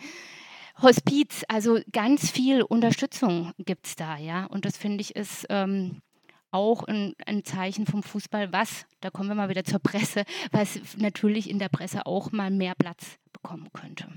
Hospiz, 0.82 1.42
also 1.48 1.80
ganz 1.92 2.30
viel 2.30 2.62
Unterstützung 2.62 3.52
gibt 3.58 3.86
es 3.86 3.96
da, 3.96 4.16
ja. 4.18 4.44
Und 4.46 4.64
das 4.64 4.76
finde 4.76 5.00
ich 5.00 5.16
ist 5.16 5.46
ähm, 5.48 6.02
auch 6.50 6.84
ein, 6.84 7.14
ein, 7.26 7.44
Zeichen 7.44 7.86
vom 7.86 8.02
Fußball, 8.02 8.52
was, 8.52 8.86
da 9.00 9.10
kommen 9.10 9.28
wir 9.28 9.34
mal 9.34 9.48
wieder 9.48 9.64
zur 9.64 9.78
Presse, 9.78 10.24
was 10.52 10.78
natürlich 10.96 11.50
in 11.50 11.58
der 11.58 11.68
Presse 11.68 12.06
auch 12.06 12.32
mal 12.32 12.50
mehr 12.50 12.74
Platz 12.74 13.16
bekommen 13.32 13.68
könnte. 13.72 14.08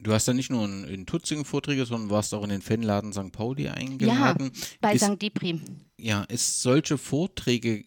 Du 0.00 0.12
hast 0.12 0.28
ja 0.28 0.34
nicht 0.34 0.50
nur 0.50 0.64
in, 0.64 0.84
in 0.84 1.06
Tutzingen 1.06 1.44
Vorträge, 1.44 1.84
sondern 1.84 2.10
warst 2.10 2.32
auch 2.32 2.44
in 2.44 2.50
den 2.50 2.62
Fanladen 2.62 3.12
St. 3.12 3.32
Pauli 3.32 3.68
eingeladen. 3.68 4.52
Ja, 4.54 4.60
bei 4.80 4.94
ist, 4.94 5.04
St. 5.04 5.20
Deprim. 5.20 5.62
Ja, 5.98 6.22
ist 6.24 6.62
solche 6.62 6.98
Vorträge 6.98 7.84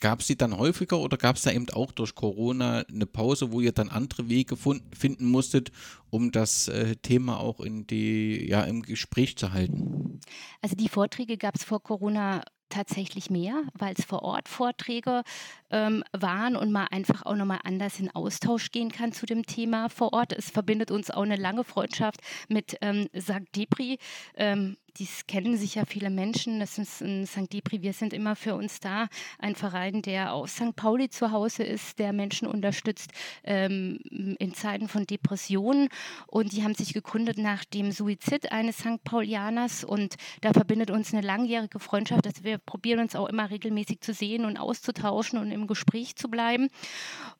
Gab 0.00 0.20
es 0.20 0.26
die 0.26 0.36
dann 0.36 0.56
häufiger 0.56 0.98
oder 0.98 1.16
gab 1.16 1.36
es 1.36 1.42
da 1.42 1.50
eben 1.50 1.68
auch 1.70 1.92
durch 1.92 2.14
Corona 2.14 2.84
eine 2.88 3.06
Pause, 3.06 3.52
wo 3.52 3.60
ihr 3.60 3.72
dann 3.72 3.88
andere 3.88 4.28
Wege 4.28 4.56
finden 4.56 5.26
musstet, 5.26 5.72
um 6.10 6.32
das 6.32 6.68
äh, 6.68 6.96
Thema 6.96 7.38
auch 7.38 7.60
in 7.60 7.86
die, 7.86 8.48
ja, 8.48 8.62
im 8.62 8.82
Gespräch 8.82 9.36
zu 9.36 9.52
halten? 9.52 10.20
Also 10.62 10.76
die 10.76 10.88
Vorträge 10.88 11.36
gab 11.36 11.56
es 11.56 11.64
vor 11.64 11.82
Corona 11.82 12.42
tatsächlich 12.68 13.30
mehr, 13.30 13.62
weil 13.74 13.94
es 13.96 14.04
vor 14.04 14.22
Ort 14.22 14.48
Vorträge 14.48 15.22
ähm, 15.70 16.04
waren 16.12 16.56
und 16.56 16.72
man 16.72 16.88
einfach 16.88 17.24
auch 17.24 17.34
nochmal 17.34 17.60
anders 17.64 17.98
in 17.98 18.10
Austausch 18.10 18.70
gehen 18.70 18.90
kann 18.90 19.12
zu 19.12 19.26
dem 19.26 19.44
Thema 19.46 19.88
vor 19.88 20.12
Ort. 20.12 20.32
Es 20.32 20.50
verbindet 20.50 20.90
uns 20.90 21.10
auch 21.10 21.22
eine 21.22 21.36
lange 21.36 21.64
Freundschaft 21.64 22.20
mit 22.48 22.76
ähm, 22.80 23.08
St. 23.18 23.54
Depri. 23.54 23.98
Ähm, 24.34 24.76
dies 24.98 25.26
kennen 25.26 25.56
sicher 25.56 25.86
viele 25.86 26.10
Menschen. 26.10 26.60
Das 26.60 26.78
ist 26.78 27.00
in 27.00 27.26
St. 27.26 27.52
Depri. 27.52 27.82
Wir 27.82 27.92
sind 27.92 28.12
immer 28.12 28.34
für 28.36 28.54
uns 28.54 28.80
da. 28.80 29.08
Ein 29.38 29.54
Verein, 29.54 30.02
der 30.02 30.32
auf 30.32 30.50
St. 30.50 30.74
Pauli 30.74 31.08
zu 31.08 31.30
Hause 31.30 31.62
ist, 31.62 31.98
der 31.98 32.12
Menschen 32.12 32.48
unterstützt 32.48 33.12
ähm, 33.44 34.00
in 34.10 34.54
Zeiten 34.54 34.88
von 34.88 35.06
Depressionen. 35.06 35.88
Und 36.26 36.52
die 36.52 36.64
haben 36.64 36.74
sich 36.74 36.94
gegründet 36.94 37.38
nach 37.38 37.64
dem 37.64 37.92
Suizid 37.92 38.50
eines 38.50 38.78
St. 38.78 39.02
Paulianers. 39.04 39.84
Und 39.84 40.16
da 40.40 40.52
verbindet 40.52 40.90
uns 40.90 41.12
eine 41.12 41.24
langjährige 41.24 41.78
Freundschaft. 41.78 42.26
Also 42.26 42.42
wir 42.44 42.58
probieren 42.58 43.00
uns 43.00 43.14
auch 43.14 43.28
immer 43.28 43.50
regelmäßig 43.50 44.00
zu 44.00 44.12
sehen 44.12 44.44
und 44.44 44.56
auszutauschen 44.56 45.38
und 45.38 45.52
im 45.52 45.66
Gespräch 45.66 46.16
zu 46.16 46.28
bleiben. 46.28 46.68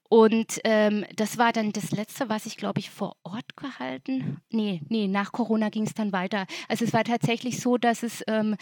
Und 0.09 0.61
ähm, 0.65 1.05
das 1.17 1.37
war 1.37 1.53
dann 1.53 1.73
das 1.73 1.91
Letzte, 1.91 2.29
was 2.29 2.47
ich, 2.47 2.57
glaube 2.57 2.81
ich, 2.81 2.91
vor 2.91 3.17
Ort 3.25 3.57
gehalten. 3.57 4.41
Nee, 4.51 4.81
nee, 4.89 5.07
nach 5.07 5.33
Corona 5.33 5.69
ging 5.69 5.87
es 5.87 5.95
dann 5.95 6.13
weiter. 6.13 6.47
Also 6.69 6.85
es 6.85 6.93
war 6.93 7.05
tatsächlich 7.05 7.61
so, 7.61 7.77
dass 7.77 8.03
es, 8.03 8.25
ähm, 8.27 8.57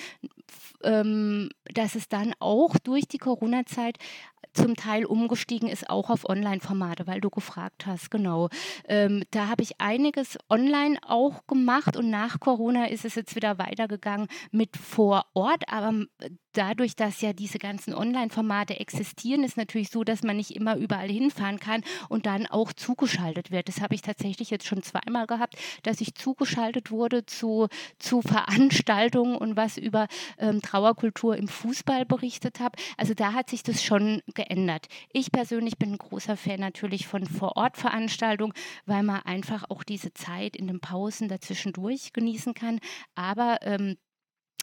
ähm, 0.82 1.50
dass 1.72 1.94
es 1.94 2.08
dann 2.08 2.34
auch 2.40 2.76
durch 2.78 3.06
die 3.06 3.18
Corona-Zeit 3.18 3.98
zum 4.56 4.74
Teil 4.74 5.04
umgestiegen 5.04 5.68
ist, 5.68 5.88
auch 5.88 6.10
auf 6.10 6.28
Online-Formate, 6.28 7.06
weil 7.06 7.20
du 7.20 7.30
gefragt 7.30 7.86
hast, 7.86 8.10
genau. 8.10 8.48
Ähm, 8.88 9.22
da 9.30 9.48
habe 9.48 9.62
ich 9.62 9.80
einiges 9.80 10.38
online 10.48 10.98
auch 11.06 11.46
gemacht 11.46 11.96
und 11.96 12.10
nach 12.10 12.40
Corona 12.40 12.86
ist 12.86 13.04
es 13.04 13.14
jetzt 13.14 13.36
wieder 13.36 13.58
weitergegangen 13.58 14.28
mit 14.50 14.76
vor 14.76 15.26
Ort, 15.34 15.64
aber 15.68 16.06
dadurch, 16.56 16.96
dass 16.96 17.20
ja 17.20 17.32
diese 17.32 17.58
ganzen 17.58 17.94
Online-Formate 17.94 18.80
existieren, 18.80 19.44
ist 19.44 19.56
natürlich 19.56 19.90
so, 19.90 20.04
dass 20.04 20.22
man 20.22 20.36
nicht 20.36 20.52
immer 20.56 20.76
überall 20.76 21.08
hinfahren 21.08 21.60
kann 21.60 21.82
und 22.08 22.26
dann 22.26 22.46
auch 22.46 22.72
zugeschaltet 22.72 23.50
wird. 23.50 23.68
Das 23.68 23.80
habe 23.80 23.94
ich 23.94 24.02
tatsächlich 24.02 24.50
jetzt 24.50 24.66
schon 24.66 24.82
zweimal 24.82 25.26
gehabt, 25.26 25.56
dass 25.82 26.00
ich 26.00 26.14
zugeschaltet 26.14 26.90
wurde 26.90 27.26
zu, 27.26 27.68
zu 27.98 28.22
Veranstaltungen 28.22 29.36
und 29.36 29.56
was 29.56 29.76
über 29.76 30.08
ähm, 30.38 30.62
Trauerkultur 30.62 31.36
im 31.36 31.48
Fußball 31.48 32.04
berichtet 32.06 32.60
habe. 32.60 32.78
Also 32.96 33.14
da 33.14 33.32
hat 33.32 33.50
sich 33.50 33.62
das 33.62 33.82
schon 33.82 34.22
geändert. 34.34 34.86
Ich 35.12 35.32
persönlich 35.32 35.78
bin 35.78 35.92
ein 35.92 35.98
großer 35.98 36.36
Fan 36.36 36.60
natürlich 36.60 37.06
von 37.06 37.26
Vor-Ort-Veranstaltungen, 37.26 38.54
weil 38.86 39.02
man 39.02 39.20
einfach 39.22 39.64
auch 39.68 39.82
diese 39.82 40.12
Zeit 40.12 40.56
in 40.56 40.66
den 40.66 40.80
Pausen 40.80 41.28
dazwischendurch 41.28 42.12
genießen 42.12 42.54
kann. 42.54 42.80
Aber 43.14 43.58
ähm, 43.62 43.96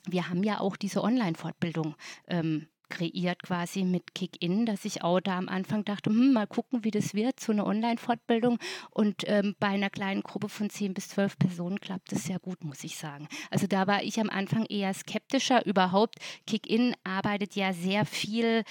wir 0.08 0.30
haben 0.30 0.44
ja 0.44 0.60
auch 0.60 0.76
diese 0.76 1.04
Online-Fortbildung 1.04 1.96
ähm, 2.28 2.68
kreiert 2.94 3.42
quasi 3.42 3.84
mit 3.84 4.14
Kick-In, 4.14 4.66
dass 4.66 4.86
ich 4.86 5.04
auch 5.04 5.20
da 5.20 5.38
am 5.38 5.50
Anfang 5.50 5.84
dachte, 5.84 6.12
hm, 6.12 6.34
mal 6.34 6.46
gucken, 6.46 6.84
wie 6.84 6.92
das 6.92 7.14
wird, 7.14 7.40
so 7.40 7.52
eine 7.52 7.66
Online-Fortbildung. 7.66 8.60
Und 8.92 9.24
ähm, 9.26 9.56
bei 9.60 9.68
einer 9.68 9.90
kleinen 9.90 10.22
Gruppe 10.22 10.48
von 10.48 10.70
10 10.70 10.94
bis 10.94 11.10
12 11.10 11.40
Personen 11.40 11.80
klappt 11.80 12.12
das 12.12 12.26
sehr 12.26 12.40
gut, 12.40 12.64
muss 12.64 12.84
ich 12.84 12.98
sagen. 12.98 13.28
Also 13.50 13.66
da 13.66 13.88
war 13.88 14.04
ich 14.04 14.20
am 14.20 14.30
Anfang 14.30 14.66
eher 14.66 14.94
skeptischer. 14.94 15.66
Überhaupt, 15.66 16.16
Kick-In 16.46 16.96
arbeitet 17.04 17.56
ja 17.56 17.74
sehr 17.74 18.06
viel 18.06 18.64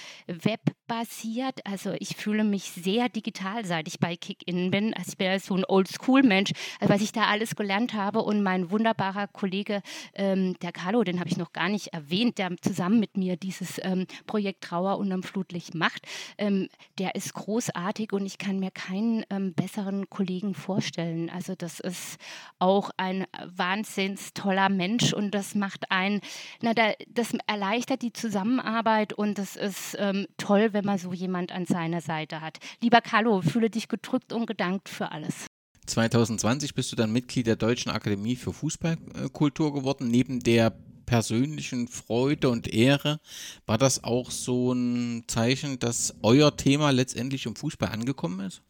webbasiert. 0.92 1.60
Also 1.64 1.94
ich 1.98 2.16
fühle 2.16 2.44
mich 2.44 2.64
sehr 2.64 3.08
digital, 3.08 3.64
seit 3.64 3.88
ich 3.88 3.98
bei 3.98 4.16
Kick-In 4.16 4.70
bin. 4.70 4.94
Also 4.94 5.10
ich 5.10 5.16
bin 5.16 5.26
ja 5.26 5.38
so 5.38 5.54
ein 5.56 5.64
Oldschool-Mensch, 5.64 6.52
also 6.80 6.92
was 6.92 7.02
ich 7.02 7.12
da 7.12 7.26
alles 7.26 7.56
gelernt 7.56 7.94
habe. 7.94 8.22
Und 8.22 8.42
mein 8.42 8.70
wunderbarer 8.70 9.26
Kollege, 9.28 9.82
ähm, 10.14 10.54
der 10.60 10.72
Carlo, 10.72 11.02
den 11.04 11.18
habe 11.18 11.28
ich 11.28 11.36
noch 11.36 11.52
gar 11.52 11.68
nicht 11.68 11.88
erwähnt, 11.88 12.38
der 12.38 12.56
zusammen 12.60 13.00
mit 13.00 13.16
mir 13.16 13.36
dieses 13.36 13.80
ähm, 13.82 14.06
Projekt 14.26 14.64
Trauer 14.64 14.98
unterm 14.98 15.22
Flutlicht 15.22 15.74
macht, 15.74 16.06
ähm, 16.38 16.68
der 16.98 17.14
ist 17.14 17.34
großartig 17.34 18.12
und 18.12 18.26
ich 18.26 18.38
kann 18.38 18.58
mir 18.58 18.70
keinen 18.70 19.24
ähm, 19.30 19.54
besseren 19.54 20.08
Kollegen 20.10 20.54
vorstellen. 20.54 21.30
Also 21.30 21.54
das 21.54 21.80
ist 21.80 22.18
auch 22.58 22.90
ein 22.96 23.26
wahnsinns 23.44 24.34
toller 24.34 24.68
Mensch 24.68 25.12
und 25.12 25.32
das 25.32 25.54
macht 25.54 25.90
ein, 25.90 26.20
na, 26.60 26.74
da, 26.74 26.92
das 27.08 27.32
erleichtert 27.46 28.02
die 28.02 28.12
Zusammenarbeit 28.12 29.12
und 29.12 29.38
das 29.38 29.56
ist 29.56 29.96
ähm, 29.98 30.26
toll, 30.36 30.72
wenn 30.72 30.81
man 30.84 30.98
so 30.98 31.12
jemand 31.12 31.52
an 31.52 31.66
seiner 31.66 32.00
Seite 32.00 32.40
hat. 32.40 32.58
Lieber 32.80 33.00
Carlo, 33.00 33.40
fühle 33.42 33.70
dich 33.70 33.88
gedrückt 33.88 34.32
und 34.32 34.46
gedankt 34.46 34.88
für 34.88 35.12
alles. 35.12 35.46
2020 35.86 36.74
bist 36.74 36.92
du 36.92 36.96
dann 36.96 37.12
Mitglied 37.12 37.46
der 37.46 37.56
Deutschen 37.56 37.90
Akademie 37.90 38.36
für 38.36 38.52
Fußballkultur 38.52 39.74
geworden, 39.74 40.08
neben 40.08 40.40
der 40.40 40.72
persönlichen 41.06 41.88
Freude 41.88 42.48
und 42.48 42.72
Ehre, 42.72 43.20
war 43.66 43.76
das 43.76 44.02
auch 44.02 44.30
so 44.30 44.72
ein 44.72 45.24
Zeichen, 45.26 45.78
dass 45.78 46.14
euer 46.22 46.56
Thema 46.56 46.90
letztendlich 46.90 47.44
im 47.46 47.56
Fußball 47.56 47.90
angekommen 47.90 48.40
ist? 48.40 48.62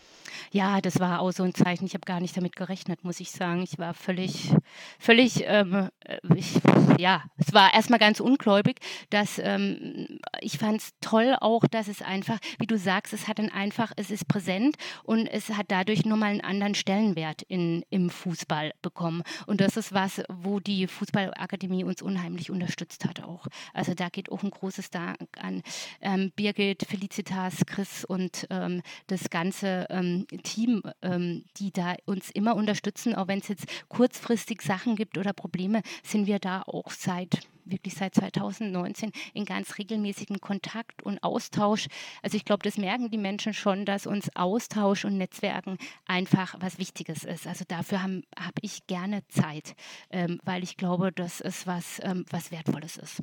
Ja, 0.50 0.80
das 0.80 1.00
war 1.00 1.20
auch 1.20 1.32
so 1.32 1.42
ein 1.42 1.54
Zeichen. 1.54 1.86
Ich 1.86 1.94
habe 1.94 2.04
gar 2.04 2.20
nicht 2.20 2.36
damit 2.36 2.56
gerechnet, 2.56 3.04
muss 3.04 3.20
ich 3.20 3.30
sagen. 3.30 3.62
Ich 3.62 3.78
war 3.78 3.94
völlig, 3.94 4.50
völlig, 4.98 5.44
ähm, 5.46 5.88
äh, 6.00 6.18
ich, 6.34 6.60
ja, 6.98 7.22
es 7.38 7.52
war 7.52 7.72
erstmal 7.74 7.98
ganz 7.98 8.20
ungläubig, 8.20 8.80
dass 9.10 9.38
ähm, 9.38 10.18
ich 10.40 10.58
fand 10.58 10.80
es 10.80 10.90
toll 11.00 11.36
auch, 11.40 11.66
dass 11.66 11.88
es 11.88 12.02
einfach, 12.02 12.38
wie 12.58 12.66
du 12.66 12.78
sagst, 12.78 13.12
es 13.12 13.28
hat 13.28 13.38
dann 13.38 13.50
einfach, 13.50 13.92
es 13.96 14.10
ist 14.10 14.28
präsent 14.28 14.76
und 15.04 15.26
es 15.26 15.50
hat 15.50 15.66
dadurch 15.68 16.04
nochmal 16.04 16.30
einen 16.30 16.40
anderen 16.40 16.74
Stellenwert 16.74 17.42
in, 17.42 17.84
im 17.90 18.10
Fußball 18.10 18.72
bekommen. 18.82 19.22
Und 19.46 19.60
das 19.60 19.76
ist 19.76 19.92
was, 19.92 20.22
wo 20.28 20.60
die 20.60 20.86
Fußballakademie 20.86 21.84
uns 21.84 22.02
unheimlich 22.02 22.50
unterstützt 22.50 23.04
hat 23.04 23.22
auch. 23.22 23.46
Also 23.72 23.94
da 23.94 24.08
geht 24.08 24.30
auch 24.30 24.42
ein 24.42 24.50
großes 24.50 24.90
Dank 24.90 25.18
an 25.38 25.62
ähm, 26.00 26.32
Birgit, 26.36 26.84
Felicitas, 26.86 27.64
Chris 27.66 28.04
und 28.04 28.46
ähm, 28.50 28.82
das 29.06 29.30
ganze 29.30 29.86
ähm, 29.90 30.26
Team, 30.38 30.82
ähm, 31.02 31.44
die 31.56 31.72
da 31.72 31.94
uns 32.06 32.30
immer 32.30 32.56
unterstützen, 32.56 33.14
auch 33.14 33.28
wenn 33.28 33.40
es 33.40 33.48
jetzt 33.48 33.66
kurzfristig 33.88 34.62
Sachen 34.62 34.96
gibt 34.96 35.18
oder 35.18 35.32
Probleme, 35.32 35.82
sind 36.02 36.26
wir 36.26 36.38
da 36.38 36.62
auch 36.62 36.90
seit 36.90 37.40
wirklich 37.64 37.94
seit 37.94 38.14
2019 38.14 39.12
in 39.34 39.44
ganz 39.44 39.78
regelmäßigen 39.78 40.40
Kontakt 40.40 41.02
und 41.02 41.22
Austausch. 41.22 41.88
Also 42.22 42.36
ich 42.36 42.44
glaube, 42.44 42.62
das 42.62 42.76
merken 42.76 43.10
die 43.10 43.18
Menschen 43.18 43.54
schon, 43.54 43.84
dass 43.84 44.06
uns 44.06 44.34
Austausch 44.34 45.04
und 45.04 45.18
Netzwerken 45.18 45.78
einfach 46.06 46.54
was 46.60 46.78
Wichtiges 46.78 47.24
ist. 47.24 47.46
Also 47.46 47.64
dafür 47.66 48.02
habe 48.02 48.22
hab 48.36 48.54
ich 48.62 48.86
gerne 48.86 49.26
Zeit, 49.28 49.74
ähm, 50.10 50.40
weil 50.44 50.62
ich 50.62 50.76
glaube, 50.76 51.12
dass 51.12 51.40
es 51.40 51.66
was, 51.66 52.00
ähm, 52.02 52.24
was 52.30 52.50
Wertvolles 52.50 52.96
ist. 52.96 53.22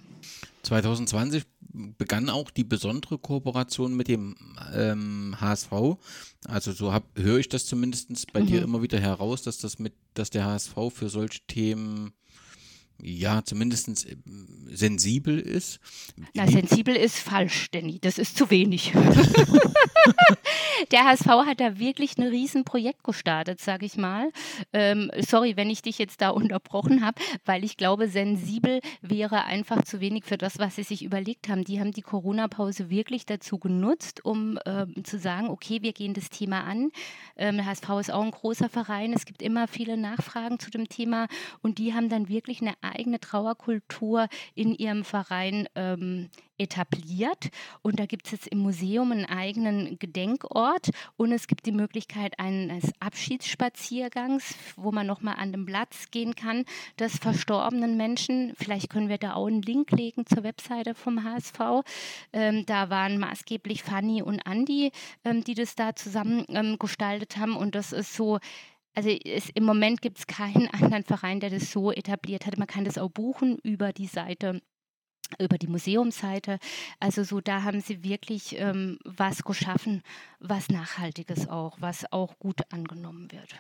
2020 0.64 1.44
begann 1.72 2.30
auch 2.30 2.50
die 2.52 2.64
besondere 2.64 3.18
Kooperation 3.18 3.96
mit 3.96 4.08
dem 4.08 4.36
ähm, 4.74 5.36
HSV. 5.40 5.72
Also 6.46 6.72
so 6.72 6.94
höre 7.16 7.38
ich 7.38 7.50
das 7.50 7.66
zumindest 7.66 8.34
bei 8.34 8.42
mhm. 8.42 8.48
dir 8.48 8.62
immer 8.64 8.82
wieder 8.82 9.00
heraus, 9.00 9.44
dass 9.44 9.58
das 9.60 9.80
mit, 9.80 9.94
dass 10.14 10.30
der 10.30 10.46
HSV 10.46 10.76
für 10.92 11.10
solche 11.10 11.42
Themen 11.48 12.14
ja, 13.02 13.44
zumindest 13.44 14.06
äh, 14.06 14.16
sensibel 14.72 15.40
ist. 15.40 15.80
Na, 16.34 16.48
sensibel 16.48 16.96
ist 16.96 17.18
falsch, 17.18 17.70
Danny. 17.72 18.00
Das 18.00 18.18
ist 18.18 18.38
zu 18.38 18.50
wenig. 18.50 18.94
der 20.92 21.06
HSV 21.06 21.28
hat 21.28 21.60
da 21.60 21.80
wirklich 21.80 22.18
ein 22.18 22.28
Riesenprojekt 22.28 23.04
gestartet, 23.04 23.60
sage 23.60 23.86
ich 23.86 23.98
mal. 23.98 24.32
Ähm, 24.74 25.12
sorry, 25.20 25.56
wenn 25.56 25.70
ich 25.70 25.82
dich 25.82 25.98
jetzt 25.98 26.22
da 26.22 26.30
unterbrochen 26.30 27.06
habe, 27.06 27.22
weil 27.46 27.64
ich 27.64 27.78
glaube, 27.78 28.08
sensibel 28.10 28.82
wäre 29.02 29.46
einfach 29.46 29.84
zu 29.84 30.00
wenig 30.00 30.26
für 30.26 30.38
das, 30.38 30.60
was 30.60 30.76
sie 30.76 30.84
sich 30.84 31.04
überlegt 31.04 31.50
haben. 31.50 31.64
Die 31.64 31.80
haben 31.80 31.92
die 31.92 32.02
Corona-Pause 32.02 32.90
wirklich 32.90 33.26
dazu 33.26 33.60
genutzt, 33.60 34.26
um 34.26 34.60
ähm, 34.66 35.04
zu 35.04 35.20
sagen, 35.20 35.50
okay, 35.50 35.82
wir 35.82 35.94
gehen 35.94 36.14
das 36.14 36.30
Thema 36.30 36.64
an. 36.64 36.92
Ähm, 37.38 37.58
der 37.58 37.66
HSV 37.66 37.90
ist 38.00 38.12
auch 38.12 38.24
ein 38.24 38.32
großer 38.32 38.70
Verein. 38.70 39.14
Es 39.14 39.26
gibt 39.26 39.42
immer 39.42 39.68
viele 39.68 39.98
Nachfragen 39.98 40.60
zu 40.60 40.70
dem 40.70 40.90
Thema 40.90 41.28
und 41.62 41.78
die 41.78 41.94
haben 41.94 42.10
dann 42.10 42.30
wirklich 42.30 42.62
eine 42.62 42.74
eigene 42.90 43.20
Trauerkultur 43.20 44.28
in 44.56 44.74
ihrem 44.76 45.04
Verein 45.04 45.68
ähm, 45.76 46.30
etabliert. 46.60 47.50
Und 47.82 48.00
da 48.00 48.06
gibt 48.06 48.26
es 48.26 48.32
jetzt 48.34 48.48
im 48.48 48.60
Museum 48.60 49.12
einen 49.12 49.26
eigenen 49.26 49.98
Gedenkort 49.98 50.90
und 51.18 51.32
es 51.32 51.48
gibt 51.48 51.66
die 51.66 51.72
Möglichkeit 51.72 52.38
eines 52.38 52.92
Abschiedsspaziergangs, 53.00 54.56
wo 54.76 54.92
man 54.92 55.08
nochmal 55.08 55.36
an 55.38 55.52
den 55.52 55.66
Platz 55.66 56.12
gehen 56.12 56.36
kann 56.36 56.66
des 57.00 57.18
verstorbenen 57.18 57.98
Menschen. 57.98 58.54
Vielleicht 58.58 58.90
können 58.90 59.10
wir 59.10 59.18
da 59.18 59.34
auch 59.34 59.48
einen 59.48 59.62
Link 59.62 59.92
legen 59.92 60.26
zur 60.26 60.44
Webseite 60.44 60.94
vom 60.94 61.24
HSV. 61.24 61.86
Ähm, 62.34 62.66
da 62.66 62.90
waren 62.90 63.18
maßgeblich 63.18 63.84
Fanny 63.84 64.22
und 64.22 64.46
Andi, 64.46 64.92
ähm, 65.24 65.44
die 65.44 65.56
das 65.56 65.76
da 65.76 65.96
zusammen 65.96 66.46
ähm, 66.50 66.78
gestaltet 66.78 67.38
haben. 67.38 67.56
Und 67.56 67.76
das 67.76 67.94
ist 67.94 68.14
so 68.14 68.40
also 68.96 69.10
es, 69.10 69.50
im 69.50 69.64
Moment 69.64 70.02
gibt 70.02 70.20
es 70.20 70.28
keinen 70.28 70.68
anderen 70.74 71.04
Verein, 71.04 71.40
der 71.40 71.50
das 71.50 71.72
so 71.72 71.92
etabliert 71.92 72.46
hat. 72.46 72.58
Man 72.58 72.68
kann 72.68 72.86
das 72.86 72.98
auch 72.98 73.10
buchen 73.10 73.58
über 73.64 73.94
die 73.94 74.08
Seite 74.08 74.62
über 75.38 75.60
die 75.60 75.68
Museumsseite. 75.68 76.58
Also 77.00 77.24
so, 77.24 77.40
da 77.40 77.62
haben 77.62 77.82
sie 77.82 78.04
wirklich 78.04 78.56
ähm, 78.58 78.98
was 79.06 79.44
geschaffen, 79.44 80.02
was 80.40 80.70
Nachhaltiges 80.70 81.48
auch, 81.48 81.80
was 81.80 82.12
auch 82.12 82.40
gut 82.40 82.62
angenommen 82.72 83.32
wird. 83.32 83.60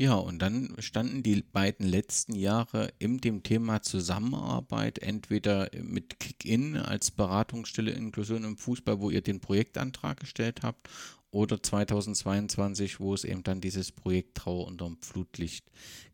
Ja, 0.00 0.14
und 0.14 0.38
dann 0.38 0.74
standen 0.78 1.22
die 1.22 1.42
beiden 1.42 1.86
letzten 1.86 2.34
Jahre 2.34 2.90
im 2.98 3.20
dem 3.20 3.42
Thema 3.42 3.82
Zusammenarbeit, 3.82 4.98
entweder 5.00 5.68
mit 5.78 6.18
Kick-In 6.18 6.78
als 6.78 7.10
Beratungsstelle 7.10 7.90
Inklusion 7.90 8.44
im 8.44 8.56
Fußball, 8.56 8.98
wo 9.02 9.10
ihr 9.10 9.20
den 9.20 9.40
Projektantrag 9.40 10.18
gestellt 10.18 10.60
habt, 10.62 10.88
oder 11.32 11.62
2022, 11.62 13.00
wo 13.00 13.14
es 13.14 13.24
eben 13.24 13.42
dann 13.42 13.60
dieses 13.60 13.92
Projekt 13.92 14.36
Trauer 14.36 14.66
unterm 14.66 14.98
Flutlicht 15.00 15.64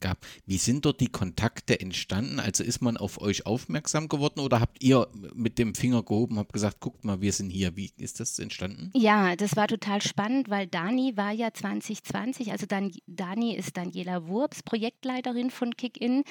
gab. 0.00 0.18
Wie 0.44 0.58
sind 0.58 0.84
dort 0.84 1.00
die 1.00 1.08
Kontakte 1.08 1.80
entstanden? 1.80 2.38
Also 2.38 2.62
ist 2.62 2.80
man 2.80 2.96
auf 2.96 3.20
euch 3.20 3.46
aufmerksam 3.46 4.08
geworden 4.08 4.40
oder 4.40 4.60
habt 4.60 4.82
ihr 4.82 5.08
mit 5.34 5.58
dem 5.58 5.74
Finger 5.74 6.02
gehoben, 6.02 6.38
habt 6.38 6.52
gesagt, 6.52 6.80
guckt 6.80 7.04
mal, 7.04 7.20
wir 7.20 7.32
sind 7.32 7.50
hier. 7.50 7.76
Wie 7.76 7.90
ist 7.96 8.20
das 8.20 8.38
entstanden? 8.38 8.90
Ja, 8.94 9.36
das 9.36 9.56
war 9.56 9.68
total 9.68 10.02
spannend, 10.02 10.50
weil 10.50 10.66
Dani 10.66 11.16
war 11.16 11.32
ja 11.32 11.52
2020, 11.52 12.52
also 12.52 12.66
dann, 12.66 12.92
Dani 13.06 13.56
ist 13.56 13.76
Daniela 13.76 14.26
Wurps, 14.26 14.62
Projektleiterin 14.62 15.50
von 15.50 15.76
Kick-In. 15.76 16.24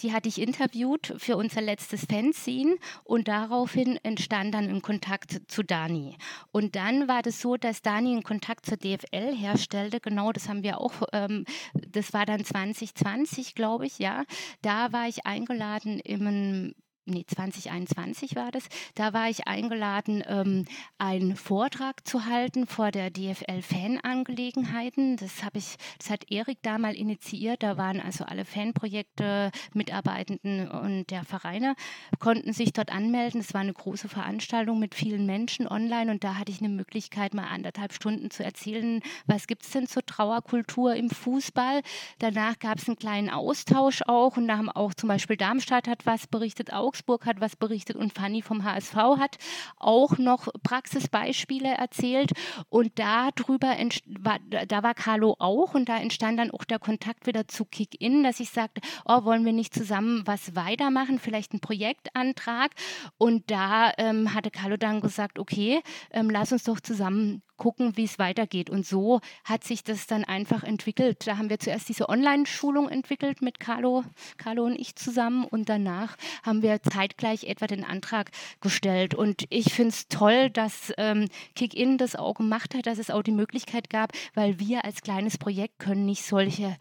Die 0.00 0.12
hatte 0.12 0.28
ich 0.28 0.40
interviewt 0.40 1.14
für 1.18 1.36
unser 1.36 1.60
letztes 1.60 2.06
Fanzine 2.10 2.76
und 3.04 3.28
daraufhin 3.28 3.98
entstand 4.02 4.54
dann 4.54 4.68
ein 4.68 4.82
Kontakt 4.82 5.42
zu 5.48 5.62
Dani. 5.62 6.16
Und 6.52 6.76
dann 6.76 7.06
war 7.06 7.22
das 7.22 7.40
so, 7.40 7.56
dass 7.56 7.82
Dani 7.82 8.12
einen 8.12 8.22
Kontakt 8.30 8.64
zur 8.64 8.76
DFL 8.76 9.34
herstellte. 9.34 9.98
Genau, 9.98 10.30
das 10.30 10.48
haben 10.48 10.62
wir 10.62 10.80
auch, 10.80 11.02
ähm, 11.12 11.44
das 11.74 12.12
war 12.12 12.26
dann 12.26 12.44
2020, 12.44 13.56
glaube 13.56 13.86
ich, 13.86 13.98
ja. 13.98 14.22
Da 14.62 14.92
war 14.92 15.08
ich 15.08 15.26
eingeladen 15.26 15.98
im 15.98 16.72
nee, 17.06 17.24
2021 17.26 18.36
war 18.36 18.50
das, 18.50 18.64
da 18.94 19.12
war 19.12 19.28
ich 19.28 19.46
eingeladen, 19.46 20.22
ähm, 20.26 20.64
einen 20.98 21.36
Vortrag 21.36 22.06
zu 22.06 22.26
halten 22.26 22.66
vor 22.66 22.90
der 22.90 23.10
DFL 23.10 23.62
Fanangelegenheiten. 23.62 25.16
Das 25.16 25.42
habe 25.42 25.58
ich, 25.58 25.76
das 25.98 26.10
hat 26.10 26.30
Erik 26.30 26.58
da 26.62 26.78
mal 26.78 26.94
initiiert. 26.94 27.62
Da 27.62 27.76
waren 27.76 28.00
also 28.00 28.24
alle 28.24 28.44
Fanprojekte, 28.44 29.50
Mitarbeitenden 29.74 30.68
und 30.68 31.10
der 31.10 31.24
Vereine 31.24 31.74
konnten 32.18 32.52
sich 32.52 32.72
dort 32.72 32.92
anmelden. 32.92 33.40
Es 33.40 33.54
war 33.54 33.60
eine 33.60 33.72
große 33.72 34.08
Veranstaltung 34.08 34.78
mit 34.78 34.94
vielen 34.94 35.26
Menschen 35.26 35.66
online 35.66 36.10
und 36.10 36.24
da 36.24 36.36
hatte 36.36 36.52
ich 36.52 36.60
eine 36.60 36.68
Möglichkeit, 36.68 37.34
mal 37.34 37.48
anderthalb 37.48 37.92
Stunden 37.92 38.30
zu 38.30 38.44
erzählen, 38.44 39.02
was 39.26 39.46
gibt 39.46 39.64
es 39.64 39.70
denn 39.70 39.86
zur 39.86 40.04
Trauerkultur 40.04 40.94
im 40.94 41.10
Fußball. 41.10 41.82
Danach 42.18 42.58
gab 42.58 42.78
es 42.78 42.88
einen 42.88 42.96
kleinen 42.96 43.30
Austausch 43.30 44.02
auch 44.06 44.36
und 44.36 44.48
da 44.48 44.58
haben 44.58 44.70
auch 44.70 44.94
zum 44.94 45.08
Beispiel 45.08 45.36
Darmstadt 45.36 45.88
hat 45.88 46.06
was 46.06 46.26
berichtet, 46.26 46.72
Augsburg 46.72 46.89
Augsburg 46.90 47.24
hat 47.24 47.40
was 47.40 47.54
berichtet 47.54 47.94
und 47.94 48.12
Fanny 48.12 48.42
vom 48.42 48.64
HSV 48.64 48.96
hat 48.96 49.38
auch 49.78 50.18
noch 50.18 50.48
Praxisbeispiele 50.64 51.68
erzählt. 51.68 52.32
Und 52.68 52.98
darüber, 52.98 53.76
war, 54.18 54.38
da 54.66 54.82
war 54.82 54.94
Carlo 54.94 55.36
auch 55.38 55.74
und 55.74 55.88
da 55.88 55.98
entstand 55.98 56.40
dann 56.40 56.50
auch 56.50 56.64
der 56.64 56.80
Kontakt 56.80 57.28
wieder 57.28 57.46
zu 57.46 57.64
Kick-In, 57.64 58.24
dass 58.24 58.40
ich 58.40 58.50
sagte, 58.50 58.80
oh, 59.04 59.22
wollen 59.22 59.44
wir 59.44 59.52
nicht 59.52 59.72
zusammen 59.72 60.22
was 60.24 60.56
weitermachen, 60.56 61.20
vielleicht 61.20 61.52
einen 61.52 61.60
Projektantrag. 61.60 62.72
Und 63.18 63.48
da 63.52 63.92
ähm, 63.96 64.34
hatte 64.34 64.50
Carlo 64.50 64.76
dann 64.76 65.00
gesagt, 65.00 65.38
okay, 65.38 65.82
ähm, 66.10 66.28
lass 66.28 66.50
uns 66.50 66.64
doch 66.64 66.80
zusammen 66.80 67.40
gucken, 67.60 67.96
wie 67.96 68.04
es 68.04 68.18
weitergeht. 68.18 68.70
Und 68.70 68.84
so 68.84 69.20
hat 69.44 69.62
sich 69.62 69.84
das 69.84 70.08
dann 70.08 70.24
einfach 70.24 70.64
entwickelt. 70.64 71.26
Da 71.26 71.36
haben 71.36 71.50
wir 71.50 71.60
zuerst 71.60 71.88
diese 71.88 72.08
Online-Schulung 72.08 72.88
entwickelt 72.88 73.42
mit 73.42 73.60
Carlo, 73.60 74.02
Carlo 74.38 74.64
und 74.64 74.74
ich 74.74 74.96
zusammen 74.96 75.44
und 75.44 75.68
danach 75.68 76.16
haben 76.42 76.62
wir 76.62 76.82
zeitgleich 76.82 77.44
etwa 77.44 77.68
den 77.68 77.84
Antrag 77.84 78.30
gestellt. 78.60 79.14
Und 79.14 79.44
ich 79.50 79.72
finde 79.72 79.90
es 79.90 80.08
toll, 80.08 80.50
dass 80.50 80.92
ähm, 80.96 81.28
Kick-In 81.54 81.98
das 81.98 82.16
auch 82.16 82.34
gemacht 82.34 82.74
hat, 82.74 82.86
dass 82.86 82.98
es 82.98 83.10
auch 83.10 83.22
die 83.22 83.30
Möglichkeit 83.30 83.90
gab, 83.90 84.12
weil 84.34 84.58
wir 84.58 84.84
als 84.84 85.02
kleines 85.02 85.36
Projekt 85.36 85.78
können 85.78 86.06
nicht 86.06 86.24
solche 86.24 86.76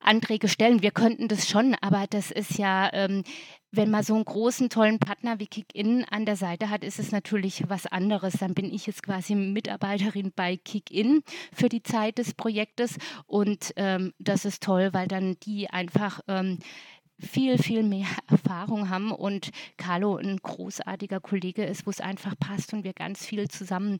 Anträge 0.00 0.48
stellen. 0.48 0.82
Wir 0.82 0.90
könnten 0.90 1.28
das 1.28 1.48
schon, 1.48 1.76
aber 1.80 2.06
das 2.08 2.30
ist 2.30 2.58
ja, 2.58 2.90
ähm, 2.92 3.22
wenn 3.72 3.90
man 3.90 4.02
so 4.02 4.14
einen 4.14 4.24
großen, 4.24 4.68
tollen 4.68 4.98
Partner 4.98 5.38
wie 5.38 5.46
Kick-In 5.46 6.04
an 6.04 6.26
der 6.26 6.36
Seite 6.36 6.70
hat, 6.70 6.84
ist 6.84 6.98
es 6.98 7.12
natürlich 7.12 7.64
was 7.68 7.86
anderes. 7.86 8.34
Dann 8.34 8.54
bin 8.54 8.72
ich 8.72 8.86
jetzt 8.86 9.02
quasi 9.02 9.34
Mitarbeiterin 9.34 10.32
bei 10.34 10.56
Kick-In 10.56 11.22
für 11.52 11.68
die 11.68 11.82
Zeit 11.82 12.18
des 12.18 12.34
Projektes 12.34 12.98
und 13.26 13.72
ähm, 13.76 14.12
das 14.18 14.44
ist 14.44 14.62
toll, 14.62 14.90
weil 14.92 15.06
dann 15.06 15.36
die 15.40 15.70
einfach 15.70 16.20
ähm, 16.26 16.58
viel, 17.20 17.58
viel 17.58 17.82
mehr 17.82 18.08
Erfahrung 18.28 18.90
haben 18.90 19.12
und 19.12 19.50
Carlo 19.76 20.16
ein 20.16 20.38
großartiger 20.38 21.20
Kollege 21.20 21.64
ist, 21.64 21.86
wo 21.86 21.90
es 21.90 22.00
einfach 22.00 22.34
passt 22.38 22.72
und 22.72 22.84
wir 22.84 22.92
ganz 22.92 23.24
viel 23.24 23.48
zusammen 23.48 23.98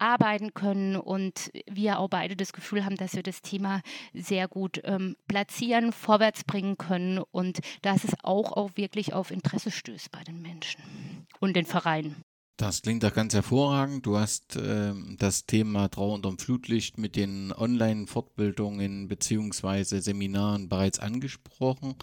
arbeiten 0.00 0.54
können 0.54 0.96
und 0.96 1.50
wir 1.70 1.98
auch 1.98 2.08
beide 2.08 2.36
das 2.36 2.52
Gefühl 2.52 2.84
haben, 2.84 2.96
dass 2.96 3.14
wir 3.14 3.22
das 3.22 3.42
Thema 3.42 3.82
sehr 4.14 4.48
gut 4.48 4.80
ähm, 4.84 5.16
platzieren, 5.28 5.92
vorwärts 5.92 6.44
bringen 6.44 6.78
können 6.78 7.18
und 7.18 7.60
dass 7.82 8.04
es 8.04 8.14
auch, 8.22 8.52
auch 8.52 8.70
wirklich 8.76 9.12
auf 9.12 9.30
Interesse 9.30 9.70
stößt 9.70 10.10
bei 10.10 10.22
den 10.24 10.42
Menschen 10.42 11.26
und 11.40 11.54
den 11.54 11.66
Vereinen. 11.66 12.24
Das 12.60 12.82
klingt 12.82 13.02
doch 13.04 13.14
ganz 13.14 13.32
hervorragend. 13.32 14.04
Du 14.04 14.18
hast 14.18 14.56
äh, 14.56 14.92
das 15.16 15.46
Thema 15.46 15.88
Trauer 15.88 16.12
unterm 16.12 16.36
Flutlicht 16.38 16.98
mit 16.98 17.16
den 17.16 17.54
Online-Fortbildungen 17.54 19.08
bzw. 19.08 20.00
Seminaren 20.00 20.68
bereits 20.68 20.98
angesprochen. 20.98 21.94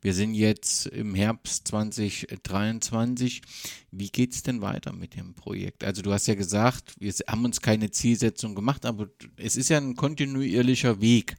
Wir 0.00 0.12
sind 0.12 0.34
jetzt 0.34 0.86
im 0.86 1.14
Herbst 1.14 1.68
2023. 1.68 3.42
Wie 3.92 4.08
geht 4.08 4.32
es 4.32 4.42
denn 4.42 4.60
weiter 4.62 4.92
mit 4.92 5.14
dem 5.14 5.34
Projekt? 5.34 5.84
Also 5.84 6.02
du 6.02 6.12
hast 6.12 6.26
ja 6.26 6.34
gesagt, 6.34 6.96
wir 6.98 7.14
haben 7.28 7.44
uns 7.44 7.60
keine 7.60 7.92
Zielsetzung 7.92 8.56
gemacht, 8.56 8.86
aber 8.86 9.06
es 9.36 9.54
ist 9.54 9.68
ja 9.68 9.76
ein 9.78 9.94
kontinuierlicher 9.94 11.00
Weg. 11.00 11.36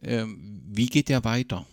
Ähm, 0.00 0.62
wie 0.64 0.86
geht 0.86 1.10
der 1.10 1.22
weiter? 1.24 1.66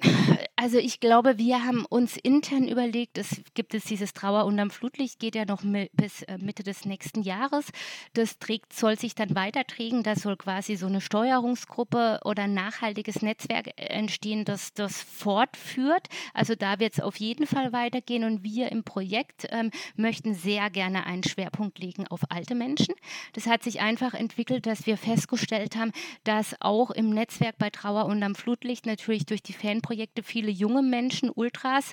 Also 0.62 0.76
ich 0.76 1.00
glaube, 1.00 1.38
wir 1.38 1.64
haben 1.64 1.86
uns 1.86 2.18
intern 2.18 2.68
überlegt, 2.68 3.16
es 3.16 3.40
gibt 3.54 3.72
es 3.72 3.84
dieses 3.84 4.12
Trauer 4.12 4.44
unterm 4.44 4.68
Flutlicht, 4.68 5.18
geht 5.18 5.34
ja 5.34 5.46
noch 5.46 5.62
bis 5.94 6.20
äh, 6.24 6.36
Mitte 6.36 6.62
des 6.62 6.84
nächsten 6.84 7.22
Jahres. 7.22 7.70
Das 8.12 8.38
trägt, 8.38 8.74
soll 8.74 8.98
sich 8.98 9.14
dann 9.14 9.34
weiterträgen. 9.34 10.02
Da 10.02 10.16
soll 10.16 10.36
quasi 10.36 10.76
so 10.76 10.84
eine 10.84 11.00
Steuerungsgruppe 11.00 12.20
oder 12.26 12.42
ein 12.42 12.52
nachhaltiges 12.52 13.22
Netzwerk 13.22 13.70
entstehen, 13.76 14.44
das 14.44 14.74
das 14.74 15.00
fortführt. 15.00 16.08
Also 16.34 16.54
da 16.54 16.78
wird 16.78 16.92
es 16.92 17.00
auf 17.00 17.16
jeden 17.16 17.46
Fall 17.46 17.72
weitergehen. 17.72 18.24
Und 18.24 18.44
wir 18.44 18.70
im 18.70 18.84
Projekt 18.84 19.46
ähm, 19.48 19.70
möchten 19.96 20.34
sehr 20.34 20.68
gerne 20.68 21.06
einen 21.06 21.24
Schwerpunkt 21.24 21.78
legen 21.78 22.06
auf 22.08 22.20
alte 22.28 22.54
Menschen. 22.54 22.94
Das 23.32 23.46
hat 23.46 23.62
sich 23.62 23.80
einfach 23.80 24.12
entwickelt, 24.12 24.66
dass 24.66 24.84
wir 24.84 24.98
festgestellt 24.98 25.76
haben, 25.76 25.92
dass 26.24 26.54
auch 26.60 26.90
im 26.90 27.08
Netzwerk 27.08 27.56
bei 27.56 27.70
Trauer 27.70 28.04
unterm 28.04 28.34
Flutlicht 28.34 28.84
natürlich 28.84 29.24
durch 29.24 29.42
die 29.42 29.54
Fanprojekte 29.54 30.22
viele 30.22 30.49
viele 30.50 30.52
junge 30.52 30.82
Menschen, 30.82 31.30
Ultras 31.34 31.92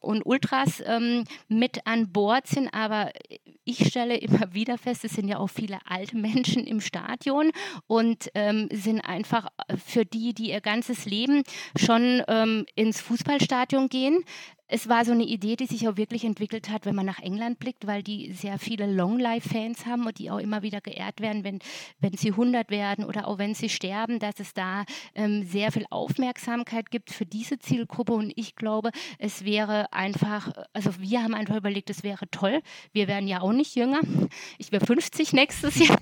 und 0.00 0.24
Ultras 0.24 0.82
ähm, 0.86 1.24
mit 1.48 1.86
an 1.86 2.12
Bord 2.12 2.46
sind. 2.46 2.72
Aber 2.72 3.10
ich 3.64 3.86
stelle 3.86 4.16
immer 4.16 4.52
wieder 4.54 4.78
fest, 4.78 5.04
es 5.04 5.12
sind 5.12 5.28
ja 5.28 5.38
auch 5.38 5.48
viele 5.48 5.78
alte 5.86 6.16
Menschen 6.16 6.66
im 6.66 6.80
Stadion 6.80 7.50
und 7.86 8.30
ähm, 8.34 8.68
sind 8.72 9.00
einfach 9.00 9.48
für 9.84 10.04
die, 10.04 10.34
die 10.34 10.50
ihr 10.50 10.60
ganzes 10.60 11.04
Leben 11.04 11.42
schon 11.76 12.22
ähm, 12.28 12.66
ins 12.74 13.00
Fußballstadion 13.00 13.88
gehen, 13.88 14.24
es 14.66 14.88
war 14.88 15.04
so 15.04 15.12
eine 15.12 15.24
Idee, 15.24 15.56
die 15.56 15.66
sich 15.66 15.86
auch 15.86 15.96
wirklich 15.96 16.24
entwickelt 16.24 16.70
hat, 16.70 16.86
wenn 16.86 16.94
man 16.94 17.04
nach 17.04 17.18
England 17.18 17.58
blickt, 17.58 17.86
weil 17.86 18.02
die 18.02 18.32
sehr 18.32 18.58
viele 18.58 18.90
Long-Life-Fans 18.90 19.84
haben 19.84 20.06
und 20.06 20.18
die 20.18 20.30
auch 20.30 20.38
immer 20.38 20.62
wieder 20.62 20.80
geehrt 20.80 21.20
werden, 21.20 21.44
wenn, 21.44 21.58
wenn 22.00 22.16
sie 22.16 22.30
100 22.30 22.70
werden 22.70 23.04
oder 23.04 23.28
auch 23.28 23.38
wenn 23.38 23.54
sie 23.54 23.68
sterben, 23.68 24.18
dass 24.18 24.40
es 24.40 24.54
da 24.54 24.84
ähm, 25.14 25.44
sehr 25.44 25.70
viel 25.70 25.84
Aufmerksamkeit 25.90 26.90
gibt 26.90 27.10
für 27.10 27.26
diese 27.26 27.58
Zielgruppe. 27.58 28.14
Und 28.14 28.32
ich 28.36 28.56
glaube, 28.56 28.90
es 29.18 29.44
wäre 29.44 29.92
einfach, 29.92 30.50
also 30.72 30.90
wir 30.98 31.22
haben 31.22 31.34
einfach 31.34 31.56
überlegt, 31.56 31.90
es 31.90 32.02
wäre 32.02 32.26
toll. 32.30 32.62
Wir 32.92 33.06
werden 33.06 33.28
ja 33.28 33.42
auch 33.42 33.52
nicht 33.52 33.76
jünger. 33.76 34.00
Ich 34.56 34.72
wäre 34.72 34.84
50 34.84 35.34
nächstes 35.34 35.78
Jahr. 35.86 35.98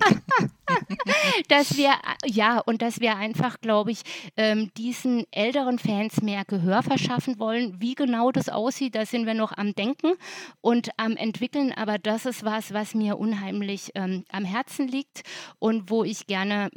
dass 1.49 1.75
wir, 1.77 1.93
ja, 2.25 2.59
und 2.59 2.81
dass 2.81 3.01
wir 3.01 3.17
einfach, 3.17 3.59
glaube 3.59 3.91
ich, 3.91 4.01
ähm, 4.37 4.71
diesen 4.77 5.25
älteren 5.31 5.79
Fans 5.79 6.21
mehr 6.21 6.45
Gehör 6.45 6.81
verschaffen 6.81 7.39
wollen. 7.39 7.81
Wie 7.81 7.95
genau 7.95 8.31
das 8.31 8.52
aussieht, 8.55 8.95
da 8.95 9.05
sind 9.05 9.25
wir 9.25 9.33
noch 9.33 9.51
am 9.55 9.73
Denken 9.73 10.13
und 10.61 10.89
am 10.97 11.15
Entwickeln, 11.17 11.71
aber 11.71 11.97
das 11.97 12.25
ist 12.25 12.43
was, 12.43 12.73
was 12.73 12.95
mir 12.95 13.17
unheimlich 13.17 13.91
ähm, 13.95 14.23
am 14.31 14.45
Herzen 14.45 14.87
liegt 14.87 15.23
und 15.59 15.89
wo 15.89 16.03
ich 16.03 16.27
gerne 16.27 16.69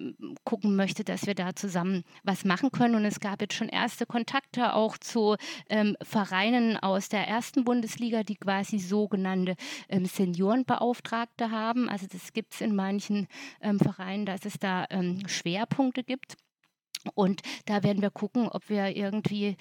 gucken 0.44 0.76
möchte, 0.76 1.04
dass 1.04 1.26
wir 1.26 1.34
da 1.34 1.54
zusammen 1.54 2.04
was 2.22 2.44
machen 2.44 2.70
können. 2.70 2.94
Und 2.94 3.04
es 3.04 3.20
gab 3.20 3.40
jetzt 3.40 3.54
schon 3.54 3.68
erste 3.68 4.06
Kontakte 4.06 4.74
auch 4.74 4.98
zu 4.98 5.36
ähm, 5.68 5.96
Vereinen 6.02 6.76
aus 6.76 7.08
der 7.08 7.26
ersten 7.26 7.64
Bundesliga, 7.64 8.22
die 8.22 8.36
quasi 8.36 8.78
sogenannte 8.78 9.56
ähm, 9.88 10.06
Seniorenbeauftragte 10.06 11.50
haben. 11.50 11.88
Also 11.88 12.06
das 12.10 12.32
gibt 12.32 12.54
es 12.54 12.60
in 12.60 12.74
manchen 12.74 13.28
ähm, 13.60 13.78
Vereinen, 13.78 14.26
dass 14.26 14.44
es 14.44 14.58
da 14.58 14.86
ähm, 14.90 15.22
Schwerpunkte 15.28 16.04
gibt. 16.04 16.36
Und 17.14 17.42
da 17.66 17.82
werden 17.82 18.02
wir 18.02 18.10
gucken, 18.10 18.48
ob 18.48 18.68
wir 18.68 18.96
irgendwie 18.96 19.56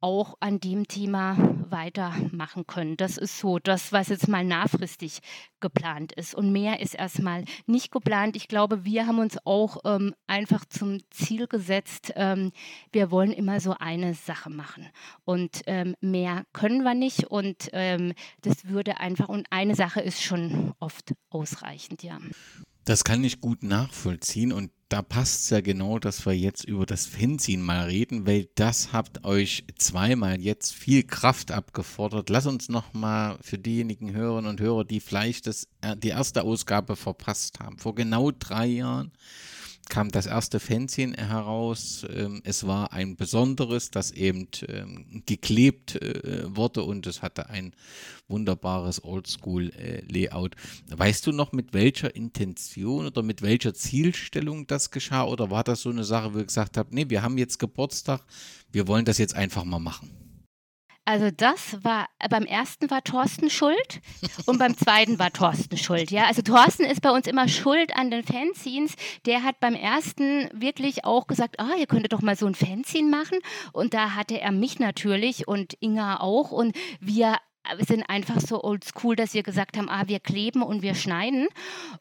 auch 0.00 0.36
an 0.40 0.60
dem 0.60 0.86
Thema 0.86 1.36
weitermachen 1.70 2.66
können. 2.66 2.96
Das 2.96 3.16
ist 3.16 3.38
so 3.38 3.58
das, 3.58 3.92
was 3.92 4.08
jetzt 4.08 4.28
mal 4.28 4.44
nachfristig 4.44 5.18
geplant 5.60 6.12
ist. 6.12 6.34
Und 6.34 6.52
mehr 6.52 6.80
ist 6.80 6.94
erstmal 6.94 7.44
nicht 7.66 7.90
geplant. 7.90 8.36
Ich 8.36 8.48
glaube, 8.48 8.84
wir 8.84 9.06
haben 9.06 9.18
uns 9.18 9.38
auch 9.44 9.78
ähm, 9.84 10.14
einfach 10.26 10.64
zum 10.64 10.98
Ziel 11.10 11.46
gesetzt, 11.46 12.12
ähm, 12.16 12.52
wir 12.92 13.10
wollen 13.10 13.32
immer 13.32 13.60
so 13.60 13.74
eine 13.78 14.14
Sache 14.14 14.50
machen. 14.50 14.88
Und 15.24 15.62
ähm, 15.66 15.94
mehr 16.00 16.44
können 16.52 16.82
wir 16.82 16.94
nicht. 16.94 17.24
Und 17.24 17.68
ähm, 17.72 18.12
das 18.42 18.66
würde 18.66 19.00
einfach, 19.00 19.28
und 19.28 19.46
eine 19.50 19.74
Sache 19.74 20.00
ist 20.00 20.22
schon 20.22 20.72
oft 20.78 21.14
ausreichend, 21.30 22.02
ja. 22.02 22.18
Das 22.84 23.04
kann 23.04 23.22
ich 23.22 23.40
gut 23.40 23.62
nachvollziehen 23.62 24.52
und 24.52 24.70
da 24.88 25.02
passt 25.02 25.44
es 25.44 25.50
ja 25.50 25.60
genau, 25.60 25.98
dass 25.98 26.24
wir 26.24 26.32
jetzt 26.32 26.64
über 26.64 26.86
das 26.86 27.06
Fanzine 27.06 27.62
mal 27.62 27.84
reden, 27.84 28.26
weil 28.26 28.48
das 28.54 28.92
habt 28.92 29.24
euch 29.24 29.64
zweimal 29.76 30.40
jetzt 30.40 30.72
viel 30.72 31.02
Kraft 31.02 31.50
abgefordert. 31.50 32.30
Lass 32.30 32.46
uns 32.46 32.68
nochmal 32.70 33.38
für 33.42 33.58
diejenigen 33.58 34.14
Hörerinnen 34.14 34.50
und 34.50 34.60
Hörer, 34.60 34.84
die 34.84 35.00
vielleicht 35.00 35.46
das, 35.46 35.68
äh, 35.82 35.96
die 35.96 36.08
erste 36.08 36.42
Ausgabe 36.42 36.96
verpasst 36.96 37.60
haben, 37.60 37.78
vor 37.78 37.94
genau 37.94 38.30
drei 38.30 38.66
Jahren 38.66 39.12
kam 39.88 40.10
das 40.10 40.26
erste 40.26 40.60
Fanzine 40.60 41.16
heraus. 41.16 42.06
Ähm, 42.12 42.40
es 42.44 42.66
war 42.66 42.92
ein 42.92 43.16
besonderes, 43.16 43.90
das 43.90 44.10
eben 44.10 44.48
ähm, 44.66 45.22
geklebt 45.26 45.96
äh, 45.96 46.44
wurde 46.54 46.82
und 46.82 47.06
es 47.06 47.22
hatte 47.22 47.50
ein 47.50 47.72
wunderbares 48.28 49.02
Oldschool-Layout. 49.04 50.54
Weißt 50.88 51.26
du 51.26 51.32
noch, 51.32 51.52
mit 51.52 51.72
welcher 51.72 52.14
Intention 52.14 53.06
oder 53.06 53.22
mit 53.22 53.42
welcher 53.42 53.74
Zielstellung 53.74 54.66
das 54.66 54.90
geschah? 54.90 55.24
Oder 55.24 55.50
war 55.50 55.64
das 55.64 55.82
so 55.82 55.90
eine 55.90 56.04
Sache, 56.04 56.34
wo 56.34 56.38
ihr 56.38 56.44
gesagt 56.44 56.76
habt, 56.76 56.92
nee, 56.92 57.06
wir 57.08 57.22
haben 57.22 57.38
jetzt 57.38 57.58
Geburtstag, 57.58 58.22
wir 58.70 58.86
wollen 58.86 59.04
das 59.04 59.18
jetzt 59.18 59.34
einfach 59.34 59.64
mal 59.64 59.78
machen? 59.78 60.27
Also 61.08 61.30
das 61.34 61.82
war, 61.82 62.06
beim 62.28 62.44
ersten 62.44 62.90
war 62.90 63.02
Thorsten 63.02 63.48
schuld 63.48 64.02
und 64.44 64.58
beim 64.58 64.76
zweiten 64.76 65.18
war 65.18 65.32
Thorsten 65.32 65.78
schuld. 65.78 66.10
Ja, 66.10 66.24
also 66.24 66.42
Thorsten 66.42 66.84
ist 66.84 67.00
bei 67.00 67.10
uns 67.10 67.26
immer 67.26 67.48
schuld 67.48 67.96
an 67.96 68.10
den 68.10 68.22
Fanzines. 68.22 68.92
Der 69.24 69.42
hat 69.42 69.58
beim 69.58 69.74
ersten 69.74 70.50
wirklich 70.52 71.06
auch 71.06 71.26
gesagt, 71.26 71.60
ah, 71.60 71.76
ihr 71.78 71.86
könntet 71.86 72.12
doch 72.12 72.20
mal 72.20 72.36
so 72.36 72.44
ein 72.44 72.54
Fanzine 72.54 73.08
machen. 73.08 73.38
Und 73.72 73.94
da 73.94 74.16
hatte 74.16 74.38
er 74.38 74.52
mich 74.52 74.80
natürlich 74.80 75.48
und 75.48 75.78
Inga 75.80 76.20
auch. 76.20 76.50
Und 76.50 76.76
wir 77.00 77.38
wir 77.76 77.84
sind 77.84 78.02
einfach 78.08 78.40
so 78.40 78.62
oldschool, 78.62 79.16
dass 79.16 79.34
wir 79.34 79.42
gesagt 79.42 79.76
haben, 79.76 79.88
ah, 79.88 80.04
wir 80.06 80.20
kleben 80.20 80.62
und 80.62 80.82
wir 80.82 80.94
schneiden. 80.94 81.48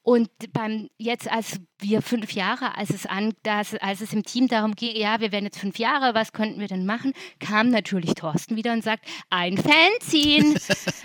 Und 0.01 0.29
beim 0.53 0.89
jetzt, 0.97 1.29
als 1.29 1.59
wir 1.79 2.01
fünf 2.01 2.31
Jahre, 2.31 2.77
als 2.77 2.89
es 2.89 3.05
an, 3.05 3.33
das, 3.43 3.75
als 3.75 4.01
es 4.01 4.13
im 4.13 4.23
Team 4.23 4.47
darum 4.47 4.75
ging, 4.75 4.95
ja, 4.95 5.19
wir 5.19 5.31
werden 5.31 5.45
jetzt 5.45 5.59
fünf 5.59 5.77
Jahre, 5.77 6.13
was 6.13 6.33
könnten 6.33 6.59
wir 6.59 6.67
denn 6.67 6.85
machen, 6.85 7.13
kam 7.39 7.69
natürlich 7.69 8.15
Thorsten 8.15 8.55
wieder 8.55 8.73
und 8.73 8.83
sagt, 8.83 9.05
ein 9.29 9.57
Fanzine. 9.57 10.55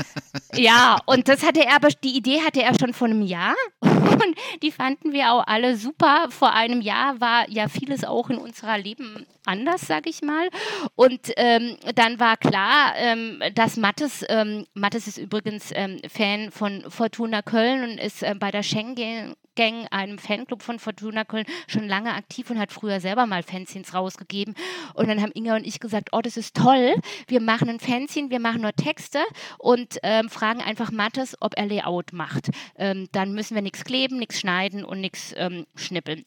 ja, 0.55 0.99
und 1.07 1.29
das 1.29 1.45
hatte 1.45 1.65
er 1.65 1.77
aber, 1.77 1.89
die 1.89 2.17
Idee 2.17 2.41
hatte 2.41 2.63
er 2.63 2.79
schon 2.79 2.95
vor 2.95 3.09
einem 3.09 3.23
Jahr 3.23 3.55
und 3.81 4.37
die 4.63 4.71
fanden 4.71 5.13
wir 5.13 5.33
auch 5.33 5.47
alle 5.47 5.77
super. 5.77 6.29
Vor 6.31 6.53
einem 6.53 6.81
Jahr 6.81 7.21
war 7.21 7.49
ja 7.49 7.69
vieles 7.69 8.05
auch 8.05 8.31
in 8.31 8.39
unserer 8.39 8.79
Leben 8.79 9.27
anders, 9.45 9.83
sage 9.83 10.11
ich 10.11 10.23
mal. 10.23 10.49
Und 10.95 11.33
ähm, 11.37 11.77
dann 11.95 12.21
war 12.21 12.37
klar, 12.37 12.95
ähm, 12.97 13.43
dass 13.55 13.77
Mattes, 13.77 14.25
ähm, 14.29 14.67
Mattes 14.75 15.07
ist 15.07 15.19
übrigens 15.19 15.71
ähm, 15.75 16.01
Fan 16.09 16.51
von 16.51 16.85
Fortuna 16.89 17.43
Köln 17.43 17.83
und 17.83 17.99
ist 17.99 18.23
äh, 18.23 18.35
bei 18.39 18.51
der 18.51 18.63
Schengen 18.63 19.35
Gang, 19.55 19.87
einem 19.91 20.19
Fanclub 20.19 20.63
von 20.63 20.79
Fortuna 20.79 21.25
Köln, 21.25 21.45
schon 21.67 21.87
lange 21.87 22.15
aktiv 22.15 22.51
und 22.51 22.59
hat 22.59 22.73
früher 22.73 23.01
selber 23.01 23.27
mal 23.27 23.43
Fanzines 23.43 23.95
rausgegeben. 23.95 24.55
Und 24.95 25.09
dann 25.09 25.21
haben 25.21 25.33
Inga 25.35 25.57
und 25.57 25.67
ich 25.67 25.81
gesagt, 25.81 26.11
oh, 26.13 26.21
das 26.21 26.37
ist 26.37 26.57
toll, 26.57 26.95
wir 27.27 27.41
machen 27.41 27.69
ein 27.69 27.81
Fanzine, 27.81 28.31
wir 28.31 28.41
machen 28.41 28.63
nur 28.63 28.73
Texte 28.73 29.21
und 29.59 29.99
ähm, 30.03 30.29
fragen 30.29 30.61
einfach 30.61 30.91
Mattes, 30.91 31.37
ob 31.41 31.57
er 31.57 31.67
Layout 31.67 32.13
macht. 32.13 32.51
Ähm, 32.77 33.09
dann 33.13 33.33
müssen 33.33 33.55
wir 33.55 33.63
nichts 33.63 33.85
kleben, 33.85 34.19
nichts 34.19 34.41
schneiden 34.41 34.85
und 34.85 35.01
nichts 35.01 35.35
ähm, 35.37 35.67
schnippeln. 35.75 36.25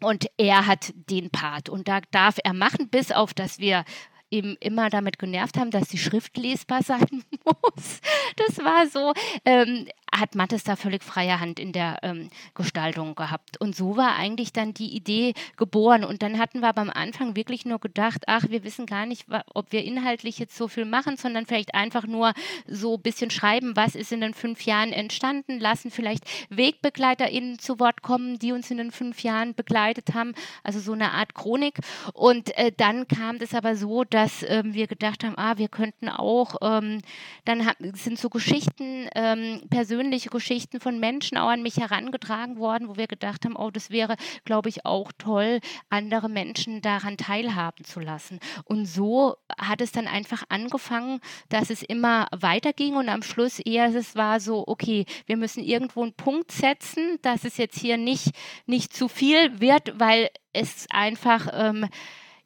Und 0.00 0.26
er 0.36 0.66
hat 0.66 0.92
den 0.94 1.30
Part 1.30 1.68
und 1.68 1.88
da 1.88 2.00
darf 2.12 2.36
er 2.42 2.52
machen, 2.52 2.88
bis 2.88 3.10
auf 3.10 3.34
dass 3.34 3.58
wir 3.58 3.84
eben 4.30 4.56
immer 4.60 4.90
damit 4.90 5.18
genervt 5.18 5.56
haben, 5.56 5.70
dass 5.70 5.88
die 5.88 5.98
Schrift 5.98 6.36
lesbar 6.36 6.82
sein 6.82 7.24
muss. 7.44 8.00
Das 8.36 8.58
war 8.58 8.86
so. 8.86 9.12
Ähm, 9.44 9.88
hat 10.14 10.34
Mattes 10.34 10.64
da 10.64 10.76
völlig 10.76 11.02
freie 11.02 11.40
Hand 11.40 11.58
in 11.58 11.72
der 11.72 11.98
ähm, 12.02 12.30
Gestaltung 12.54 13.14
gehabt. 13.14 13.60
Und 13.60 13.76
so 13.76 13.96
war 13.96 14.16
eigentlich 14.16 14.52
dann 14.52 14.74
die 14.74 14.94
Idee 14.94 15.34
geboren. 15.56 16.04
Und 16.04 16.22
dann 16.22 16.38
hatten 16.38 16.60
wir 16.60 16.76
am 16.76 16.90
Anfang 16.90 17.36
wirklich 17.36 17.64
nur 17.64 17.78
gedacht, 17.78 18.24
ach, 18.26 18.44
wir 18.48 18.64
wissen 18.64 18.86
gar 18.86 19.06
nicht, 19.06 19.26
ob 19.54 19.72
wir 19.72 19.84
inhaltlich 19.84 20.38
jetzt 20.38 20.56
so 20.56 20.68
viel 20.68 20.84
machen, 20.84 21.16
sondern 21.16 21.46
vielleicht 21.46 21.74
einfach 21.74 22.06
nur 22.06 22.32
so 22.66 22.94
ein 22.94 23.02
bisschen 23.02 23.30
schreiben, 23.30 23.76
was 23.76 23.94
ist 23.94 24.12
in 24.12 24.20
den 24.20 24.34
fünf 24.34 24.62
Jahren 24.62 24.92
entstanden, 24.92 25.58
lassen 25.58 25.90
vielleicht 25.90 26.24
WegbegleiterInnen 26.50 27.58
zu 27.58 27.78
Wort 27.78 28.02
kommen, 28.02 28.38
die 28.38 28.52
uns 28.52 28.70
in 28.70 28.78
den 28.78 28.92
fünf 28.92 29.22
Jahren 29.22 29.54
begleitet 29.54 30.14
haben, 30.14 30.34
also 30.62 30.80
so 30.80 30.92
eine 30.92 31.12
Art 31.12 31.34
Chronik. 31.34 31.78
Und 32.14 32.56
äh, 32.56 32.72
dann 32.76 33.08
kam 33.08 33.38
das 33.38 33.54
aber 33.54 33.76
so, 33.76 34.04
dass 34.04 34.42
äh, 34.42 34.62
wir 34.64 34.86
gedacht 34.86 35.24
haben, 35.24 35.36
ah, 35.36 35.58
wir 35.58 35.68
könnten 35.68 36.08
auch, 36.08 36.56
ähm, 36.62 37.02
dann 37.44 37.68
sind 37.94 38.18
so 38.18 38.28
Geschichten 38.28 39.08
ähm, 39.14 39.62
persönlich 39.70 39.97
persönliche 39.98 40.30
Geschichten 40.30 40.78
von 40.78 41.00
Menschen 41.00 41.36
auch 41.38 41.48
an 41.48 41.62
mich 41.62 41.76
herangetragen 41.76 42.58
worden, 42.58 42.88
wo 42.88 42.96
wir 42.96 43.08
gedacht 43.08 43.44
haben, 43.44 43.56
oh, 43.56 43.72
das 43.72 43.90
wäre, 43.90 44.14
glaube 44.44 44.68
ich, 44.68 44.86
auch 44.86 45.10
toll, 45.18 45.58
andere 45.90 46.28
Menschen 46.28 46.80
daran 46.82 47.16
teilhaben 47.16 47.84
zu 47.84 47.98
lassen. 47.98 48.38
Und 48.62 48.86
so 48.86 49.34
hat 49.58 49.80
es 49.80 49.90
dann 49.90 50.06
einfach 50.06 50.44
angefangen, 50.50 51.18
dass 51.48 51.70
es 51.70 51.82
immer 51.82 52.28
weiterging 52.30 52.94
und 52.94 53.08
am 53.08 53.24
Schluss 53.24 53.58
eher 53.58 53.92
es 53.92 54.14
war 54.14 54.38
so, 54.38 54.62
okay, 54.68 55.04
wir 55.26 55.36
müssen 55.36 55.64
irgendwo 55.64 56.04
einen 56.04 56.12
Punkt 56.12 56.52
setzen, 56.52 57.18
dass 57.22 57.44
es 57.44 57.56
jetzt 57.56 57.80
hier 57.80 57.96
nicht, 57.96 58.30
nicht 58.66 58.94
zu 58.94 59.08
viel 59.08 59.60
wird, 59.60 59.98
weil 59.98 60.28
es 60.52 60.86
einfach 60.90 61.48
ähm, 61.52 61.88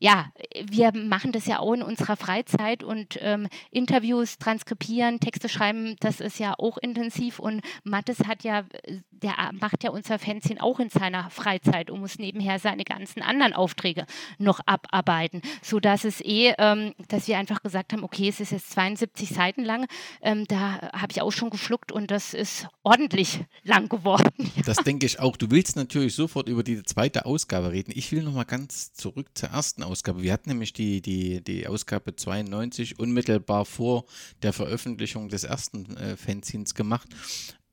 ja, 0.03 0.33
wir 0.69 0.91
machen 0.93 1.31
das 1.31 1.47
ja 1.47 1.61
auch 1.61 1.75
in 1.75 1.83
unserer 1.83 2.17
Freizeit 2.17 2.83
und 2.83 3.21
ähm, 3.21 3.47
Interviews 3.71 4.37
transkribieren, 4.37 5.21
Texte 5.21 5.49
schreiben, 5.49 5.95
das 6.01 6.19
ist 6.19 6.41
ja 6.41 6.55
auch 6.59 6.77
intensiv 6.77 7.39
und 7.39 7.61
Mattes 7.85 8.19
hat 8.27 8.43
ja, 8.43 8.65
der 9.11 9.35
macht 9.53 9.85
ja 9.85 9.91
unser 9.91 10.19
Fanzine 10.19 10.61
auch 10.61 10.81
in 10.81 10.91
seiner 10.91 11.31
Freizeit 11.31 11.89
und 11.89 12.01
muss 12.01 12.19
nebenher 12.19 12.59
seine 12.59 12.83
ganzen 12.83 13.23
anderen 13.23 13.53
Aufträge 13.53 14.07
noch 14.39 14.59
abarbeiten, 14.67 15.41
sodass 15.63 16.05
es 16.05 16.21
eh, 16.21 16.53
ähm, 16.59 16.95
dass 17.07 17.29
wir 17.29 17.39
einfach 17.39 17.63
gesagt 17.63 17.93
haben, 17.93 18.03
okay, 18.03 18.29
es 18.29 18.41
ist 18.41 18.51
jetzt 18.51 18.73
72 18.73 19.29
Seiten 19.29 19.63
lang, 19.65 19.87
ähm, 20.21 20.47
da 20.49 20.81
habe 20.93 21.13
ich 21.13 21.23
auch 21.23 21.31
schon 21.31 21.51
geschluckt 21.51 21.93
und 21.93 22.11
das 22.11 22.35
ist 22.35 22.67
ordentlich 22.83 23.45
lang 23.63 23.89
geworden. 23.89 24.31
Das 24.65 24.77
denke 24.79 25.07
ich 25.07 25.19
auch. 25.19 25.37
Du 25.37 25.51
willst 25.51 25.77
natürlich 25.77 26.15
sofort 26.15 26.49
über 26.49 26.63
die 26.63 26.83
zweite 26.85 27.27
Ausgabe 27.27 27.73
reden. 27.73 27.93
Ich 27.95 28.11
will 28.13 28.23
noch 28.23 28.33
mal 28.33 28.45
ganz 28.45 28.93
zurück 28.93 29.27
zur 29.35 29.51
ersten 29.51 29.83
Ausgabe. 29.83 29.92
Ausgabe. 29.93 30.23
Wir 30.23 30.33
hatten 30.33 30.49
nämlich 30.49 30.73
die, 30.73 31.01
die, 31.03 31.43
die 31.43 31.67
Ausgabe 31.67 32.17
92 32.17 32.99
unmittelbar 32.99 33.65
vor 33.65 34.05
der 34.43 34.53
Veröffentlichung 34.53 35.29
des 35.29 35.45
ersten 35.45 35.97
äh, 35.97 36.17
Fanzines 36.17 36.75
gemacht. 36.75 37.09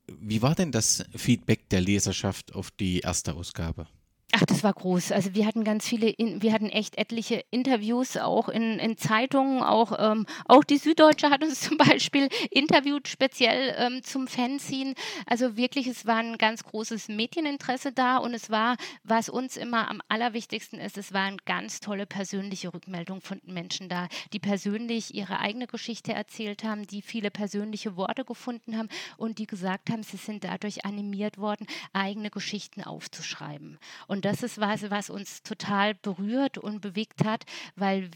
Wie 0.06 0.42
war 0.42 0.54
denn 0.54 0.70
das 0.70 1.04
Feedback 1.16 1.68
der 1.70 1.80
Leserschaft 1.80 2.54
auf 2.54 2.70
die 2.70 3.00
erste 3.00 3.34
Ausgabe? 3.34 3.86
Ach, 4.32 4.44
das 4.46 4.62
war 4.62 4.72
groß. 4.72 5.10
Also 5.10 5.34
wir 5.34 5.44
hatten 5.44 5.64
ganz 5.64 5.88
viele, 5.88 6.14
wir 6.16 6.52
hatten 6.52 6.68
echt 6.68 6.96
etliche 6.98 7.44
Interviews 7.50 8.16
auch 8.16 8.48
in, 8.48 8.78
in 8.78 8.96
Zeitungen, 8.96 9.60
auch, 9.60 9.92
ähm, 9.98 10.24
auch 10.44 10.62
die 10.62 10.76
Süddeutsche 10.76 11.30
hat 11.30 11.42
uns 11.42 11.60
zum 11.68 11.76
Beispiel 11.76 12.28
interviewt, 12.50 13.08
speziell 13.08 13.74
ähm, 13.76 14.04
zum 14.04 14.28
Fanzine. 14.28 14.94
Also 15.26 15.56
wirklich, 15.56 15.88
es 15.88 16.06
war 16.06 16.18
ein 16.18 16.38
ganz 16.38 16.62
großes 16.62 17.08
Medieninteresse 17.08 17.90
da 17.90 18.18
und 18.18 18.32
es 18.32 18.50
war, 18.50 18.76
was 19.02 19.28
uns 19.28 19.56
immer 19.56 19.90
am 19.90 20.00
allerwichtigsten 20.08 20.78
ist, 20.78 20.96
es 20.96 21.12
waren 21.12 21.36
ganz 21.44 21.80
tolle 21.80 22.06
persönliche 22.06 22.72
Rückmeldungen 22.72 23.22
von 23.22 23.40
Menschen 23.44 23.88
da, 23.88 24.06
die 24.32 24.38
persönlich 24.38 25.12
ihre 25.12 25.40
eigene 25.40 25.66
Geschichte 25.66 26.12
erzählt 26.12 26.62
haben, 26.62 26.86
die 26.86 27.02
viele 27.02 27.32
persönliche 27.32 27.96
Worte 27.96 28.24
gefunden 28.24 28.78
haben 28.78 28.90
und 29.16 29.38
die 29.38 29.48
gesagt 29.48 29.90
haben, 29.90 30.04
sie 30.04 30.18
sind 30.18 30.44
dadurch 30.44 30.84
animiert 30.84 31.38
worden, 31.38 31.66
eigene 31.92 32.30
Geschichten 32.30 32.84
aufzuschreiben. 32.84 33.78
Und 34.06 34.19
und 34.20 34.26
das 34.26 34.42
ist 34.42 34.60
was, 34.60 34.90
was 34.90 35.08
uns 35.08 35.42
total 35.42 35.94
berührt 35.94 36.58
und 36.58 36.82
bewegt 36.82 37.24
hat, 37.24 37.46
weil 37.74 38.10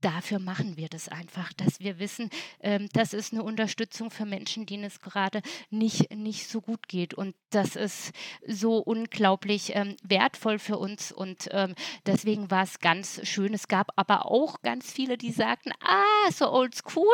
dafür 0.00 0.40
machen 0.40 0.76
wir 0.76 0.88
das 0.88 1.08
einfach, 1.08 1.52
dass 1.52 1.78
wir 1.78 2.00
wissen, 2.00 2.28
ähm, 2.58 2.88
das 2.92 3.14
ist 3.14 3.32
eine 3.32 3.44
Unterstützung 3.44 4.10
für 4.10 4.26
Menschen, 4.26 4.66
denen 4.66 4.82
es 4.82 4.98
gerade 4.98 5.42
nicht, 5.70 6.12
nicht 6.12 6.48
so 6.48 6.60
gut 6.60 6.88
geht. 6.88 7.14
Und 7.14 7.36
das 7.50 7.76
ist 7.76 8.10
so 8.44 8.78
unglaublich 8.78 9.76
ähm, 9.76 9.96
wertvoll 10.02 10.58
für 10.58 10.76
uns. 10.76 11.12
Und 11.12 11.48
ähm, 11.52 11.76
deswegen 12.04 12.50
war 12.50 12.64
es 12.64 12.80
ganz 12.80 13.20
schön. 13.22 13.54
Es 13.54 13.68
gab 13.68 13.92
aber 13.94 14.26
auch 14.28 14.60
ganz 14.62 14.90
viele, 14.90 15.16
die 15.16 15.30
sagten, 15.30 15.70
ah, 15.84 16.32
so 16.32 16.50
old 16.50 16.74
school. 16.74 17.06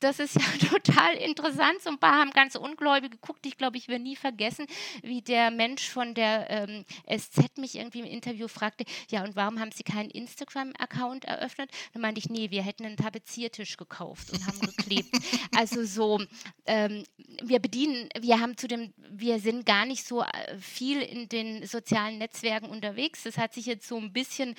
Das 0.00 0.18
ist 0.18 0.34
ja 0.40 0.68
total 0.68 1.14
interessant. 1.14 1.80
So 1.82 1.90
ein 1.90 1.98
paar 1.98 2.18
haben 2.18 2.30
ganz 2.30 2.54
ungläubig 2.54 3.12
geguckt. 3.12 3.46
Ich 3.46 3.56
glaube, 3.56 3.76
ich 3.76 3.88
werde 3.88 4.02
nie 4.02 4.16
vergessen, 4.16 4.66
wie 5.02 5.22
der 5.22 5.50
Mensch 5.50 5.88
von 5.88 6.14
der 6.14 6.50
ähm, 6.50 6.84
SZ 7.08 7.58
mich 7.58 7.76
irgendwie 7.76 8.00
im 8.00 8.06
Interview 8.06 8.48
fragte, 8.48 8.84
ja, 9.10 9.24
und 9.24 9.36
warum 9.36 9.60
haben 9.60 9.72
Sie 9.72 9.82
keinen 9.82 10.10
Instagram-Account 10.10 11.24
eröffnet? 11.24 11.70
Dann 11.92 12.02
meinte 12.02 12.18
ich, 12.18 12.28
nee, 12.28 12.50
wir 12.50 12.62
hätten 12.62 12.84
einen 12.84 12.96
Tapeziertisch 12.96 13.76
gekauft 13.76 14.32
und 14.32 14.46
haben 14.46 14.60
geklebt. 14.60 15.16
also 15.56 15.84
so, 15.84 16.22
ähm, 16.66 17.04
wir 17.42 17.58
bedienen, 17.58 18.08
wir 18.20 18.40
haben 18.40 18.56
zu 18.56 18.68
dem, 18.68 18.92
wir 19.10 19.40
sind 19.40 19.66
gar 19.66 19.86
nicht 19.86 20.06
so 20.06 20.22
äh, 20.22 20.58
viel 20.58 21.00
in 21.00 21.28
den 21.28 21.66
sozialen 21.66 22.18
Netzwerken 22.18 22.68
unterwegs. 22.68 23.22
Das 23.22 23.38
hat 23.38 23.54
sich 23.54 23.66
jetzt 23.66 23.88
so 23.88 23.96
ein 23.96 24.12
bisschen 24.12 24.54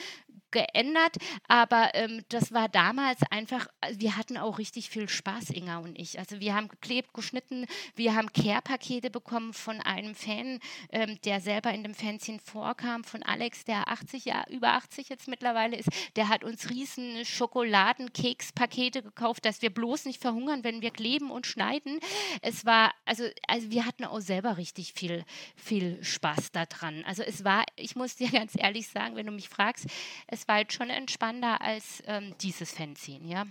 geändert, 0.52 1.18
aber 1.48 1.92
ähm, 1.94 2.24
das 2.30 2.54
war 2.54 2.70
damals 2.70 3.20
einfach, 3.30 3.68
also 3.82 4.00
wir 4.00 4.18
hatten 4.18 4.38
auch 4.38 4.60
richtig 4.60 4.90
viel 4.90 5.10
Spaß, 5.10 5.52
Inga 5.52 5.78
und 5.78 5.98
ich. 5.98 6.20
Also 6.20 6.40
wir 6.40 6.56
haben 6.56 6.68
geklebt, 6.68 7.14
geschnitten, 7.14 7.66
wir 7.96 8.16
haben 8.16 8.32
Care-Pakete 8.32 9.10
bekommen 9.10 9.54
von 9.54 9.82
einem 9.82 10.16
Fan, 10.16 10.60
ähm, 10.92 11.20
der 11.26 11.42
selber 11.42 11.72
in 11.74 11.84
dem 11.84 11.94
Fanzine 11.94 12.40
vorkam, 12.40 13.04
von 13.04 13.24
Alex, 13.24 13.66
der 13.66 13.88
80 13.90 14.26
Jahre, 14.26 14.52
über 14.52 14.74
80 14.74 15.10
jetzt 15.10 15.28
mittlerweile 15.28 15.78
ist. 15.78 15.90
Der 16.16 16.30
hat 16.30 16.44
uns 16.44 16.70
riesen 16.70 17.26
Schokoladenkekspakete 17.26 19.02
gekauft, 19.02 19.46
dass 19.46 19.62
wir 19.62 19.70
bloß 19.70 20.06
nicht 20.06 20.22
verhungern, 20.22 20.64
wenn 20.64 20.82
wir 20.82 20.92
kleben 20.92 21.32
und 21.32 21.48
schneiden. 21.48 22.00
Es 22.42 22.66
war, 22.66 22.94
also, 23.06 23.24
also 23.48 23.70
wir 23.72 23.86
hatten 23.86 24.06
auch 24.06 24.20
selber 24.20 24.58
richtig 24.58 24.94
viel, 24.94 25.26
viel 25.56 26.04
Spaß 26.04 26.52
daran. 26.52 27.04
Also 27.06 27.24
es 27.24 27.44
war, 27.44 27.64
ich 27.76 27.96
muss 27.96 28.16
dir 28.16 28.30
ganz 28.32 28.54
ehrlich 28.58 28.88
sagen, 28.88 29.16
wenn 29.16 29.26
du 29.26 29.32
mich 29.32 29.50
fragst, 29.50 29.86
es 30.28 30.37
war 30.46 30.56
halt 30.56 30.74
schon 30.74 30.90
entspannender 30.90 31.62
als 31.62 32.04
ähm, 32.06 32.36
dieses 32.42 32.74
Fanzine, 32.74 33.28
ja. 33.28 33.46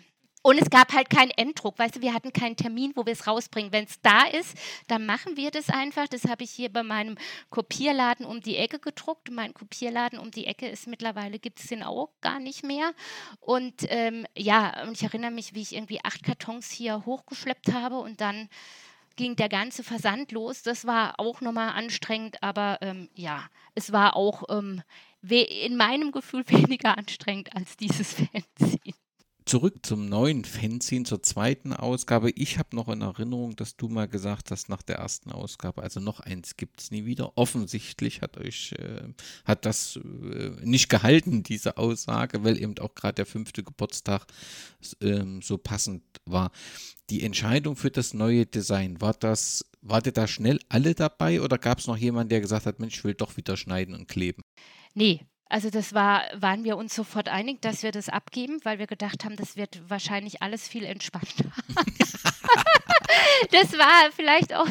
Und 0.46 0.58
es 0.58 0.70
gab 0.70 0.92
halt 0.92 1.10
keinen 1.10 1.32
Enddruck, 1.32 1.76
weißt 1.76 1.96
du, 1.96 2.02
wir 2.02 2.14
hatten 2.14 2.32
keinen 2.32 2.54
Termin, 2.54 2.92
wo 2.94 3.04
wir 3.04 3.14
es 3.14 3.26
rausbringen. 3.26 3.72
Wenn 3.72 3.86
es 3.86 4.00
da 4.00 4.26
ist, 4.28 4.56
dann 4.86 5.04
machen 5.04 5.36
wir 5.36 5.50
das 5.50 5.70
einfach. 5.70 6.06
Das 6.06 6.22
habe 6.28 6.44
ich 6.44 6.52
hier 6.52 6.72
bei 6.72 6.84
meinem 6.84 7.16
Kopierladen 7.50 8.24
um 8.24 8.40
die 8.40 8.56
Ecke 8.56 8.78
gedruckt. 8.78 9.28
Mein 9.32 9.54
Kopierladen 9.54 10.20
um 10.20 10.30
die 10.30 10.46
Ecke 10.46 10.68
ist 10.68 10.86
mittlerweile, 10.86 11.40
gibt 11.40 11.58
es 11.58 11.66
den 11.66 11.82
auch 11.82 12.10
gar 12.20 12.38
nicht 12.38 12.62
mehr. 12.62 12.92
Und 13.40 13.86
ähm, 13.88 14.24
ja, 14.36 14.84
und 14.84 14.92
ich 14.92 15.02
erinnere 15.02 15.32
mich, 15.32 15.52
wie 15.54 15.62
ich 15.62 15.74
irgendwie 15.74 15.98
acht 16.04 16.22
Kartons 16.22 16.70
hier 16.70 17.04
hochgeschleppt 17.04 17.72
habe 17.72 17.98
und 17.98 18.20
dann 18.20 18.48
ging 19.16 19.34
der 19.34 19.48
ganze 19.48 19.82
Versand 19.82 20.30
los. 20.30 20.62
Das 20.62 20.86
war 20.86 21.18
auch 21.18 21.40
nochmal 21.40 21.70
anstrengend, 21.70 22.40
aber 22.44 22.78
ähm, 22.82 23.08
ja, 23.14 23.42
es 23.74 23.90
war 23.90 24.14
auch 24.14 24.44
ähm, 24.48 24.82
in 25.30 25.76
meinem 25.76 26.12
Gefühl 26.12 26.44
weniger 26.48 26.96
anstrengend 26.96 27.54
als 27.54 27.76
dieses 27.76 28.12
Fanzine. 28.14 28.94
Zurück 29.46 29.86
zum 29.86 30.08
neuen 30.08 30.44
Fanzine, 30.44 31.04
zur 31.04 31.22
zweiten 31.22 31.72
Ausgabe. 31.72 32.30
Ich 32.30 32.58
habe 32.58 32.74
noch 32.74 32.88
in 32.88 33.00
Erinnerung, 33.00 33.54
dass 33.54 33.76
du 33.76 33.88
mal 33.88 34.08
gesagt 34.08 34.50
hast, 34.50 34.68
nach 34.68 34.82
der 34.82 34.96
ersten 34.96 35.30
Ausgabe, 35.30 35.84
also 35.84 36.00
noch 36.00 36.18
eins 36.18 36.56
gibt 36.56 36.80
es 36.80 36.90
nie 36.90 37.04
wieder. 37.04 37.38
Offensichtlich 37.38 38.22
hat 38.22 38.38
euch, 38.38 38.72
äh, 38.72 39.04
hat 39.44 39.64
das 39.64 40.00
äh, 40.02 40.50
nicht 40.64 40.88
gehalten, 40.88 41.44
diese 41.44 41.76
Aussage, 41.76 42.42
weil 42.42 42.60
eben 42.60 42.76
auch 42.80 42.96
gerade 42.96 43.14
der 43.14 43.26
fünfte 43.26 43.62
Geburtstag 43.62 44.26
äh, 45.00 45.22
so 45.40 45.58
passend 45.58 46.02
war. 46.24 46.50
Die 47.08 47.22
Entscheidung 47.22 47.76
für 47.76 47.92
das 47.92 48.14
neue 48.14 48.46
Design, 48.46 49.00
war 49.00 49.14
das, 49.14 49.64
wart 49.80 50.16
da 50.16 50.26
schnell 50.26 50.58
alle 50.68 50.96
dabei 50.96 51.40
oder 51.40 51.56
gab 51.56 51.78
es 51.78 51.86
noch 51.86 51.96
jemanden, 51.96 52.30
der 52.30 52.40
gesagt 52.40 52.66
hat, 52.66 52.80
Mensch, 52.80 52.96
ich 52.96 53.04
will 53.04 53.14
doch 53.14 53.36
wieder 53.36 53.56
schneiden 53.56 53.94
und 53.94 54.08
kleben? 54.08 54.42
Nee, 54.96 55.20
also 55.50 55.68
das 55.68 55.92
war, 55.92 56.24
waren 56.34 56.64
wir 56.64 56.78
uns 56.78 56.94
sofort 56.94 57.28
einig, 57.28 57.60
dass 57.60 57.82
wir 57.82 57.92
das 57.92 58.08
abgeben, 58.08 58.60
weil 58.64 58.78
wir 58.78 58.86
gedacht 58.86 59.26
haben, 59.26 59.36
das 59.36 59.54
wird 59.54 59.82
wahrscheinlich 59.90 60.40
alles 60.40 60.66
viel 60.66 60.84
entspannter. 60.84 61.52
das 63.52 63.74
war 63.74 64.10
vielleicht 64.12 64.54
auch 64.54 64.66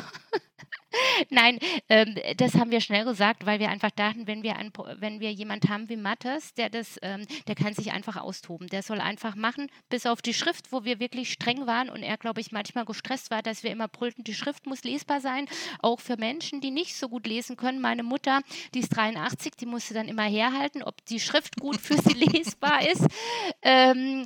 Nein, 1.30 1.60
ähm, 1.90 2.16
das 2.38 2.56
haben 2.56 2.72
wir 2.72 2.82
schnell 2.82 3.06
gesagt, 3.06 3.46
weil 3.46 3.60
wir 3.60 3.70
einfach 3.70 3.92
dachten, 3.92 4.28
wenn 4.28 4.44
wir, 4.44 4.58
ein, 4.58 4.72
wenn 5.00 5.20
wir 5.20 5.32
jemand 5.32 5.70
haben 5.70 5.90
wie 5.90 5.98
Mattes, 5.98 6.54
der 6.54 6.70
das, 6.70 6.98
ähm, 7.02 7.26
der 7.48 7.56
kann 7.56 7.74
sich 7.74 7.92
einfach 7.92 8.18
austoben. 8.18 8.68
Der 8.68 8.84
soll 8.84 9.00
einfach 9.00 9.36
machen, 9.36 9.70
bis 9.90 10.06
auf 10.06 10.22
die 10.22 10.34
Schrift, 10.34 10.72
wo 10.72 10.84
wir 10.84 11.00
wirklich 11.00 11.32
streng 11.32 11.68
waren 11.68 11.90
und 11.90 12.04
er, 12.04 12.18
glaube 12.18 12.42
ich, 12.42 12.52
manchmal 12.52 12.86
gestresst 12.86 13.32
war, 13.32 13.42
dass 13.42 13.64
wir 13.64 13.72
immer 13.72 13.88
brüllten, 13.88 14.24
die 14.24 14.34
Schrift 14.34 14.66
muss 14.66 14.84
lesbar 14.84 15.22
sein, 15.22 15.48
auch 15.82 16.00
für 16.00 16.18
Menschen, 16.18 16.62
die 16.62 16.72
nicht 16.72 16.96
so 16.96 17.10
gut 17.10 17.28
lesen 17.28 17.58
können. 17.58 17.82
Meine 17.82 18.04
Mutter, 18.04 18.42
die 18.74 18.80
ist 18.80 18.90
83, 18.90 19.56
die 19.56 19.66
musste 19.66 19.94
dann 19.94 20.08
immer 20.08 20.24
herhalten, 20.24 20.84
ob 20.84 21.04
die 21.06 21.20
Schrift 21.20 21.60
gut 21.60 21.78
für 21.78 21.98
sie 21.98 22.14
lesbar 22.14 22.88
ist. 22.88 23.06
Ähm, 23.62 24.26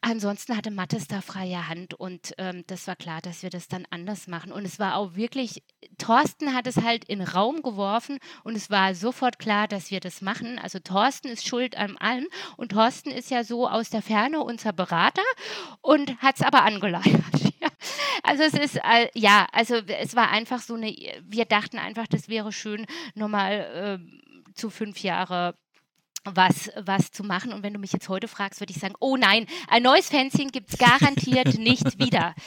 ansonsten 0.00 0.56
hatte 0.56 0.70
Mattes 0.70 1.06
da 1.06 1.20
freie 1.20 1.68
Hand 1.68 1.94
und 1.94 2.34
ähm, 2.38 2.64
das 2.66 2.86
war 2.86 2.96
klar, 2.96 3.20
dass 3.20 3.42
wir 3.42 3.50
das 3.50 3.68
dann 3.68 3.86
anders 3.90 4.26
machen. 4.26 4.52
Und 4.52 4.64
es 4.64 4.78
war 4.78 4.96
auch 4.96 5.14
wirklich, 5.14 5.62
Thorsten 5.98 6.54
hat 6.54 6.66
es 6.66 6.76
halt 6.76 7.04
in 7.04 7.20
Raum 7.22 7.62
geworfen 7.62 8.18
und 8.44 8.56
es 8.56 8.70
war 8.70 8.94
sofort 8.94 9.38
klar, 9.38 9.68
dass 9.68 9.90
wir 9.90 10.00
das 10.00 10.20
machen. 10.20 10.58
Also 10.58 10.78
Thorsten 10.78 11.28
ist 11.28 11.46
schuld 11.46 11.76
an 11.76 11.96
allem 11.98 12.26
und 12.56 12.72
Thorsten 12.72 13.10
ist 13.10 13.30
ja 13.30 13.44
so 13.44 13.68
aus 13.68 13.90
der 13.90 14.02
Ferne 14.02 14.40
unser 14.40 14.72
Berater 14.72 15.22
und 15.80 16.18
hat 16.18 16.36
es 16.36 16.42
aber 16.42 16.62
angeleiert. 16.62 17.04
Also 18.22 18.42
es 18.42 18.54
ist, 18.54 18.76
äh, 18.76 19.08
ja, 19.14 19.46
also 19.52 19.76
es 19.76 20.14
war 20.14 20.30
einfach 20.30 20.60
so 20.60 20.74
eine, 20.74 20.94
wir 21.22 21.46
dachten 21.46 21.78
einfach, 21.78 22.06
das 22.06 22.28
wäre 22.28 22.52
schön, 22.52 22.86
nochmal 23.14 23.98
äh, 23.98 24.54
zu 24.54 24.70
fünf 24.70 25.02
Jahre 25.02 25.54
was, 26.24 26.70
was 26.76 27.10
zu 27.10 27.22
machen. 27.22 27.52
Und 27.52 27.62
wenn 27.62 27.72
du 27.72 27.78
mich 27.78 27.92
jetzt 27.92 28.08
heute 28.08 28.28
fragst, 28.28 28.60
würde 28.60 28.72
ich 28.72 28.78
sagen, 28.78 28.94
oh 29.00 29.16
nein, 29.16 29.46
ein 29.68 29.82
neues 29.82 30.08
Fanzine 30.08 30.50
gibt 30.50 30.72
es 30.72 30.78
garantiert 30.78 31.58
nicht 31.58 31.98
wieder. 31.98 32.34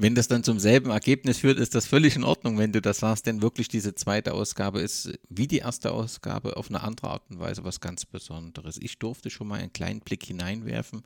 Wenn 0.00 0.14
das 0.14 0.28
dann 0.28 0.44
zum 0.44 0.60
selben 0.60 0.90
Ergebnis 0.90 1.38
führt, 1.38 1.58
ist 1.58 1.74
das 1.74 1.86
völlig 1.86 2.14
in 2.14 2.22
Ordnung, 2.22 2.56
wenn 2.56 2.72
du 2.72 2.80
das 2.80 2.98
sagst, 2.98 3.26
denn 3.26 3.42
wirklich 3.42 3.66
diese 3.66 3.96
zweite 3.96 4.32
Ausgabe 4.32 4.80
ist 4.80 5.18
wie 5.28 5.48
die 5.48 5.58
erste 5.58 5.90
Ausgabe 5.90 6.56
auf 6.56 6.68
eine 6.68 6.82
andere 6.82 7.10
Art 7.10 7.28
und 7.30 7.40
Weise 7.40 7.64
was 7.64 7.80
ganz 7.80 8.06
Besonderes. 8.06 8.78
Ich 8.80 8.98
durfte 9.00 9.28
schon 9.28 9.48
mal 9.48 9.58
einen 9.58 9.72
kleinen 9.72 10.00
Blick 10.00 10.24
hineinwerfen, 10.24 11.02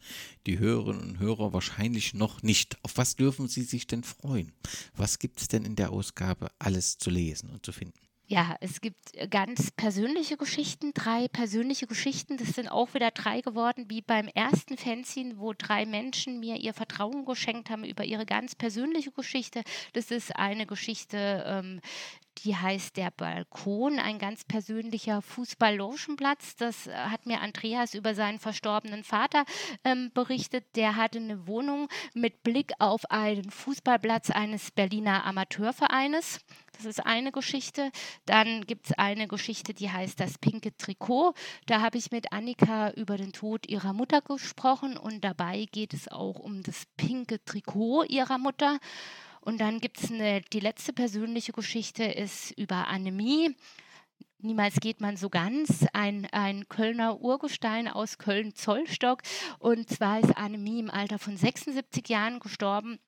die 0.46 0.58
Hörerinnen 0.58 1.02
und 1.02 1.18
Hörer 1.18 1.54
wahrscheinlich 1.54 2.12
noch 2.12 2.42
nicht. 2.42 2.76
Auf 2.82 2.96
was 2.96 3.16
dürfen 3.16 3.48
sie 3.48 3.62
sich 3.62 3.86
denn 3.86 4.04
freuen? 4.04 4.52
Was 4.94 5.18
gibt 5.18 5.40
es 5.40 5.48
denn 5.48 5.64
in 5.64 5.76
der 5.76 5.90
Ausgabe 5.90 6.48
alles 6.58 6.98
zu 6.98 7.08
lesen 7.08 7.48
und 7.48 7.64
zu 7.64 7.72
finden? 7.72 8.11
Ja, 8.26 8.56
es 8.60 8.80
gibt 8.80 9.14
äh, 9.14 9.28
ganz 9.28 9.70
persönliche 9.70 10.36
Geschichten, 10.36 10.94
drei 10.94 11.28
persönliche 11.28 11.86
Geschichten. 11.86 12.36
Das 12.38 12.48
sind 12.54 12.68
auch 12.68 12.94
wieder 12.94 13.10
drei 13.10 13.40
geworden, 13.40 13.86
wie 13.88 14.00
beim 14.00 14.28
ersten 14.28 14.78
Fanzine, 14.78 15.38
wo 15.38 15.52
drei 15.52 15.84
Menschen 15.84 16.40
mir 16.40 16.56
ihr 16.56 16.72
Vertrauen 16.72 17.24
geschenkt 17.24 17.68
haben 17.68 17.84
über 17.84 18.04
ihre 18.04 18.24
ganz 18.24 18.54
persönliche 18.54 19.10
Geschichte. 19.10 19.62
Das 19.92 20.10
ist 20.10 20.34
eine 20.36 20.66
Geschichte, 20.66 21.44
ähm, 21.46 21.80
die 22.38 22.56
heißt 22.56 22.96
Der 22.96 23.10
Balkon, 23.10 23.98
ein 23.98 24.18
ganz 24.18 24.44
persönlicher 24.44 25.22
Fußball-Lotionplatz. 25.22 26.56
Das 26.56 26.86
äh, 26.86 26.92
hat 26.94 27.26
mir 27.26 27.40
Andreas 27.40 27.94
über 27.94 28.14
seinen 28.14 28.38
verstorbenen 28.38 29.04
Vater 29.04 29.44
ähm, 29.84 30.10
berichtet. 30.12 30.64
Der 30.76 30.96
hatte 30.96 31.18
eine 31.18 31.46
Wohnung 31.46 31.88
mit 32.14 32.42
Blick 32.42 32.72
auf 32.78 33.10
einen 33.10 33.50
Fußballplatz 33.50 34.30
eines 34.30 34.70
Berliner 34.70 35.24
Amateurvereines. 35.24 36.40
Das 36.72 36.86
ist 36.86 37.04
eine 37.04 37.32
Geschichte. 37.32 37.90
Dann 38.26 38.62
gibt 38.66 38.86
es 38.86 38.98
eine 38.98 39.28
Geschichte, 39.28 39.74
die 39.74 39.90
heißt 39.90 40.18
Das 40.18 40.38
pinke 40.38 40.76
Trikot. 40.76 41.34
Da 41.66 41.80
habe 41.80 41.98
ich 41.98 42.10
mit 42.10 42.32
Annika 42.32 42.90
über 42.90 43.16
den 43.16 43.32
Tod 43.32 43.68
ihrer 43.68 43.92
Mutter 43.92 44.20
gesprochen 44.20 44.96
und 44.96 45.22
dabei 45.22 45.66
geht 45.70 45.94
es 45.94 46.08
auch 46.08 46.38
um 46.38 46.62
das 46.62 46.86
pinke 46.96 47.44
Trikot 47.44 48.04
ihrer 48.04 48.38
Mutter. 48.38 48.78
Und 49.44 49.60
dann 49.60 49.80
gibt 49.80 50.00
es 50.00 50.08
die 50.08 50.60
letzte 50.60 50.92
persönliche 50.92 51.52
Geschichte, 51.52 52.04
ist 52.04 52.52
über 52.52 52.86
Anämie. 52.86 53.56
Niemals 54.38 54.76
geht 54.76 55.00
man 55.00 55.16
so 55.16 55.30
ganz. 55.30 55.84
Ein, 55.92 56.26
ein 56.30 56.68
Kölner 56.68 57.20
Urgestein 57.20 57.88
aus 57.88 58.18
Köln-Zollstock. 58.18 59.22
Und 59.58 59.90
zwar 59.90 60.20
ist 60.20 60.36
Anämie 60.36 60.78
im 60.78 60.90
Alter 60.90 61.18
von 61.18 61.36
76 61.36 62.08
Jahren 62.08 62.38
gestorben 62.38 63.00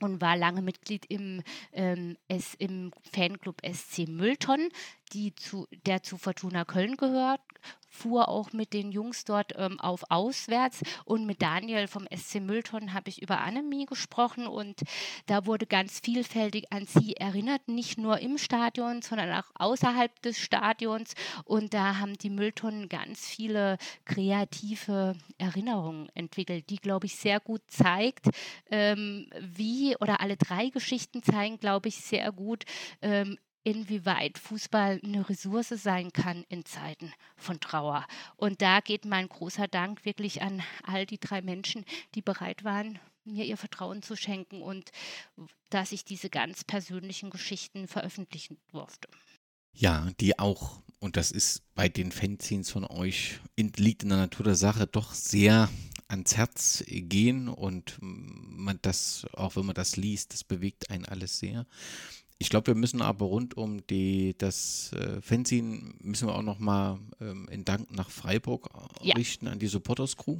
und 0.00 0.20
war 0.20 0.36
lange 0.36 0.60
Mitglied 0.60 1.06
im, 1.08 1.42
ähm, 1.72 2.16
es, 2.28 2.54
im 2.54 2.92
Fanclub 3.10 3.62
SC 3.64 4.06
Müllton, 4.06 4.68
die 5.14 5.34
zu, 5.34 5.66
der 5.86 6.02
zu 6.02 6.18
Fortuna 6.18 6.66
Köln 6.66 6.96
gehört 6.96 7.40
fuhr 7.88 8.28
auch 8.28 8.52
mit 8.52 8.72
den 8.72 8.92
Jungs 8.92 9.24
dort 9.24 9.52
ähm, 9.56 9.78
auf 9.80 10.04
auswärts. 10.10 10.82
Und 11.04 11.26
mit 11.26 11.42
Daniel 11.42 11.88
vom 11.88 12.06
SC 12.14 12.40
Müllton 12.40 12.94
habe 12.94 13.10
ich 13.10 13.20
über 13.20 13.40
Annemie 13.40 13.86
gesprochen. 13.86 14.46
Und 14.46 14.80
da 15.26 15.44
wurde 15.46 15.66
ganz 15.66 16.00
vielfältig 16.00 16.72
an 16.72 16.86
sie 16.86 17.16
erinnert, 17.16 17.68
nicht 17.68 17.98
nur 17.98 18.18
im 18.20 18.38
Stadion, 18.38 19.02
sondern 19.02 19.32
auch 19.32 19.50
außerhalb 19.54 20.22
des 20.22 20.38
Stadions. 20.38 21.14
Und 21.44 21.74
da 21.74 21.98
haben 21.98 22.16
die 22.16 22.30
Mülltonnen 22.30 22.88
ganz 22.88 23.26
viele 23.26 23.76
kreative 24.04 25.16
Erinnerungen 25.38 26.08
entwickelt, 26.14 26.70
die 26.70 26.76
glaube 26.76 27.06
ich 27.06 27.16
sehr 27.16 27.40
gut 27.40 27.62
zeigt, 27.68 28.28
ähm, 28.70 29.28
wie 29.40 29.96
oder 29.96 30.20
alle 30.20 30.36
drei 30.36 30.68
Geschichten 30.68 31.22
zeigen 31.22 31.58
glaube 31.58 31.88
ich 31.88 31.96
sehr 31.96 32.32
gut, 32.32 32.64
ähm, 33.02 33.38
inwieweit 33.64 34.38
Fußball 34.38 35.00
eine 35.02 35.28
Ressource 35.28 35.68
sein 35.68 36.12
kann 36.12 36.44
in 36.48 36.64
Zeiten 36.64 37.12
von 37.36 37.60
Trauer. 37.60 38.06
Und 38.36 38.62
da 38.62 38.80
geht 38.80 39.04
mein 39.04 39.28
großer 39.28 39.68
Dank 39.68 40.04
wirklich 40.04 40.42
an 40.42 40.62
all 40.82 41.06
die 41.06 41.18
drei 41.18 41.42
Menschen, 41.42 41.84
die 42.14 42.22
bereit 42.22 42.64
waren, 42.64 42.98
mir 43.24 43.44
ihr 43.44 43.56
Vertrauen 43.56 44.02
zu 44.02 44.16
schenken 44.16 44.62
und 44.62 44.90
dass 45.68 45.92
ich 45.92 46.04
diese 46.04 46.30
ganz 46.30 46.64
persönlichen 46.64 47.30
Geschichten 47.30 47.86
veröffentlichen 47.86 48.58
durfte. 48.72 49.08
Ja, 49.72 50.10
die 50.20 50.38
auch, 50.38 50.82
und 50.98 51.16
das 51.16 51.30
ist 51.30 51.62
bei 51.74 51.88
den 51.88 52.12
Fanzines 52.12 52.70
von 52.70 52.84
euch, 52.84 53.40
liegt 53.56 54.02
in 54.02 54.08
der 54.08 54.18
Natur 54.18 54.44
der 54.44 54.56
Sache 54.56 54.86
doch 54.86 55.12
sehr 55.12 55.68
ans 56.08 56.36
Herz 56.36 56.84
gehen 56.88 57.48
und 57.48 57.96
man 58.00 58.78
das, 58.82 59.26
auch 59.32 59.56
wenn 59.56 59.66
man 59.66 59.74
das 59.74 59.96
liest, 59.96 60.32
das 60.32 60.42
bewegt 60.42 60.90
einen 60.90 61.04
alles 61.04 61.38
sehr. 61.38 61.66
Ich 62.42 62.48
glaube, 62.48 62.68
wir 62.68 62.74
müssen 62.74 63.02
aber 63.02 63.26
rund 63.26 63.58
um 63.58 63.86
die, 63.88 64.34
das 64.38 64.94
äh, 64.94 65.20
Fanzine 65.20 65.92
müssen 66.00 66.26
wir 66.26 66.34
auch 66.34 66.42
nochmal 66.42 66.98
ähm, 67.20 67.46
in 67.50 67.66
Dank 67.66 67.94
nach 67.94 68.08
Freiburg 68.08 68.70
ja. 69.02 69.14
richten 69.14 69.46
an 69.46 69.58
die 69.58 69.66
Supporters 69.66 70.16
Crew. 70.16 70.38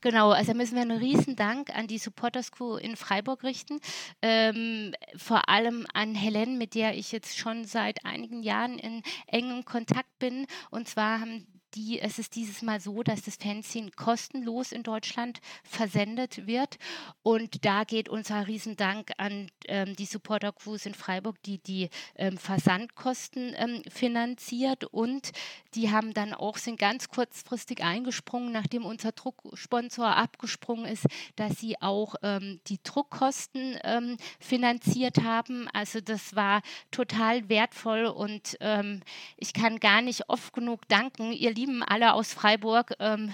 Genau, 0.00 0.30
also 0.30 0.52
müssen 0.52 0.74
wir 0.74 0.82
einen 0.82 0.98
riesen 0.98 1.36
Dank 1.36 1.70
an 1.70 1.86
die 1.86 1.98
Supporters 1.98 2.50
Crew 2.50 2.76
in 2.76 2.96
Freiburg 2.96 3.44
richten. 3.44 3.80
Ähm, 4.20 4.94
vor 5.16 5.48
allem 5.48 5.86
an 5.94 6.16
Helen, 6.16 6.58
mit 6.58 6.74
der 6.74 6.96
ich 6.96 7.12
jetzt 7.12 7.38
schon 7.38 7.66
seit 7.66 8.04
einigen 8.04 8.42
Jahren 8.42 8.78
in 8.78 9.02
engem 9.28 9.64
Kontakt 9.64 10.18
bin. 10.18 10.46
Und 10.70 10.88
zwar 10.88 11.20
haben 11.20 11.46
die, 11.74 12.00
es 12.00 12.18
ist 12.18 12.34
dieses 12.36 12.62
Mal 12.62 12.80
so, 12.80 13.02
dass 13.02 13.22
das 13.22 13.36
Fanzine 13.36 13.90
kostenlos 13.90 14.72
in 14.72 14.82
Deutschland 14.82 15.40
versendet 15.64 16.46
wird. 16.46 16.78
Und 17.22 17.64
da 17.64 17.84
geht 17.84 18.08
unser 18.08 18.46
Riesendank 18.46 19.12
an 19.18 19.50
ähm, 19.66 19.96
die 19.96 20.06
Supporter 20.06 20.52
Crews 20.52 20.86
in 20.86 20.94
Freiburg, 20.94 21.42
die 21.42 21.58
die 21.58 21.88
ähm, 22.16 22.36
Versandkosten 22.36 23.54
ähm, 23.56 23.82
finanziert. 23.88 24.84
Und 24.84 25.32
die 25.74 25.90
haben 25.90 26.14
dann 26.14 26.34
auch, 26.34 26.56
sind 26.56 26.78
ganz 26.78 27.08
kurzfristig 27.08 27.82
eingesprungen, 27.82 28.52
nachdem 28.52 28.84
unser 28.84 29.12
Drucksponsor 29.12 30.16
abgesprungen 30.16 30.86
ist, 30.86 31.06
dass 31.36 31.58
sie 31.58 31.80
auch 31.80 32.14
ähm, 32.22 32.60
die 32.66 32.82
Druckkosten 32.82 33.78
ähm, 33.84 34.16
finanziert 34.40 35.22
haben. 35.22 35.68
Also 35.72 36.00
das 36.00 36.34
war 36.36 36.62
total 36.90 37.48
wertvoll 37.48 38.06
und 38.06 38.56
ähm, 38.60 39.00
ich 39.36 39.52
kann 39.52 39.80
gar 39.80 40.02
nicht 40.02 40.28
oft 40.28 40.52
genug 40.52 40.86
danken. 40.88 41.32
Ihr 41.32 41.52
Lieben 41.62 41.84
alle 41.84 42.14
aus 42.14 42.34
Freiburg, 42.34 42.92
ähm, 42.98 43.32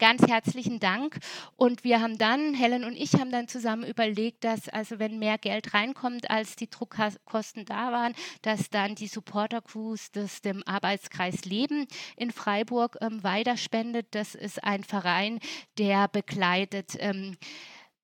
ganz 0.00 0.26
herzlichen 0.26 0.80
Dank. 0.80 1.16
Und 1.54 1.84
wir 1.84 2.00
haben 2.00 2.18
dann, 2.18 2.52
Helen 2.52 2.82
und 2.82 2.96
ich 2.96 3.14
haben 3.14 3.30
dann 3.30 3.46
zusammen 3.46 3.84
überlegt, 3.84 4.42
dass 4.42 4.68
also 4.68 4.98
wenn 4.98 5.20
mehr 5.20 5.38
Geld 5.38 5.74
reinkommt, 5.74 6.28
als 6.28 6.56
die 6.56 6.68
Druckkosten 6.68 7.66
da 7.66 7.92
waren, 7.92 8.14
dass 8.42 8.68
dann 8.68 8.96
die 8.96 9.06
Supporter 9.06 9.60
Crews 9.60 10.10
das 10.10 10.40
dem 10.40 10.64
Arbeitskreis 10.66 11.44
Leben 11.44 11.86
in 12.16 12.32
Freiburg 12.32 12.96
ähm, 13.00 13.22
weiterspendet. 13.22 14.08
Das 14.10 14.34
ist 14.34 14.64
ein 14.64 14.82
Verein, 14.82 15.38
der 15.78 16.08
begleitet 16.08 16.96
ähm, 16.98 17.36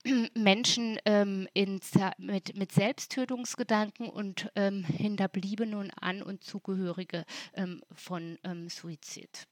Menschen 0.35 0.99
ähm, 1.05 1.49
in, 1.53 1.81
mit, 2.19 2.57
mit 2.57 2.71
Selbsttötungsgedanken 2.71 4.09
und 4.09 4.51
ähm, 4.55 4.85
Hinterbliebene 4.85 5.77
und 5.77 5.91
An- 5.91 6.23
und 6.23 6.45
Zugehörige 6.45 7.25
ähm, 7.55 7.83
von 7.93 8.39
ähm, 8.45 8.69
Suizid. 8.69 9.49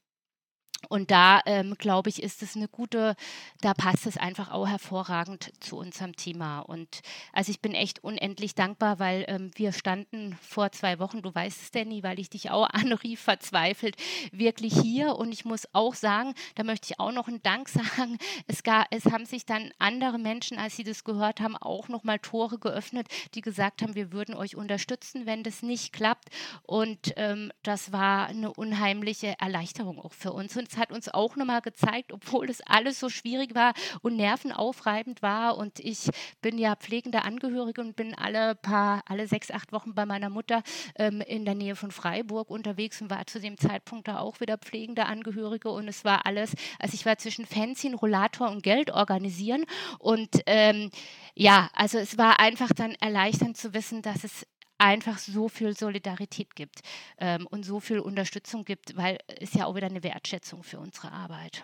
Und 0.89 1.11
da, 1.11 1.41
ähm, 1.45 1.75
glaube 1.77 2.09
ich, 2.09 2.21
ist 2.21 2.43
es 2.43 2.55
eine 2.55 2.67
gute, 2.67 3.15
da 3.61 3.73
passt 3.73 4.05
es 4.05 4.17
einfach 4.17 4.51
auch 4.51 4.67
hervorragend 4.67 5.51
zu 5.59 5.77
unserem 5.77 6.15
Thema. 6.15 6.59
Und 6.59 7.01
also 7.31 7.51
ich 7.51 7.61
bin 7.61 7.73
echt 7.73 8.03
unendlich 8.03 8.55
dankbar, 8.55 8.99
weil 8.99 9.25
ähm, 9.27 9.51
wir 9.55 9.71
standen 9.71 10.37
vor 10.41 10.71
zwei 10.71 10.99
Wochen, 10.99 11.21
du 11.21 11.33
weißt 11.33 11.61
es, 11.61 11.71
Danny, 11.71 12.03
weil 12.03 12.19
ich 12.19 12.29
dich 12.29 12.51
auch 12.51 12.69
anrief, 12.69 13.21
verzweifelt, 13.21 13.95
wirklich 14.31 14.73
hier. 14.79 15.15
Und 15.15 15.31
ich 15.31 15.45
muss 15.45 15.67
auch 15.73 15.95
sagen, 15.95 16.33
da 16.55 16.63
möchte 16.63 16.87
ich 16.91 16.99
auch 16.99 17.11
noch 17.11 17.27
einen 17.27 17.41
Dank 17.43 17.69
sagen. 17.69 18.17
Es, 18.47 18.63
gab, 18.63 18.87
es 18.91 19.05
haben 19.05 19.25
sich 19.25 19.45
dann 19.45 19.71
andere 19.79 20.19
Menschen, 20.19 20.57
als 20.57 20.75
sie 20.75 20.83
das 20.83 21.03
gehört 21.03 21.39
haben, 21.39 21.55
auch 21.55 21.87
nochmal 21.87 22.19
Tore 22.19 22.59
geöffnet, 22.59 23.07
die 23.35 23.41
gesagt 23.41 23.81
haben, 23.81 23.95
wir 23.95 24.11
würden 24.11 24.35
euch 24.35 24.55
unterstützen, 24.55 25.25
wenn 25.25 25.43
das 25.43 25.61
nicht 25.61 25.93
klappt. 25.93 26.29
Und 26.63 27.13
ähm, 27.15 27.51
das 27.63 27.91
war 27.91 28.27
eine 28.27 28.53
unheimliche 28.53 29.35
Erleichterung 29.39 29.99
auch 29.99 30.13
für 30.13 30.33
uns. 30.33 30.57
Und 30.57 30.72
es 30.73 30.77
hat 30.77 30.91
uns 30.91 31.09
auch 31.09 31.35
nochmal 31.35 31.61
gezeigt, 31.61 32.11
obwohl 32.11 32.49
es 32.49 32.61
alles 32.61 32.99
so 32.99 33.09
schwierig 33.09 33.55
war 33.55 33.73
und 34.01 34.15
nervenaufreibend 34.15 35.21
war. 35.21 35.57
Und 35.57 35.79
ich 35.79 36.09
bin 36.41 36.57
ja 36.57 36.75
pflegende 36.75 37.23
Angehörige 37.23 37.81
und 37.81 37.95
bin 37.95 38.15
alle 38.15 38.55
paar, 38.55 39.03
alle 39.07 39.27
sechs, 39.27 39.51
acht 39.51 39.71
Wochen 39.71 39.93
bei 39.93 40.05
meiner 40.05 40.29
Mutter 40.29 40.63
ähm, 40.95 41.21
in 41.21 41.45
der 41.45 41.55
Nähe 41.55 41.75
von 41.75 41.91
Freiburg 41.91 42.49
unterwegs 42.49 43.01
und 43.01 43.09
war 43.09 43.25
zu 43.27 43.39
dem 43.39 43.57
Zeitpunkt 43.57 44.07
da 44.07 44.19
auch 44.19 44.39
wieder 44.39 44.57
pflegende 44.57 45.05
Angehörige. 45.05 45.69
Und 45.69 45.87
es 45.87 46.03
war 46.03 46.25
alles, 46.25 46.53
also 46.79 46.95
ich 46.95 47.05
war 47.05 47.17
zwischen 47.17 47.45
Fanzine, 47.45 47.95
Rollator 47.95 48.49
und 48.49 48.63
Geld 48.63 48.91
organisieren. 48.91 49.65
Und 49.99 50.41
ähm, 50.47 50.89
ja, 51.35 51.69
also 51.73 51.97
es 51.97 52.17
war 52.17 52.39
einfach 52.39 52.69
dann 52.75 52.95
erleichternd 52.99 53.57
zu 53.57 53.73
wissen, 53.73 54.01
dass 54.01 54.23
es 54.23 54.45
einfach 54.77 55.17
so 55.17 55.49
viel 55.49 55.75
Solidarität 55.75 56.55
gibt 56.55 56.81
ähm, 57.17 57.47
und 57.47 57.63
so 57.63 57.79
viel 57.79 57.99
Unterstützung 57.99 58.65
gibt, 58.65 58.95
weil 58.97 59.17
es 59.39 59.53
ja 59.53 59.65
auch 59.65 59.75
wieder 59.75 59.87
eine 59.87 60.03
Wertschätzung 60.03 60.63
für 60.63 60.79
unsere 60.79 61.11
Arbeit. 61.11 61.63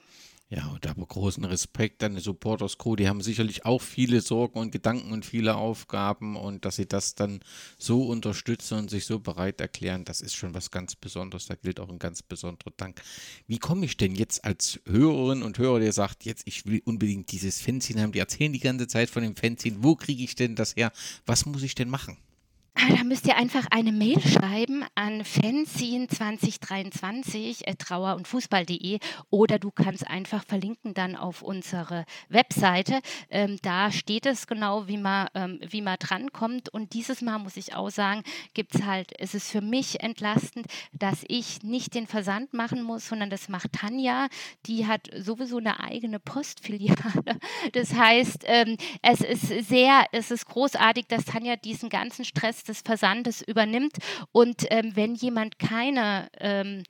Ja, 0.51 0.67
und 0.69 0.87
aber 0.87 1.05
großen 1.05 1.45
Respekt 1.45 2.03
an 2.03 2.15
die 2.15 2.21
Supporters 2.21 2.79
Crew. 2.79 2.95
Die 2.95 3.07
haben 3.07 3.21
sicherlich 3.21 3.65
auch 3.65 3.83
viele 3.83 4.19
Sorgen 4.19 4.57
und 4.57 4.71
Gedanken 4.71 5.11
und 5.11 5.23
viele 5.23 5.55
Aufgaben 5.55 6.35
und 6.35 6.65
dass 6.65 6.77
sie 6.77 6.87
das 6.87 7.13
dann 7.13 7.41
so 7.77 8.07
unterstützen 8.07 8.79
und 8.79 8.89
sich 8.89 9.05
so 9.05 9.19
bereit 9.19 9.61
erklären, 9.61 10.05
das 10.05 10.21
ist 10.21 10.33
schon 10.35 10.55
was 10.55 10.71
ganz 10.71 10.95
Besonderes. 10.95 11.45
Da 11.45 11.53
gilt 11.53 11.79
auch 11.79 11.89
ein 11.89 11.99
ganz 11.99 12.23
besonderer 12.23 12.71
Dank. 12.77 12.99
Wie 13.45 13.59
komme 13.59 13.85
ich 13.85 13.95
denn 13.97 14.15
jetzt 14.15 14.43
als 14.43 14.79
Hörerin 14.87 15.43
und 15.43 15.59
Hörer, 15.59 15.81
der 15.81 15.93
sagt, 15.93 16.25
jetzt 16.25 16.47
ich 16.47 16.65
will 16.65 16.81
unbedingt 16.83 17.31
dieses 17.31 17.61
Fanzine 17.61 18.01
haben, 18.01 18.11
die 18.11 18.19
erzählen 18.19 18.51
die 18.51 18.59
ganze 18.59 18.87
Zeit 18.87 19.11
von 19.11 19.21
dem 19.21 19.35
Fanzine, 19.35 19.77
wo 19.81 19.95
kriege 19.95 20.23
ich 20.23 20.33
denn 20.33 20.55
das 20.55 20.75
her? 20.75 20.91
Was 21.27 21.45
muss 21.45 21.61
ich 21.61 21.75
denn 21.75 21.89
machen? 21.89 22.17
Da 22.75 23.03
müsst 23.03 23.27
ihr 23.27 23.35
einfach 23.35 23.65
eine 23.71 23.91
Mail 23.91 24.21
schreiben 24.21 24.85
an 24.95 25.23
fanzine2023 25.23 28.15
und 28.15 28.27
fußball.de 28.27 28.99
oder 29.29 29.59
du 29.59 29.71
kannst 29.71 30.07
einfach 30.07 30.45
verlinken 30.45 30.93
dann 30.93 31.15
auf 31.15 31.41
unsere 31.41 32.05
Webseite. 32.29 33.01
Ähm, 33.29 33.57
da 33.61 33.91
steht 33.91 34.25
es 34.25 34.47
genau, 34.47 34.87
wie 34.87 34.97
man, 34.97 35.27
ähm, 35.33 35.59
wie 35.69 35.81
man 35.81 35.97
drankommt. 35.99 36.69
Und 36.69 36.93
dieses 36.93 37.21
Mal 37.21 37.39
muss 37.39 37.57
ich 37.57 37.75
auch 37.75 37.89
sagen, 37.89 38.23
gibt 38.53 38.75
es 38.75 38.83
halt, 38.83 39.11
es 39.19 39.33
ist 39.33 39.51
für 39.51 39.61
mich 39.61 40.01
entlastend, 40.01 40.67
dass 40.93 41.25
ich 41.27 41.63
nicht 41.63 41.95
den 41.95 42.07
Versand 42.07 42.53
machen 42.53 42.83
muss, 42.83 43.07
sondern 43.07 43.29
das 43.29 43.49
macht 43.49 43.73
Tanja. 43.73 44.27
Die 44.65 44.87
hat 44.87 45.09
sowieso 45.17 45.57
eine 45.57 45.81
eigene 45.81 46.19
Postfiliale. 46.19 46.95
Das 47.73 47.93
heißt, 47.93 48.43
ähm, 48.45 48.77
es 49.01 49.21
ist 49.21 49.47
sehr, 49.67 50.05
es 50.11 50.29
ist 50.31 50.45
großartig, 50.45 51.07
dass 51.07 51.25
Tanja 51.25 51.55
diesen 51.55 51.89
ganzen 51.89 52.25
Stress 52.25 52.63
des 52.69 52.81
Versandes 52.81 53.41
übernimmt. 53.41 53.97
Und 54.31 54.65
ähm, 54.69 54.95
wenn 54.95 55.15
jemand 55.15 55.59
keine 55.59 56.29
ähm, 56.39 56.83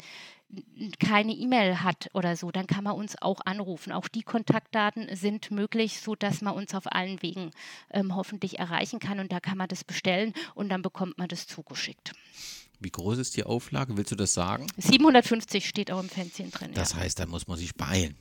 keine 1.00 1.34
E-Mail 1.34 1.84
hat 1.84 2.10
oder 2.14 2.36
so, 2.36 2.52
dann 2.52 2.66
kann 2.66 2.84
man 2.84 2.96
uns 2.96 3.16
auch 3.22 3.40
anrufen. 3.46 3.92
Auch 3.92 4.08
die 4.08 4.24
Kontaktdaten 4.24 5.16
sind 5.16 5.52
möglich, 5.52 6.00
sodass 6.00 6.42
man 6.42 6.56
uns 6.56 6.74
auf 6.74 6.92
allen 6.92 7.22
Wegen 7.22 7.52
ähm, 7.92 8.16
hoffentlich 8.16 8.58
erreichen 8.58 9.00
kann. 9.00 9.20
Und 9.20 9.32
da 9.32 9.40
kann 9.40 9.58
man 9.58 9.68
das 9.68 9.84
bestellen 9.84 10.34
und 10.56 10.70
dann 10.70 10.82
bekommt 10.82 11.18
man 11.20 11.28
das 11.28 11.46
zugeschickt. 11.46 12.14
Wie 12.80 12.90
groß 12.90 13.18
ist 13.20 13.36
die 13.36 13.44
Auflage? 13.44 13.98
Willst 13.98 14.12
du 14.12 14.16
das 14.16 14.34
sagen? 14.34 14.66
750 14.78 15.68
steht 15.68 15.92
auch 15.92 16.00
im 16.00 16.10
Fanzine 16.10 16.50
drin. 16.50 16.72
Das 16.74 16.94
ja. 16.94 17.00
heißt, 17.00 17.20
da 17.20 17.26
muss 17.26 17.48
man 17.48 17.58
sich 17.58 17.76
beeilen. 17.76 18.16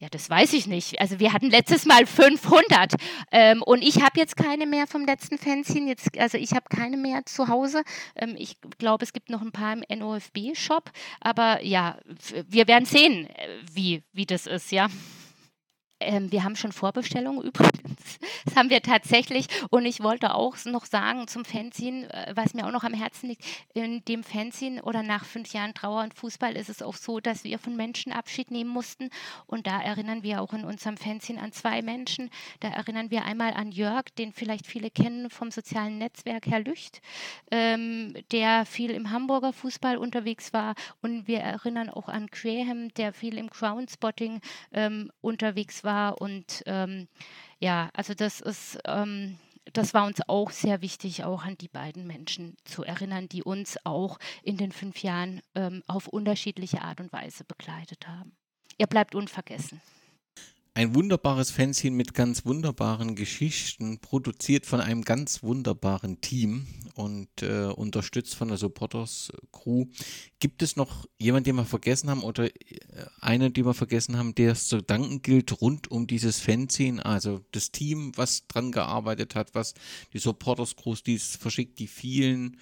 Ja, 0.00 0.08
das 0.08 0.30
weiß 0.30 0.52
ich 0.52 0.68
nicht. 0.68 1.00
Also 1.00 1.18
wir 1.18 1.32
hatten 1.32 1.50
letztes 1.50 1.84
Mal 1.84 2.06
500 2.06 2.94
ähm, 3.32 3.62
und 3.62 3.82
ich 3.82 4.00
habe 4.00 4.20
jetzt 4.20 4.36
keine 4.36 4.64
mehr 4.64 4.86
vom 4.86 5.04
letzten 5.04 5.38
Fanzine. 5.38 5.88
Jetzt, 5.88 6.16
also 6.16 6.38
ich 6.38 6.52
habe 6.52 6.66
keine 6.68 6.96
mehr 6.96 7.26
zu 7.26 7.48
Hause. 7.48 7.82
Ähm, 8.14 8.36
ich 8.38 8.58
glaube, 8.78 9.04
es 9.04 9.12
gibt 9.12 9.28
noch 9.28 9.42
ein 9.42 9.50
paar 9.50 9.72
im 9.72 9.98
NOFB-Shop, 9.98 10.92
aber 11.20 11.64
ja, 11.64 11.98
wir 12.46 12.68
werden 12.68 12.84
sehen, 12.84 13.26
äh, 13.26 13.48
wie, 13.72 14.04
wie 14.12 14.26
das 14.26 14.46
ist, 14.46 14.70
ja. 14.70 14.86
Ähm, 16.00 16.30
wir 16.30 16.44
haben 16.44 16.56
schon 16.56 16.72
Vorbestellungen 16.72 17.42
übrigens. 17.44 18.18
Das 18.44 18.56
haben 18.56 18.70
wir 18.70 18.82
tatsächlich. 18.82 19.46
Und 19.70 19.84
ich 19.84 20.02
wollte 20.02 20.34
auch 20.34 20.56
noch 20.64 20.84
sagen 20.84 21.26
zum 21.26 21.44
Fanzine, 21.44 22.12
äh, 22.12 22.36
was 22.36 22.54
mir 22.54 22.66
auch 22.66 22.72
noch 22.72 22.84
am 22.84 22.94
Herzen 22.94 23.28
liegt, 23.28 23.44
in 23.74 24.04
dem 24.04 24.22
Fanzine 24.22 24.82
oder 24.82 25.02
nach 25.02 25.24
fünf 25.24 25.52
Jahren 25.52 25.74
Trauer 25.74 26.02
und 26.02 26.14
Fußball 26.14 26.56
ist 26.56 26.68
es 26.68 26.82
auch 26.82 26.94
so, 26.94 27.20
dass 27.20 27.44
wir 27.44 27.58
von 27.58 27.76
Menschen 27.76 28.12
Abschied 28.12 28.50
nehmen 28.50 28.70
mussten. 28.70 29.10
Und 29.46 29.66
da 29.66 29.80
erinnern 29.80 30.22
wir 30.22 30.40
auch 30.40 30.52
in 30.52 30.64
unserem 30.64 30.96
Fanzine 30.96 31.40
an 31.42 31.52
zwei 31.52 31.82
Menschen. 31.82 32.30
Da 32.60 32.68
erinnern 32.68 33.10
wir 33.10 33.24
einmal 33.24 33.54
an 33.54 33.72
Jörg, 33.72 34.04
den 34.18 34.32
vielleicht 34.32 34.66
viele 34.66 34.90
kennen 34.90 35.30
vom 35.30 35.50
sozialen 35.50 35.98
Netzwerk 35.98 36.46
Herr 36.46 36.60
Lücht, 36.60 37.00
ähm, 37.50 38.14
der 38.30 38.66
viel 38.66 38.90
im 38.90 39.10
Hamburger 39.10 39.52
Fußball 39.52 39.96
unterwegs 39.96 40.52
war. 40.52 40.74
Und 41.02 41.26
wir 41.26 41.40
erinnern 41.40 41.90
auch 41.90 42.08
an 42.08 42.28
Graham, 42.28 42.88
der 42.94 43.12
viel 43.12 43.36
im 43.36 43.48
Groundspotting 43.48 44.40
ähm, 44.72 45.10
unterwegs 45.20 45.82
war 45.82 45.87
war. 45.88 46.20
Und 46.20 46.62
ähm, 46.66 47.08
ja, 47.58 47.88
also 47.94 48.12
das 48.14 48.40
ist, 48.40 48.78
ähm, 48.84 49.38
das 49.72 49.94
war 49.94 50.06
uns 50.06 50.20
auch 50.28 50.50
sehr 50.50 50.82
wichtig, 50.82 51.24
auch 51.24 51.44
an 51.44 51.56
die 51.56 51.68
beiden 51.68 52.06
Menschen 52.06 52.56
zu 52.64 52.84
erinnern, 52.84 53.28
die 53.28 53.42
uns 53.42 53.78
auch 53.84 54.18
in 54.42 54.58
den 54.58 54.70
fünf 54.70 55.02
Jahren 55.02 55.40
ähm, 55.54 55.82
auf 55.86 56.06
unterschiedliche 56.06 56.82
Art 56.82 57.00
und 57.00 57.12
Weise 57.12 57.44
begleitet 57.44 58.06
haben. 58.06 58.36
Ihr 58.76 58.86
bleibt 58.86 59.14
unvergessen. 59.14 59.80
Ein 60.78 60.94
wunderbares 60.94 61.50
Fanzine 61.50 61.96
mit 61.96 62.14
ganz 62.14 62.46
wunderbaren 62.46 63.16
Geschichten, 63.16 63.98
produziert 63.98 64.64
von 64.64 64.80
einem 64.80 65.02
ganz 65.02 65.42
wunderbaren 65.42 66.20
Team 66.20 66.68
und 66.94 67.26
äh, 67.42 67.64
unterstützt 67.64 68.36
von 68.36 68.46
der 68.46 68.58
Supporters 68.58 69.32
Crew. 69.50 69.86
Gibt 70.38 70.62
es 70.62 70.76
noch 70.76 71.06
jemanden, 71.18 71.46
den 71.46 71.56
wir 71.56 71.64
vergessen 71.64 72.08
haben 72.10 72.22
oder 72.22 72.44
äh, 72.44 72.52
einen, 73.20 73.52
den 73.52 73.66
wir 73.66 73.74
vergessen 73.74 74.16
haben, 74.16 74.36
der 74.36 74.52
es 74.52 74.68
zu 74.68 74.80
danken 74.80 75.20
gilt 75.20 75.60
rund 75.60 75.90
um 75.90 76.06
dieses 76.06 76.38
Fanzine? 76.38 77.04
Also 77.04 77.40
das 77.50 77.72
Team, 77.72 78.12
was 78.14 78.46
dran 78.46 78.70
gearbeitet 78.70 79.34
hat, 79.34 79.56
was 79.56 79.74
die 80.12 80.20
Supporters 80.20 80.76
Crews, 80.76 81.02
die 81.02 81.16
es 81.16 81.34
verschickt, 81.34 81.80
die 81.80 81.88
vielen 81.88 82.56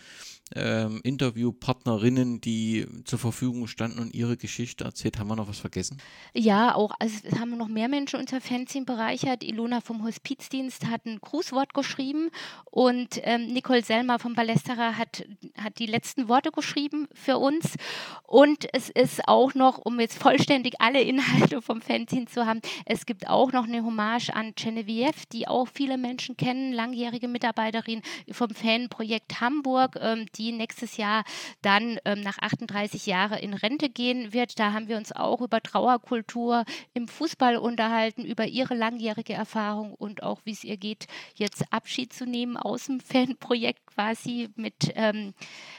ähm, 0.54 1.00
Interviewpartnerinnen, 1.02 2.40
die 2.40 2.86
zur 3.04 3.18
Verfügung 3.18 3.66
standen 3.66 3.98
und 3.98 4.14
ihre 4.14 4.36
Geschichte 4.36 4.84
erzählt. 4.84 5.18
Haben 5.18 5.28
wir 5.28 5.36
noch 5.36 5.48
was 5.48 5.58
vergessen? 5.58 5.98
Ja, 6.34 6.74
auch, 6.74 6.92
also 7.00 7.16
haben 7.38 7.50
wir 7.50 7.56
noch 7.56 7.68
mehr 7.68 7.88
Menschen 7.88 8.20
unser 8.20 8.40
Fanzine 8.40 8.84
bereichert. 8.84 9.42
Ilona 9.42 9.80
vom 9.80 10.04
Hospizdienst 10.04 10.86
hat 10.86 11.04
ein 11.04 11.18
Grußwort 11.20 11.74
geschrieben 11.74 12.30
und 12.70 13.20
ähm, 13.22 13.52
Nicole 13.52 13.82
Selmer 13.82 14.18
vom 14.18 14.34
Ballesterer 14.34 14.96
hat, 14.96 15.26
hat 15.58 15.78
die 15.78 15.86
letzten 15.86 16.28
Worte 16.28 16.52
geschrieben 16.52 17.08
für 17.12 17.38
uns. 17.38 17.74
Und 18.22 18.66
es 18.72 18.88
ist 18.90 19.26
auch 19.26 19.54
noch, 19.54 19.78
um 19.78 19.98
jetzt 19.98 20.18
vollständig 20.18 20.74
alle 20.80 21.02
Inhalte 21.02 21.60
vom 21.60 21.80
Fanzine 21.80 22.26
zu 22.26 22.46
haben, 22.46 22.60
es 22.84 23.06
gibt 23.06 23.28
auch 23.28 23.50
noch 23.52 23.64
eine 23.64 23.82
Hommage 23.84 24.30
an 24.30 24.52
Genevieve, 24.54 25.26
die 25.32 25.48
auch 25.48 25.66
viele 25.66 25.98
Menschen 25.98 26.36
kennen, 26.36 26.72
langjährige 26.72 27.26
Mitarbeiterin 27.26 28.02
vom 28.30 28.50
Fanprojekt 28.50 29.40
Hamburg. 29.40 29.96
Ähm, 30.00 30.26
die 30.38 30.52
nächstes 30.52 30.96
Jahr 30.96 31.24
dann 31.62 31.98
ähm, 32.04 32.20
nach 32.20 32.38
38 32.38 33.06
Jahren 33.06 33.38
in 33.38 33.54
Rente 33.54 33.88
gehen 33.88 34.32
wird. 34.32 34.58
Da 34.58 34.72
haben 34.72 34.88
wir 34.88 34.96
uns 34.96 35.12
auch 35.12 35.40
über 35.40 35.60
Trauerkultur 35.62 36.64
im 36.94 37.08
Fußball 37.08 37.56
unterhalten, 37.56 38.24
über 38.24 38.46
ihre 38.46 38.74
langjährige 38.74 39.32
Erfahrung 39.32 39.94
und 39.94 40.22
auch, 40.22 40.40
wie 40.44 40.52
es 40.52 40.64
ihr 40.64 40.76
geht, 40.76 41.06
jetzt 41.34 41.64
Abschied 41.72 42.12
zu 42.12 42.26
nehmen 42.26 42.56
aus 42.56 42.86
dem 42.86 43.00
Fanprojekt 43.00 43.86
quasi 43.86 44.50
mit, 44.56 44.92
ähm, 44.94 45.34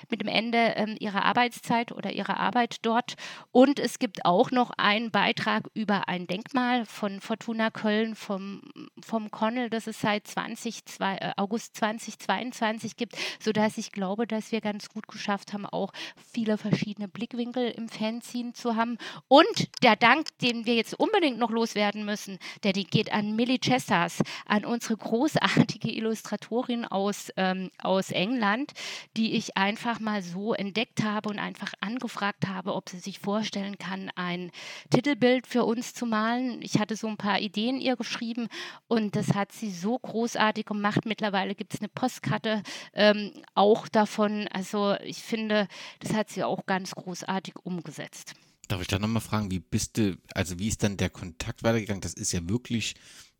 mit 0.10 0.22
dem 0.22 0.28
Ende 0.28 0.74
ähm, 0.76 0.96
ihrer 1.00 1.24
Arbeitszeit 1.26 1.92
oder 1.92 2.12
ihrer 2.12 2.38
Arbeit 2.40 2.78
dort. 2.82 3.16
Und 3.52 3.80
es 3.80 4.00
gibt 4.00 4.26
auch 4.26 4.52
noch 4.52 4.72
einen 4.78 5.12
Beitrag 5.12 5.70
über 5.74 6.08
ein 6.10 6.28
Denkmal 6.28 6.86
von 6.86 7.22
Fortuna 7.22 7.70
Köln 7.70 8.16
vom, 8.16 8.62
vom 9.00 9.30
Connell, 9.32 9.70
das 9.70 9.88
es 9.88 10.02
seit 10.02 10.28
20, 10.28 10.84
äh, 11.00 11.32
August 11.38 11.76
2022 11.76 12.98
gibt, 12.98 13.16
sodass 13.40 13.78
ich 13.78 13.92
glaube, 13.92 14.26
dass 14.26 14.47
dass 14.48 14.54
wir 14.54 14.62
ganz 14.62 14.88
gut 14.88 15.10
geschafft 15.10 15.52
haben, 15.52 15.66
auch 15.66 15.92
viele 16.32 16.58
verschiedene 16.58 17.10
Blickwinkel 17.10 17.70
im 17.72 17.90
Fanzine 17.90 18.54
zu 18.54 18.78
haben. 18.78 18.98
Und 19.28 19.68
der 19.84 19.98
Dank, 19.98 20.28
den 20.42 20.66
wir 20.66 20.76
jetzt 20.76 20.98
unbedingt 20.98 21.38
noch 21.38 21.52
loswerden 21.52 22.06
müssen, 22.06 22.40
der 22.64 22.72
geht 22.72 23.12
an 23.12 23.36
Millie 23.36 23.60
Chessas, 23.60 24.22
an 24.46 24.64
unsere 24.64 24.96
großartige 24.96 25.92
Illustratorin 25.92 26.86
aus, 26.86 27.30
ähm, 27.36 27.72
aus 27.80 28.12
England, 28.12 28.72
die 29.18 29.34
ich 29.34 29.58
einfach 29.58 30.00
mal 30.00 30.22
so 30.22 30.54
entdeckt 30.54 31.04
habe 31.04 31.28
und 31.28 31.40
einfach 31.40 31.74
angefragt 31.82 32.48
habe, 32.48 32.74
ob 32.74 32.88
sie 32.88 33.00
sich 33.00 33.20
vorstellen 33.20 33.78
kann, 33.78 34.12
ein 34.16 34.52
Titelbild 34.92 35.46
für 35.46 35.66
uns 35.66 35.94
zu 35.94 36.06
malen. 36.06 36.62
Ich 36.62 36.80
hatte 36.80 36.96
so 36.96 37.08
ein 37.08 37.18
paar 37.18 37.42
Ideen 37.42 37.82
ihr 37.82 37.98
geschrieben 37.98 38.48
und 38.88 39.18
das 39.18 39.34
hat 39.34 39.52
sie 39.52 39.72
so 39.72 40.00
großartig 40.00 40.66
gemacht. 40.66 41.06
Mittlerweile 41.06 41.54
gibt 41.54 41.74
es 41.74 41.82
eine 41.82 41.90
Postkarte 41.90 42.64
ähm, 42.94 43.34
auch 43.56 43.90
davon 43.90 44.37
also 44.48 44.96
ich 45.04 45.18
finde, 45.18 45.68
das 46.00 46.14
hat 46.14 46.30
sie 46.30 46.44
auch 46.44 46.66
ganz 46.66 46.94
großartig 46.94 47.56
umgesetzt. 47.64 48.34
Darf 48.68 48.82
ich 48.82 48.88
da 48.88 49.00
nochmal 49.00 49.22
fragen, 49.22 49.50
wie 49.50 49.60
bist 49.60 49.98
du, 49.98 50.18
also 50.34 50.60
wie 50.60 50.68
ist 50.68 50.84
dann 50.84 50.98
der 50.98 51.10
Kontakt 51.10 51.64
weitergegangen? 51.64 52.02
Das 52.02 52.14
ist 52.14 52.34
ja 52.34 52.42
wirklich 52.50 52.96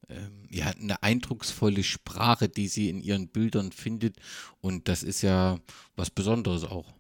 ähm, 0.10 0.48
ja, 0.50 0.68
eine 0.68 1.04
eindrucksvolle 1.04 1.84
Sprache, 1.84 2.48
die 2.48 2.70
sie 2.70 2.90
in 2.90 3.02
ihren 3.02 3.28
Bildern 3.28 3.72
findet. 3.74 4.18
Und 4.62 4.88
das 4.88 5.04
ist 5.04 5.22
ja 5.22 5.60
was 5.96 6.10
Besonderes 6.10 6.64
auch. 6.64 6.94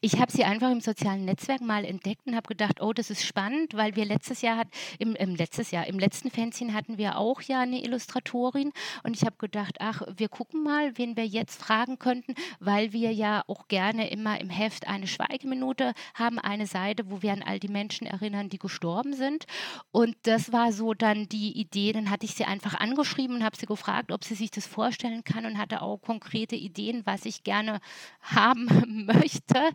Ich 0.00 0.18
habe 0.20 0.32
sie 0.32 0.44
einfach 0.44 0.70
im 0.70 0.80
sozialen 0.80 1.24
Netzwerk 1.24 1.60
mal 1.60 1.84
entdeckt 1.84 2.26
und 2.26 2.34
habe 2.34 2.48
gedacht, 2.48 2.80
oh, 2.80 2.92
das 2.92 3.10
ist 3.10 3.24
spannend, 3.24 3.74
weil 3.74 3.96
wir 3.96 4.04
letztes 4.04 4.42
Jahr 4.42 4.56
hat, 4.56 4.68
im, 4.98 5.14
im 5.16 5.34
letztes 5.34 5.70
Jahr, 5.70 5.86
im 5.86 5.98
letzten 5.98 6.30
Fanzine 6.30 6.74
hatten 6.74 6.98
wir 6.98 7.18
auch 7.18 7.40
ja 7.42 7.60
eine 7.60 7.82
Illustratorin 7.82 8.72
und 9.02 9.16
ich 9.16 9.22
habe 9.22 9.36
gedacht, 9.38 9.76
ach, 9.80 10.02
wir 10.16 10.28
gucken 10.28 10.62
mal, 10.62 10.96
wen 10.98 11.16
wir 11.16 11.26
jetzt 11.26 11.60
fragen 11.60 11.98
könnten, 11.98 12.34
weil 12.60 12.92
wir 12.92 13.12
ja 13.12 13.42
auch 13.46 13.68
gerne 13.68 14.10
immer 14.10 14.40
im 14.40 14.50
Heft 14.50 14.86
eine 14.88 15.06
Schweigeminute 15.06 15.92
haben, 16.14 16.38
eine 16.38 16.66
Seite, 16.66 17.10
wo 17.10 17.22
wir 17.22 17.32
an 17.32 17.42
all 17.42 17.58
die 17.58 17.68
Menschen 17.68 18.06
erinnern, 18.06 18.48
die 18.48 18.58
gestorben 18.58 19.14
sind. 19.14 19.46
Und 19.92 20.16
das 20.22 20.52
war 20.52 20.72
so 20.72 20.94
dann 20.94 21.28
die 21.28 21.58
Idee, 21.58 21.92
dann 21.92 22.10
hatte 22.10 22.26
ich 22.26 22.34
sie 22.34 22.44
einfach 22.44 22.74
angeschrieben 22.74 23.36
und 23.36 23.44
habe 23.44 23.56
sie 23.56 23.66
gefragt, 23.66 24.12
ob 24.12 24.24
sie 24.24 24.34
sich 24.34 24.50
das 24.50 24.66
vorstellen 24.66 25.24
kann 25.24 25.46
und 25.46 25.58
hatte 25.58 25.82
auch 25.82 25.98
konkrete 25.98 26.56
Ideen, 26.56 27.02
was 27.04 27.24
ich 27.24 27.42
gerne 27.44 27.80
haben 28.20 29.06
möchte. 29.06 29.65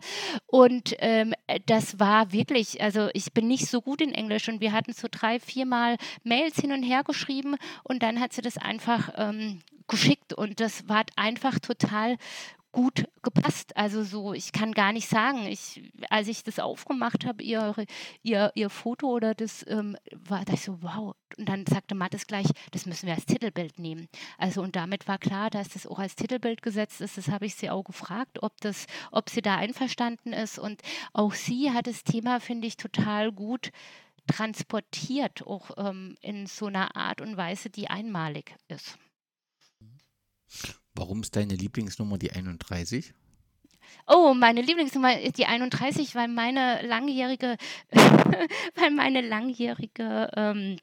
Und 0.46 0.94
ähm, 0.98 1.34
das 1.66 1.98
war 1.98 2.32
wirklich, 2.32 2.80
also 2.82 3.08
ich 3.14 3.32
bin 3.32 3.48
nicht 3.48 3.66
so 3.66 3.80
gut 3.80 4.00
in 4.00 4.12
Englisch. 4.12 4.48
Und 4.48 4.60
wir 4.60 4.72
hatten 4.72 4.92
so 4.92 5.08
drei, 5.10 5.40
viermal 5.40 5.96
Mails 6.24 6.56
hin 6.56 6.72
und 6.72 6.82
her 6.82 7.02
geschrieben 7.04 7.56
und 7.84 8.02
dann 8.02 8.20
hat 8.20 8.32
sie 8.32 8.42
das 8.42 8.58
einfach 8.58 9.10
ähm, 9.16 9.60
geschickt. 9.88 10.32
Und 10.32 10.60
das 10.60 10.88
war 10.88 11.04
einfach 11.16 11.58
total 11.58 12.16
gut 12.72 13.04
gepasst. 13.22 13.76
Also 13.76 14.02
so, 14.02 14.32
ich 14.32 14.52
kann 14.52 14.72
gar 14.72 14.92
nicht 14.92 15.08
sagen, 15.08 15.46
ich, 15.46 15.92
als 16.10 16.28
ich 16.28 16.42
das 16.42 16.58
aufgemacht 16.58 17.24
habe, 17.26 17.42
ihr, 17.42 17.74
ihr, 18.22 18.50
ihr 18.54 18.70
Foto 18.70 19.08
oder 19.08 19.34
das, 19.34 19.64
ähm, 19.68 19.96
war 20.12 20.44
da 20.44 20.56
so, 20.56 20.82
wow. 20.82 21.14
Und 21.38 21.48
dann 21.48 21.66
sagte 21.66 21.94
Mattes 21.94 22.26
gleich, 22.26 22.46
das 22.72 22.86
müssen 22.86 23.06
wir 23.06 23.14
als 23.14 23.26
Titelbild 23.26 23.78
nehmen. 23.78 24.08
Also 24.38 24.62
und 24.62 24.76
damit 24.76 25.06
war 25.08 25.18
klar, 25.18 25.50
dass 25.50 25.70
das 25.70 25.86
auch 25.86 25.98
als 25.98 26.16
Titelbild 26.16 26.62
gesetzt 26.62 27.00
ist. 27.00 27.16
Das 27.16 27.28
habe 27.28 27.46
ich 27.46 27.54
sie 27.54 27.70
auch 27.70 27.84
gefragt, 27.84 28.42
ob 28.42 28.60
das, 28.60 28.86
ob 29.10 29.30
sie 29.30 29.42
da 29.42 29.56
einverstanden 29.56 30.32
ist. 30.32 30.58
Und 30.58 30.82
auch 31.12 31.34
sie 31.34 31.70
hat 31.70 31.86
das 31.86 32.04
Thema, 32.04 32.40
finde 32.40 32.66
ich, 32.66 32.76
total 32.76 33.32
gut 33.32 33.70
transportiert, 34.26 35.46
auch 35.46 35.70
ähm, 35.76 36.16
in 36.20 36.46
so 36.46 36.66
einer 36.66 36.96
Art 36.96 37.20
und 37.20 37.36
Weise, 37.36 37.70
die 37.70 37.88
einmalig 37.88 38.54
ist. 38.68 38.98
Warum 40.94 41.22
ist 41.22 41.36
deine 41.36 41.54
Lieblingsnummer 41.54 42.18
die 42.18 42.32
31? 42.32 43.14
Oh, 44.06 44.34
meine 44.34 44.62
Lieblingsnummer 44.62 45.20
ist 45.20 45.38
die 45.38 45.46
31, 45.46 46.14
weil 46.14 46.28
meine 46.28 46.86
langjährige, 46.86 47.56
weil 48.74 48.90
meine 48.90 49.20
langjährige 49.20 50.30
ähm, 50.36 50.78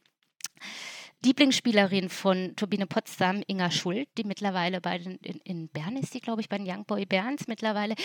Lieblingsspielerin 1.23 2.09
von 2.09 2.55
Turbine 2.55 2.87
Potsdam, 2.87 3.43
Inga 3.47 3.71
Schuld, 3.71 4.07
die 4.17 4.23
mittlerweile 4.23 4.79
bei 4.79 4.99
den, 4.99 5.15
in, 5.17 5.39
in 5.43 5.67
Bern 5.67 5.97
ist, 5.97 6.13
die 6.13 6.21
glaube 6.21 6.41
ich 6.41 6.49
bei 6.49 6.57
den 6.57 6.69
Young 6.69 6.85
Boy 6.85 7.05
Berns 7.05 7.47
mittlerweile, 7.47 7.95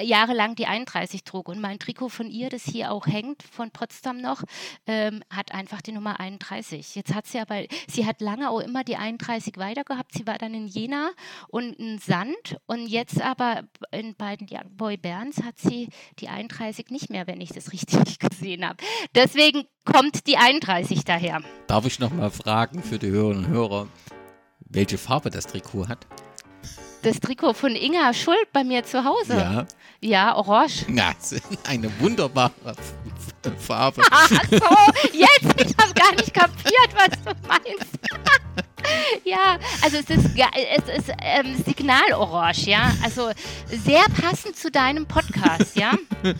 jahrelang 0.00 0.54
die 0.54 0.66
31 0.66 1.24
trug. 1.24 1.48
Und 1.48 1.60
mein 1.60 1.78
Trikot 1.78 2.08
von 2.08 2.30
ihr, 2.30 2.50
das 2.50 2.64
hier 2.64 2.92
auch 2.92 3.06
hängt, 3.06 3.42
von 3.42 3.70
Potsdam 3.70 4.20
noch, 4.20 4.42
ähm, 4.86 5.22
hat 5.30 5.52
einfach 5.52 5.80
die 5.80 5.92
Nummer 5.92 6.20
31. 6.20 6.94
Jetzt 6.94 7.14
hat 7.14 7.26
sie 7.26 7.38
aber, 7.38 7.64
sie 7.88 8.06
hat 8.06 8.20
lange 8.20 8.50
auch 8.50 8.60
immer 8.60 8.84
die 8.84 8.96
31 8.96 9.56
weiter 9.56 9.84
gehabt. 9.84 10.12
Sie 10.14 10.26
war 10.26 10.38
dann 10.38 10.54
in 10.54 10.66
Jena 10.66 11.10
und 11.48 11.74
in 11.74 11.98
Sand. 11.98 12.56
Und 12.66 12.86
jetzt 12.86 13.20
aber 13.20 13.62
in 13.90 14.14
beiden 14.14 14.46
Young 14.50 14.76
Boy 14.76 14.96
Berns 14.96 15.42
hat 15.42 15.58
sie 15.58 15.88
die 16.18 16.28
31 16.28 16.90
nicht 16.90 17.10
mehr, 17.10 17.26
wenn 17.26 17.40
ich 17.40 17.50
das 17.50 17.72
richtig 17.72 18.18
gesehen 18.18 18.66
habe. 18.66 18.76
Deswegen 19.14 19.64
kommt 19.84 20.26
die 20.26 20.36
31 20.36 21.04
daher. 21.04 21.42
Darf 21.66 21.86
ich 21.86 21.98
noch 21.98 22.12
mal 22.12 22.30
fragen 22.30 22.82
für 22.82 22.98
die 22.98 23.08
Hörerinnen 23.08 23.44
und 23.44 23.50
Hörer, 23.50 23.88
welche 24.60 24.98
Farbe 24.98 25.30
das 25.30 25.46
Trikot 25.46 25.88
hat? 25.88 26.06
Das 27.02 27.20
Trikot 27.20 27.54
von 27.54 27.74
Inga 27.74 28.12
Schuld 28.14 28.52
bei 28.52 28.64
mir 28.64 28.84
zu 28.84 29.04
Hause. 29.04 29.36
Ja. 29.36 29.66
Ja, 30.02 30.34
orange. 30.36 30.86
Na, 30.88 31.12
eine 31.68 31.90
wunderbare 32.00 32.52
Farbe. 33.58 34.02
Ach 34.10 34.30
so, 34.50 35.12
jetzt, 35.12 35.60
ich 35.60 35.76
habe 35.76 35.92
gar 35.94 36.12
nicht 36.12 36.32
kapiert, 36.32 36.90
was 36.94 37.10
du 37.22 37.48
meinst. 37.48 37.98
ja, 39.24 39.58
also 39.82 39.98
es 39.98 40.08
ist, 40.08 40.30
es 40.34 40.98
ist 40.98 41.12
ähm, 41.22 41.62
Signalorange, 41.64 42.64
ja. 42.64 42.94
Also 43.02 43.30
sehr 43.66 44.04
passend 44.20 44.56
zu 44.56 44.70
deinem 44.70 45.06
Podcast, 45.06 45.76
ja. 45.76 45.92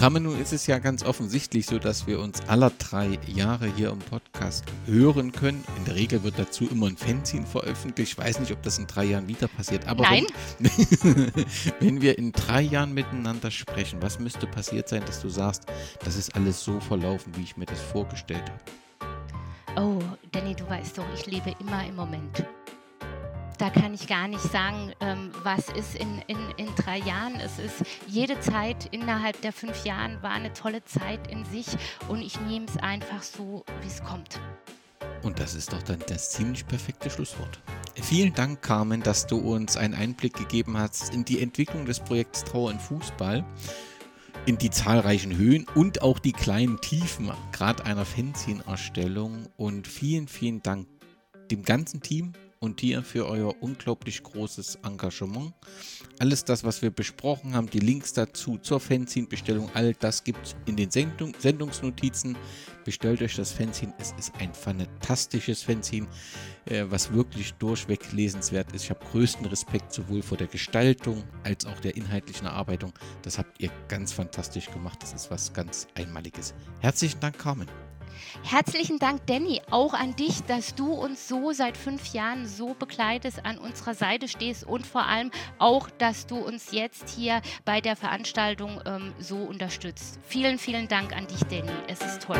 Kamenu 0.00 0.32
ist 0.32 0.54
es 0.54 0.66
ja 0.66 0.78
ganz 0.78 1.04
offensichtlich 1.04 1.66
so, 1.66 1.78
dass 1.78 2.06
wir 2.06 2.20
uns 2.20 2.40
aller 2.48 2.70
drei 2.70 3.18
Jahre 3.26 3.66
hier 3.66 3.90
im 3.90 3.98
Podcast 3.98 4.64
hören 4.86 5.30
können. 5.30 5.62
In 5.76 5.84
der 5.84 5.94
Regel 5.94 6.22
wird 6.22 6.38
dazu 6.38 6.66
immer 6.70 6.86
ein 6.86 6.96
Fanzine 6.96 7.44
veröffentlicht. 7.44 8.12
Ich 8.12 8.18
weiß 8.18 8.40
nicht, 8.40 8.50
ob 8.50 8.62
das 8.62 8.78
in 8.78 8.86
drei 8.86 9.04
Jahren 9.04 9.28
wieder 9.28 9.46
passiert. 9.46 9.86
Aber 9.86 10.04
Nein. 10.04 10.24
Wenn, 10.58 11.32
wenn 11.80 12.00
wir 12.00 12.16
in 12.16 12.32
drei 12.32 12.62
Jahren 12.62 12.94
miteinander 12.94 13.50
sprechen, 13.50 14.00
was 14.00 14.18
müsste 14.18 14.46
passiert 14.46 14.88
sein, 14.88 15.02
dass 15.04 15.20
du 15.20 15.28
sagst, 15.28 15.66
das 16.02 16.16
ist 16.16 16.34
alles 16.34 16.64
so 16.64 16.80
verlaufen, 16.80 17.36
wie 17.36 17.42
ich 17.42 17.58
mir 17.58 17.66
das 17.66 17.82
vorgestellt 17.82 18.44
habe? 18.48 19.82
Oh, 19.82 20.02
Danny, 20.32 20.54
du 20.54 20.66
weißt 20.66 20.96
doch, 20.96 21.04
ich 21.14 21.26
lebe 21.26 21.54
immer 21.60 21.86
im 21.86 21.96
Moment 21.96 22.42
da 23.60 23.68
kann 23.68 23.92
ich 23.92 24.06
gar 24.06 24.26
nicht 24.26 24.40
sagen, 24.40 24.92
ähm, 25.00 25.30
was 25.42 25.68
ist 25.68 25.94
in, 25.94 26.22
in, 26.28 26.38
in 26.56 26.74
drei 26.76 26.98
Jahren. 26.98 27.34
Es 27.36 27.58
ist 27.58 27.84
jede 28.06 28.40
Zeit 28.40 28.88
innerhalb 28.90 29.40
der 29.42 29.52
fünf 29.52 29.84
Jahren 29.84 30.22
war 30.22 30.30
eine 30.30 30.52
tolle 30.54 30.82
Zeit 30.84 31.30
in 31.30 31.44
sich 31.44 31.66
und 32.08 32.22
ich 32.22 32.40
nehme 32.40 32.64
es 32.66 32.78
einfach 32.78 33.22
so, 33.22 33.64
wie 33.82 33.86
es 33.86 34.02
kommt. 34.02 34.40
Und 35.22 35.38
das 35.38 35.54
ist 35.54 35.74
doch 35.74 35.82
dann 35.82 35.98
das 36.08 36.30
ziemlich 36.30 36.66
perfekte 36.66 37.10
Schlusswort. 37.10 37.60
Vielen 38.00 38.32
Dank, 38.32 38.62
Carmen, 38.62 39.02
dass 39.02 39.26
du 39.26 39.36
uns 39.36 39.76
einen 39.76 39.92
Einblick 39.92 40.32
gegeben 40.32 40.78
hast 40.78 41.12
in 41.12 41.26
die 41.26 41.42
Entwicklung 41.42 41.84
des 41.84 42.00
Projekts 42.00 42.44
Trauer 42.44 42.70
in 42.70 42.80
Fußball, 42.80 43.44
in 44.46 44.56
die 44.56 44.70
zahlreichen 44.70 45.36
Höhen 45.36 45.66
und 45.74 46.00
auch 46.00 46.18
die 46.18 46.32
kleinen 46.32 46.80
Tiefen, 46.80 47.30
gerade 47.52 47.84
einer 47.84 48.06
Fanzine-Erstellung. 48.06 49.48
Und 49.58 49.86
vielen, 49.86 50.28
vielen 50.28 50.62
Dank 50.62 50.86
dem 51.50 51.62
ganzen 51.62 52.00
Team 52.00 52.32
und 52.60 52.82
dir 52.82 53.02
für 53.02 53.26
euer 53.26 53.54
unglaublich 53.62 54.22
großes 54.22 54.80
Engagement. 54.84 55.54
Alles 56.18 56.44
das, 56.44 56.62
was 56.62 56.82
wir 56.82 56.90
besprochen 56.90 57.54
haben, 57.54 57.70
die 57.70 57.78
Links 57.78 58.12
dazu 58.12 58.58
zur 58.58 58.78
Fanzine-Bestellung, 58.80 59.70
all 59.72 59.94
das 59.94 60.22
gibt 60.22 60.46
es 60.46 60.56
in 60.66 60.76
den 60.76 60.90
Sendung, 60.90 61.32
Sendungsnotizen. 61.38 62.36
Bestellt 62.84 63.22
euch 63.22 63.34
das 63.34 63.52
Fanzine. 63.52 63.94
Es 63.98 64.12
ist 64.18 64.32
ein 64.38 64.52
fantastisches 64.52 65.62
Fanzine, 65.62 66.06
äh, 66.66 66.84
was 66.88 67.12
wirklich 67.12 67.54
durchweg 67.54 68.12
lesenswert 68.12 68.72
ist. 68.72 68.84
Ich 68.84 68.90
habe 68.90 69.04
größten 69.06 69.46
Respekt 69.46 69.92
sowohl 69.92 70.22
vor 70.22 70.36
der 70.36 70.46
Gestaltung 70.46 71.24
als 71.44 71.64
auch 71.64 71.80
der 71.80 71.96
inhaltlichen 71.96 72.46
Erarbeitung. 72.46 72.92
Das 73.22 73.38
habt 73.38 73.60
ihr 73.60 73.70
ganz 73.88 74.12
fantastisch 74.12 74.70
gemacht. 74.70 75.02
Das 75.02 75.14
ist 75.14 75.30
was 75.30 75.52
ganz 75.52 75.88
Einmaliges. 75.94 76.54
Herzlichen 76.80 77.20
Dank, 77.20 77.38
Carmen. 77.38 77.68
Herzlichen 78.42 78.98
Dank, 78.98 79.26
Danny, 79.26 79.60
auch 79.70 79.94
an 79.94 80.16
dich, 80.16 80.42
dass 80.44 80.74
du 80.74 80.92
uns 80.92 81.28
so 81.28 81.52
seit 81.52 81.76
fünf 81.76 82.12
Jahren 82.12 82.46
so 82.46 82.74
begleitest, 82.74 83.44
an 83.44 83.58
unserer 83.58 83.94
Seite 83.94 84.28
stehst 84.28 84.64
und 84.64 84.86
vor 84.86 85.06
allem 85.06 85.30
auch, 85.58 85.88
dass 85.98 86.26
du 86.26 86.36
uns 86.36 86.72
jetzt 86.72 87.10
hier 87.10 87.40
bei 87.64 87.80
der 87.80 87.96
Veranstaltung 87.96 88.80
ähm, 88.86 89.12
so 89.18 89.36
unterstützt. 89.36 90.18
Vielen, 90.26 90.58
vielen 90.58 90.88
Dank 90.88 91.16
an 91.16 91.26
dich, 91.26 91.40
Danny. 91.44 91.70
Es 91.86 92.00
ist 92.00 92.22
toll. 92.22 92.38